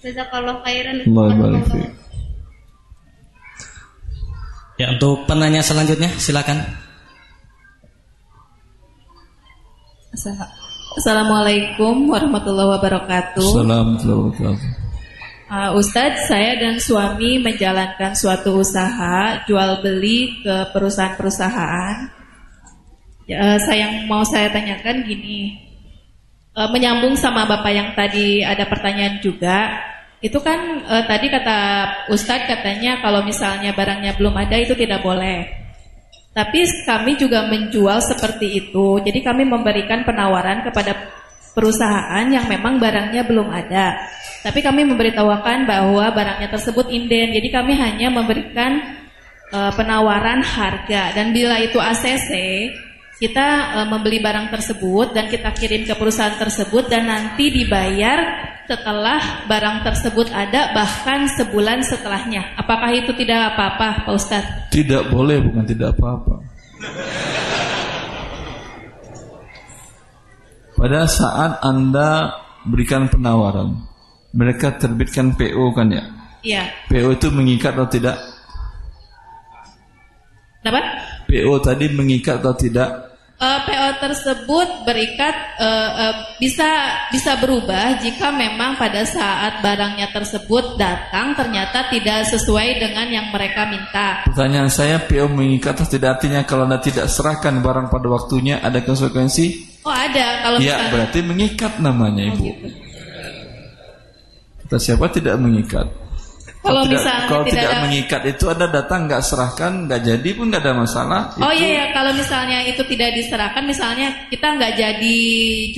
[0.00, 1.04] Jazakallah khairan.
[1.04, 1.92] Allah barik.
[4.80, 6.62] Ya untuk penanya selanjutnya silakan.
[10.16, 10.65] Assalamualaikum
[10.96, 13.44] warahmatullahi wabarakatuh.
[13.44, 14.84] Assalamualaikum warahmatullahi wabarakatuh.
[15.46, 21.96] Uh, Ustadz, saya dan suami menjalankan suatu usaha jual beli ke perusahaan-perusahaan.
[23.28, 25.54] Ya, uh, saya yang mau saya tanyakan gini,
[26.56, 29.76] uh, menyambung sama bapak yang tadi ada pertanyaan juga.
[30.24, 31.58] Itu kan uh, tadi kata
[32.08, 35.65] Ustadz katanya kalau misalnya barangnya belum ada itu tidak boleh.
[36.36, 39.00] Tapi kami juga menjual seperti itu.
[39.00, 40.92] Jadi kami memberikan penawaran kepada
[41.56, 43.96] perusahaan yang memang barangnya belum ada.
[44.44, 47.32] Tapi kami memberitahukan bahwa barangnya tersebut inden.
[47.32, 49.00] Jadi kami hanya memberikan
[49.48, 52.30] uh, penawaran harga dan bila itu ACC,
[53.16, 59.48] kita uh, membeli barang tersebut dan kita kirim ke perusahaan tersebut dan nanti dibayar setelah
[59.48, 62.52] barang tersebut ada bahkan sebulan setelahnya.
[62.60, 64.52] Apakah itu tidak apa-apa, Pak Ustadz?
[64.74, 66.44] Tidak boleh, bukan tidak apa-apa.
[70.76, 72.36] Pada saat Anda
[72.68, 73.80] berikan penawaran,
[74.36, 76.04] mereka terbitkan PO kan ya?
[76.44, 76.62] Iya.
[76.92, 78.20] PO itu mengikat atau tidak?
[80.60, 80.82] Kenapa?
[81.24, 83.05] PO tadi mengikat atau tidak?
[83.36, 86.64] Uh, PO tersebut berikat uh, uh, bisa
[87.12, 93.68] bisa berubah jika memang pada saat barangnya tersebut datang ternyata tidak sesuai dengan yang mereka
[93.68, 94.24] minta.
[94.24, 98.80] Pertanyaan saya PO mengikat atau tidak artinya kalau anda tidak serahkan barang pada waktunya ada
[98.80, 99.76] konsekuensi?
[99.84, 100.92] Oh ada kalau ya misalnya.
[100.96, 102.40] berarti mengikat namanya ibu.
[102.40, 102.68] Oh, gitu.
[104.64, 106.05] Kata siapa tidak mengikat?
[106.66, 110.28] Kalau tidak, misalnya kalau tidak tidak ada- mengikat itu anda datang nggak serahkan nggak jadi
[110.34, 111.20] pun nggak ada masalah.
[111.38, 115.18] Oh Itu iya ya, kalau misalnya itu tidak diserahkan, misalnya kita nggak jadi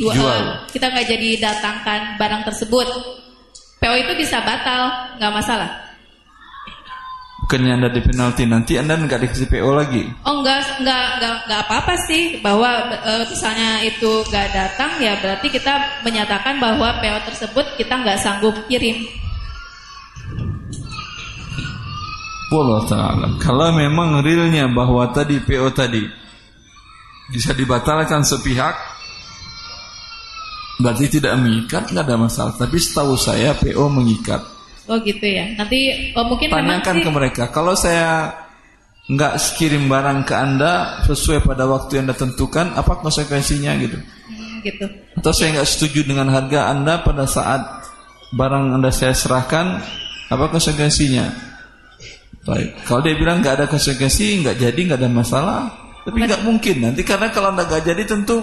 [0.01, 0.43] jual, Jual.
[0.73, 2.89] kita nggak jadi datangkan barang tersebut,
[3.78, 4.82] PO itu bisa batal,
[5.20, 5.70] nggak masalah.
[7.39, 10.05] Bukannya anda di penalti nanti anda nggak dikasih PO lagi.
[10.28, 15.48] Oh nggak nggak nggak nggak apa-apa sih bahwa eh, misalnya itu nggak datang ya berarti
[15.48, 19.01] kita menyatakan bahwa PO tersebut kita nggak sanggup kirim.
[22.49, 26.01] Wallah ta'ala Kalau memang realnya bahwa tadi PO tadi
[27.29, 28.99] Bisa dibatalkan sepihak
[30.79, 32.55] Berarti tidak mengikat nggak ada masalah.
[32.55, 34.39] Tapi setahu saya PO mengikat.
[34.87, 35.51] Oh gitu ya.
[35.59, 37.43] Nanti oh, mungkin Tanyakan sih, ke mereka.
[37.51, 38.31] Kalau saya
[39.11, 43.97] nggak kirim barang ke anda Sesuai pada waktu yang anda tentukan Apa konsekuensinya gitu?
[43.97, 44.85] Hmm, gitu.
[45.16, 47.89] Atau saya nggak setuju dengan harga anda Pada saat
[48.37, 49.81] barang anda saya serahkan
[50.29, 51.25] Apa konsekuensinya
[52.49, 55.61] Baik, kalau dia bilang nggak ada konsekuensi, nggak jadi, nggak ada masalah.
[56.09, 58.41] Tapi nggak mungkin nanti karena kalau nggak jadi tentu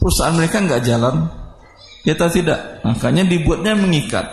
[0.00, 1.28] perusahaan mereka nggak jalan.
[2.08, 4.24] Ya atau tidak, makanya dibuatnya mengikat.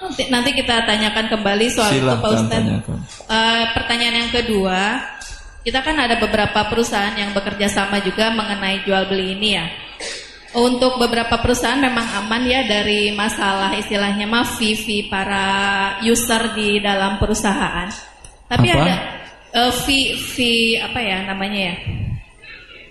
[0.00, 2.54] Nanti, nanti kita tanyakan kembali soal itu Pak Silahkan Ustadz.
[2.54, 2.98] tanyakan.
[3.26, 4.80] Eh, pertanyaan yang kedua,
[5.66, 9.66] kita kan ada beberapa perusahaan yang bekerja sama juga mengenai jual beli ini ya.
[10.54, 17.90] Untuk beberapa perusahaan memang aman ya dari masalah istilahnya fee-fee para user di dalam perusahaan.
[18.46, 18.78] Tapi Apa?
[18.78, 18.94] ada
[19.52, 21.76] eh, fee fee apa ya namanya ya?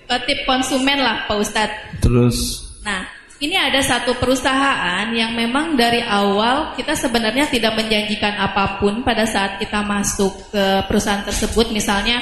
[0.05, 2.03] Eh, tip konsumen lah Pak Ustadz.
[2.03, 3.01] Terus Nah,
[3.41, 9.25] ini ada satu perusahaan yang memang dari awal kita sebenarnya tidak menjanjikan apa pun pada
[9.25, 11.73] saat kita masuk ke perusahaan tersebut.
[11.73, 12.21] Misalnya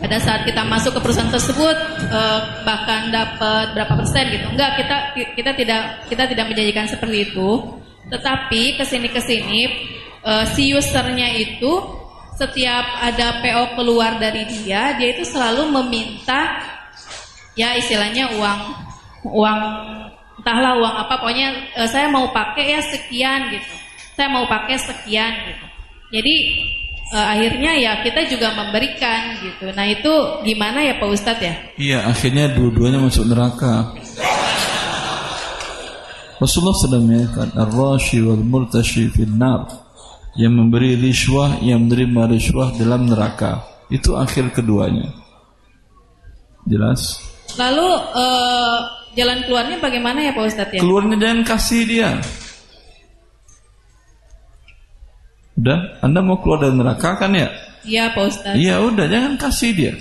[0.00, 1.76] pada saat kita masuk ke perusahaan tersebut
[2.08, 4.46] eh, bahkan dapat berapa persen gitu.
[4.56, 4.96] Enggak, kita
[5.36, 7.50] kita tidak kita tidak menjanjikan seperti itu.
[8.08, 9.60] Tetapi ke sini ke sini
[10.24, 11.72] eh, si usernya itu
[12.40, 16.58] setiap ada PO keluar dari dia, dia itu selalu meminta
[17.52, 18.60] ya istilahnya uang
[19.28, 19.60] uang
[20.40, 23.72] entahlah uang apa pokoknya eh, saya mau pakai ya sekian gitu
[24.16, 25.66] saya mau pakai sekian gitu
[26.12, 26.34] jadi
[27.12, 30.12] eh, akhirnya ya kita juga memberikan gitu nah itu
[30.42, 33.92] gimana ya Pak Ustadz ya iya akhirnya dua-duanya masuk neraka.
[36.42, 39.62] Rasulullah sedang menyatakan ar-rashi wal murtashi fil nar.
[40.34, 43.62] Yang memberi riswah, yang menerima riswah dalam neraka.
[43.86, 45.06] Itu akhir keduanya.
[46.66, 47.30] Jelas?
[47.52, 48.78] lalu eh,
[49.12, 52.10] jalan keluarnya bagaimana ya Pak Ustadz ya Keluarnya jangan kasih dia.
[55.62, 57.46] Udah, Anda mau keluar dari neraka kan ya?
[57.86, 59.94] iya Pak Ustadz Iya udah, jangan kasih dia.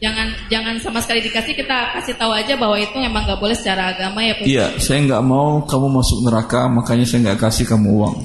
[0.00, 3.92] jangan jangan sama sekali dikasih kita kasih tahu aja bahwa itu memang nggak boleh secara
[3.94, 7.86] agama ya Pak Iya, saya nggak mau kamu masuk neraka, makanya saya nggak kasih kamu
[8.00, 8.16] uang.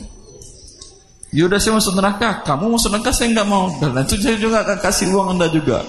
[1.36, 3.68] Ya udah saya masuk neraka, kamu masuk neraka saya nggak mau.
[3.78, 5.84] Dan itu saya juga akan kasih uang anda juga.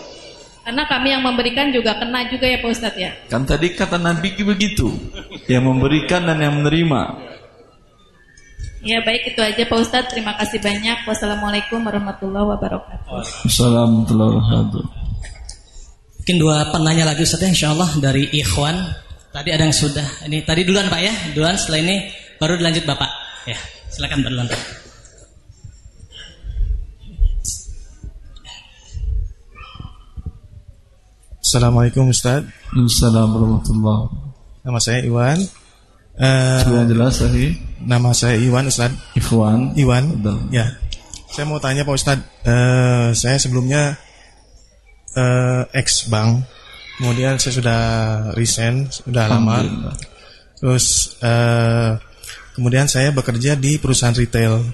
[0.66, 3.10] Karena kami yang memberikan juga kena juga ya Pak Ustadz ya.
[3.30, 4.90] Kan tadi kata Nabi begitu,
[5.46, 7.00] yang memberikan dan yang menerima.
[8.84, 10.10] Ya baik itu aja Pak Ustadz.
[10.12, 11.08] Terima kasih banyak.
[11.08, 13.48] Wassalamualaikum warahmatullahi wabarakatuh.
[13.48, 14.82] Assalamualaikum warahmatullahi wabarakatuh.
[16.20, 18.76] Mungkin dua penanya lagi Ustaz ya, insya Allah dari Ikhwan.
[19.30, 20.26] Tadi ada yang sudah.
[20.26, 21.54] Ini tadi duluan Pak ya, duluan.
[21.54, 21.96] Setelah ini
[22.36, 23.10] baru dilanjut Bapak.
[23.46, 23.58] Ya,
[23.88, 24.62] silakan duluan Pak.
[31.46, 32.42] Assalamualaikum Ustaz.
[32.74, 34.26] Assalamualaikum warahmatullahi
[34.66, 35.38] Nama saya Iwan.
[36.16, 37.52] Eh, Sudah jelas tadi.
[37.78, 38.88] nama saya Iwan Ustaz.
[39.12, 39.76] Ikhwan.
[39.76, 40.16] Iwan.
[40.16, 40.48] Betul.
[40.48, 40.72] Ya.
[41.28, 42.18] Saya mau tanya Pak Ustaz.
[42.42, 44.00] Eh, saya sebelumnya
[45.12, 46.44] eh, ex bank.
[46.96, 47.80] Kemudian saya sudah
[48.32, 49.60] resign, sudah lama.
[50.56, 52.00] Terus eh,
[52.52, 54.64] kemudian saya bekerja di perusahaan retail.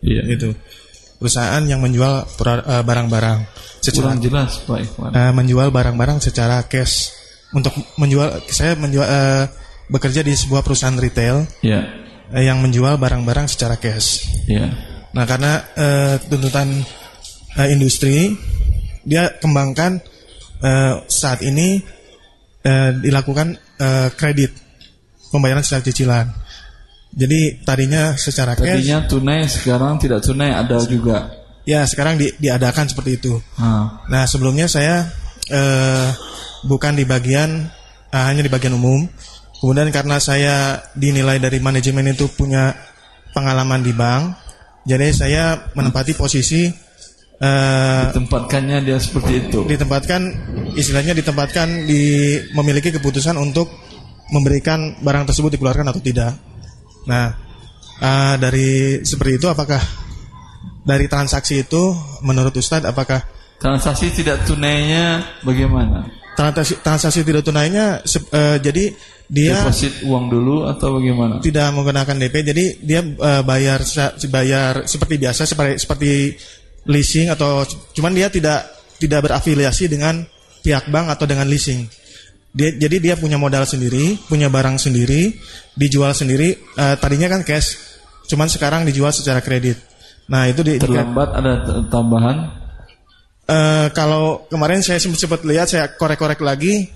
[0.00, 0.24] Iya.
[0.26, 0.56] Itu.
[1.18, 2.24] Perusahaan yang menjual
[2.80, 3.38] barang-barang
[3.78, 5.10] secara Kurang jelas Pak Ikhwan.
[5.12, 7.12] eh, menjual barang-barang secara cash.
[7.52, 9.44] Untuk menjual saya menjual eh,
[9.88, 11.80] bekerja di sebuah perusahaan retail Ya,
[12.30, 14.28] eh, yang menjual barang-barang secara cash.
[14.44, 14.68] ya.
[15.10, 16.68] Nah, karena eh, tuntutan
[17.54, 18.36] eh, industri
[19.02, 19.98] dia kembangkan
[20.60, 21.80] eh, saat ini
[22.60, 24.52] eh, dilakukan eh, kredit
[25.28, 26.26] pembayaran secara cicilan.
[27.08, 31.32] Jadi tadinya secara cash, Tadinya tunai, sekarang tidak tunai ada juga.
[31.64, 33.40] ya sekarang di- diadakan seperti itu.
[33.56, 35.08] Ah, Nah, sebelumnya saya
[35.48, 36.08] eh,
[36.62, 37.64] bukan di bagian
[38.08, 39.08] eh, hanya di bagian umum.
[39.58, 42.78] Kemudian karena saya dinilai dari manajemen itu punya
[43.34, 44.38] pengalaman di bank,
[44.86, 45.44] jadi saya
[45.74, 46.70] menempati posisi
[47.42, 49.66] eh, tempatkannya dia seperti itu.
[49.66, 50.20] ditempatkan
[50.78, 53.66] istilahnya ditempatkan di memiliki keputusan untuk
[54.30, 56.38] memberikan barang tersebut dikeluarkan atau tidak.
[57.10, 57.34] Nah,
[57.98, 59.82] eh, dari seperti itu apakah
[60.86, 63.20] dari transaksi itu menurut Ustadz apakah
[63.58, 66.06] Transaksi tidak tunainya bagaimana?
[66.38, 68.94] transaksi, transaksi tidak tunainya eh, jadi
[69.28, 71.44] dia Deposit uang dulu atau bagaimana?
[71.44, 73.84] tidak menggunakan DP jadi dia eh, bayar
[74.32, 76.10] bayar seperti biasa seperti seperti
[76.88, 78.64] leasing atau cuman dia tidak
[78.98, 80.24] tidak berafiliasi dengan
[80.64, 81.86] pihak bank atau dengan leasing.
[82.48, 85.36] Dia, jadi dia punya modal sendiri, punya barang sendiri,
[85.78, 86.58] dijual sendiri.
[86.58, 87.78] Eh, tadinya kan cash,
[88.26, 89.78] cuman sekarang dijual secara kredit.
[90.28, 91.52] Nah itu di, Terlambat ada
[91.88, 92.36] tambahan?
[93.48, 96.88] Eh, kalau kemarin saya sempat sempat lihat saya korek-korek lagi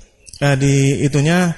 [0.42, 1.54] eh, di itunya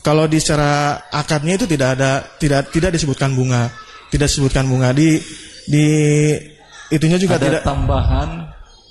[0.00, 3.68] kalau di secara akadnya itu tidak ada tidak tidak disebutkan bunga
[4.08, 5.18] tidak disebutkan bunga di
[5.68, 5.86] di
[6.88, 8.28] itunya juga ada tidak tambahan?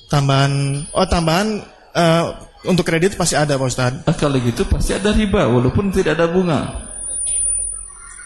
[0.07, 0.51] tambahan
[0.93, 1.47] oh tambahan
[1.95, 2.23] eh,
[2.65, 6.27] untuk kredit pasti ada Pak Ustadz Ah, kalau gitu pasti ada riba walaupun tidak ada
[6.27, 6.85] bunga.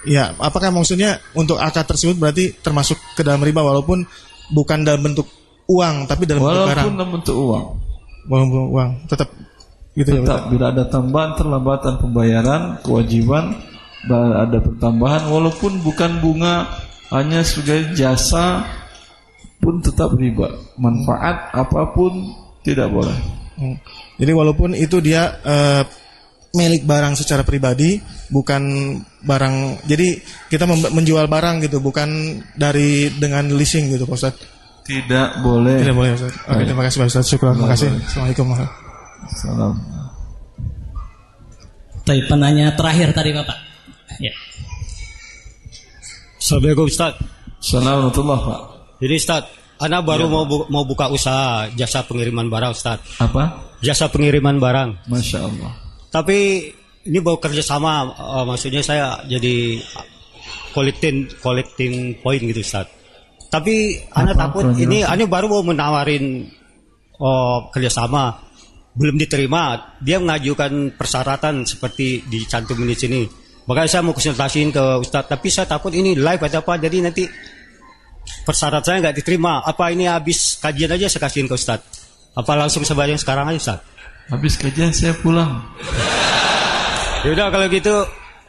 [0.01, 4.01] ya apakah maksudnya untuk akad tersebut berarti termasuk ke dalam riba walaupun
[4.49, 5.29] bukan dalam bentuk
[5.69, 7.65] uang tapi dalam bentuk barang Walaupun dalam bentuk uang.
[8.27, 9.29] walaupun uang tetap
[9.97, 13.59] gitu ya Tetap bila ada tambahan terlambatan pembayaran kewajiban
[14.07, 16.69] ba- ada pertambahan walaupun bukan bunga
[17.11, 18.63] hanya sebagai jasa
[19.61, 20.49] pun tetap riba.
[20.79, 22.33] Manfaat apa pun
[22.65, 23.13] tidak boleh.
[23.59, 23.77] Hmm.
[24.17, 25.83] Jadi walaupun itu dia eh,
[26.55, 27.99] milik barang secara pribadi,
[28.31, 28.63] bukan
[29.23, 29.85] barang.
[29.85, 30.17] Jadi
[30.49, 34.43] kita menjual barang gitu, bukan dari dengan leasing gitu, Pak Ustadz.
[34.81, 35.77] Tidak boleh.
[35.77, 36.33] Tidak boleh, Ustaz.
[36.49, 37.29] Oke, terima kasih Pak Ustadz.
[37.29, 37.87] Syukur, terima kasih.
[38.01, 38.80] Assalamualaikum.
[39.29, 39.75] Salam.
[42.01, 43.57] Tapi penanya terakhir tadi Bapak.
[44.17, 44.33] Ya.
[46.41, 47.13] Assalamualaikum Ustaz.
[47.61, 48.41] Assalamualaikum Pak.
[49.01, 49.43] Jadi Ustaz,
[49.81, 53.01] Ana baru Iya, mau bu- mau buka usaha jasa pengiriman barang Ustaz.
[53.17, 53.73] Apa?
[53.81, 55.09] Jasa pengiriman barang.
[55.09, 55.71] Masya Allah.
[56.13, 56.69] Tapi
[57.05, 59.81] ini mau kerja sama, eh, maksudnya saya jadi
[60.73, 62.89] collecting collecting point gitu Ustaz.
[63.51, 66.47] Tapi Ana Apa takut ini Ana baru mau menawarin
[67.19, 68.37] oh, kerjasama
[68.95, 69.95] belum diterima.
[69.99, 73.21] Dia mengajukan persyaratan seperti dicantumin di sini.
[73.65, 77.23] Makanya saya mau konsultasiin ke Ustadz, tapi saya takut ini live atau apa, jadi nanti
[78.43, 79.61] persyaratan saya nggak diterima.
[79.63, 82.03] Apa ini habis kajian aja saya kasihin ke Ustadz?
[82.35, 83.87] Apa langsung sebayang sekarang aja Ustadz?
[84.33, 85.61] Habis kajian saya pulang.
[87.27, 87.95] Yaudah kalau gitu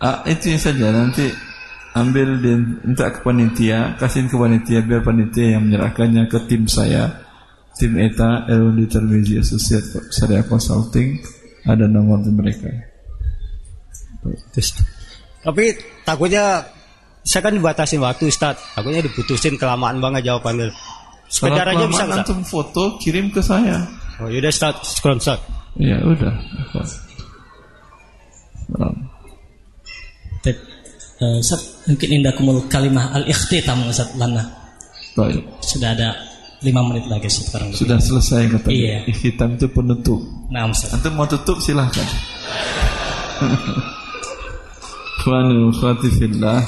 [0.03, 1.31] Ah, itu saja nanti
[1.95, 7.22] ambil dan minta ke panitia, kasihin ke panitia biar panitia yang menyerahkannya ke tim saya.
[7.83, 9.83] Tim ETA L&D Termizi Associate
[10.15, 11.19] Syariah Consulting
[11.67, 12.71] ada nomor mereka.
[15.43, 15.75] Tapi
[16.07, 16.63] takutnya
[17.27, 18.55] saya kan dibatasin waktu Ustaz.
[18.79, 20.71] Takutnya diputusin kelamaan banget jawabannya.
[21.27, 22.23] Sekedar aja bisa Ustaz.
[22.23, 23.83] antum foto kirim ke saya.
[24.23, 25.43] Oh yaudah Ustaz, syukuran Ustaz.
[25.75, 26.35] Ya udah.
[30.47, 34.47] Eh, Ustaz, mungkin indah kumul kalimah al-ikhtitam Ustaz lana.
[35.19, 35.43] Baik.
[35.67, 36.32] Sudah ada
[36.63, 37.75] lima menit lagi sekarang.
[37.75, 38.75] Sudah selesai katanya.
[38.75, 38.99] Iya.
[39.11, 40.21] Ikhtitam itu penutup.
[40.51, 40.95] Nah, Ustaz.
[40.95, 42.07] Antum mau tutup silahkan.
[45.23, 46.63] Khawani khawati fillah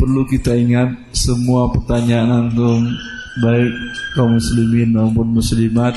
[0.00, 2.88] Perlu kita ingat semua pertanyaan antum
[3.44, 3.72] Baik
[4.16, 5.92] kaum muslimin maupun muslimat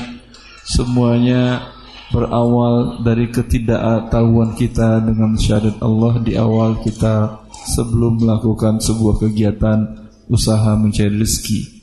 [0.64, 1.72] Semuanya
[2.08, 7.44] berawal dari ketidaktahuan kita dengan syahadat Allah di awal kita
[7.76, 11.77] sebelum melakukan sebuah kegiatan usaha mencari rezeki.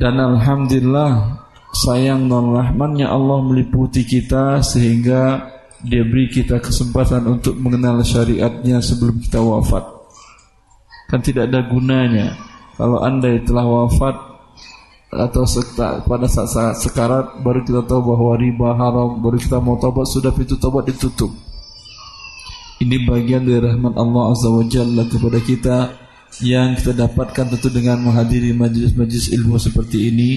[0.00, 1.44] Dan alhamdulillah
[1.76, 5.44] sayang dan rahmannya Allah meliputi kita sehingga
[5.84, 9.84] dia beri kita kesempatan untuk mengenal syariatnya sebelum kita wafat.
[11.12, 12.32] Kan tidak ada gunanya
[12.80, 14.16] kalau anda telah wafat
[15.12, 15.44] atau
[16.08, 20.30] pada saat, saat sekarat baru kita tahu bahwa riba haram baru kita mau tobat sudah
[20.30, 21.28] pintu tobat ditutup
[22.80, 25.76] ini bagian dari rahmat Allah Azza wa Jalla kepada kita
[26.38, 30.30] yang kita dapatkan tentu dengan menghadiri majlis-majlis ilmu seperti ini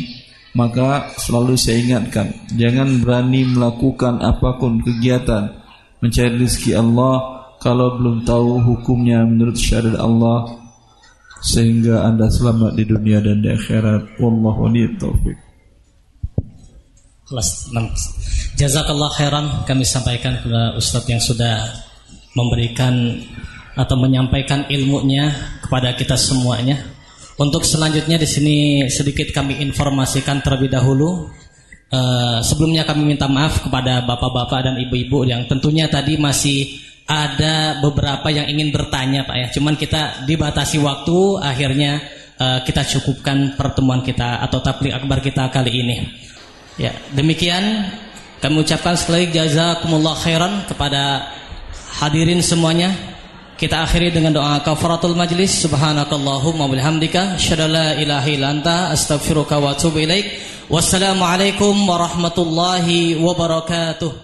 [0.57, 5.53] maka selalu saya ingatkan jangan berani melakukan apa pun kegiatan
[6.01, 10.63] mencari rezeki Allah kalau belum tahu hukumnya menurut syariat Allah
[11.43, 14.15] sehingga anda selamat di dunia dan di akhirat.
[14.19, 15.35] Wallahu taufik.
[17.27, 18.59] Kelas 6.
[18.59, 21.67] Jazakallah khairan kami sampaikan kepada Ustadz yang sudah
[22.35, 23.19] memberikan
[23.73, 26.81] atau menyampaikan ilmunya kepada kita semuanya.
[27.37, 28.55] Untuk selanjutnya di sini
[28.93, 31.29] sedikit kami informasikan terlebih dahulu.
[31.93, 38.33] Uh, sebelumnya kami minta maaf kepada bapak-bapak dan ibu-ibu yang tentunya tadi masih ada beberapa
[38.33, 39.47] yang ingin bertanya Pak ya.
[39.53, 42.01] Cuman kita dibatasi waktu, akhirnya
[42.41, 45.97] uh, kita cukupkan pertemuan kita atau tabligh akbar kita kali ini.
[46.81, 47.93] Ya, demikian
[48.41, 51.29] kami ucapkan sekali jazakumullah khairan kepada
[52.01, 53.12] hadirin semuanya.
[53.63, 55.63] Kita akhiri dengan doa kafaratul majlis.
[55.63, 60.35] Subhanakallahumma bihamdika asyhadu la ilaha illa anta astaghfiruka wa atubu ilaik.
[60.67, 64.22] Wassalamualaikum warahmatullahi wabarakatuh.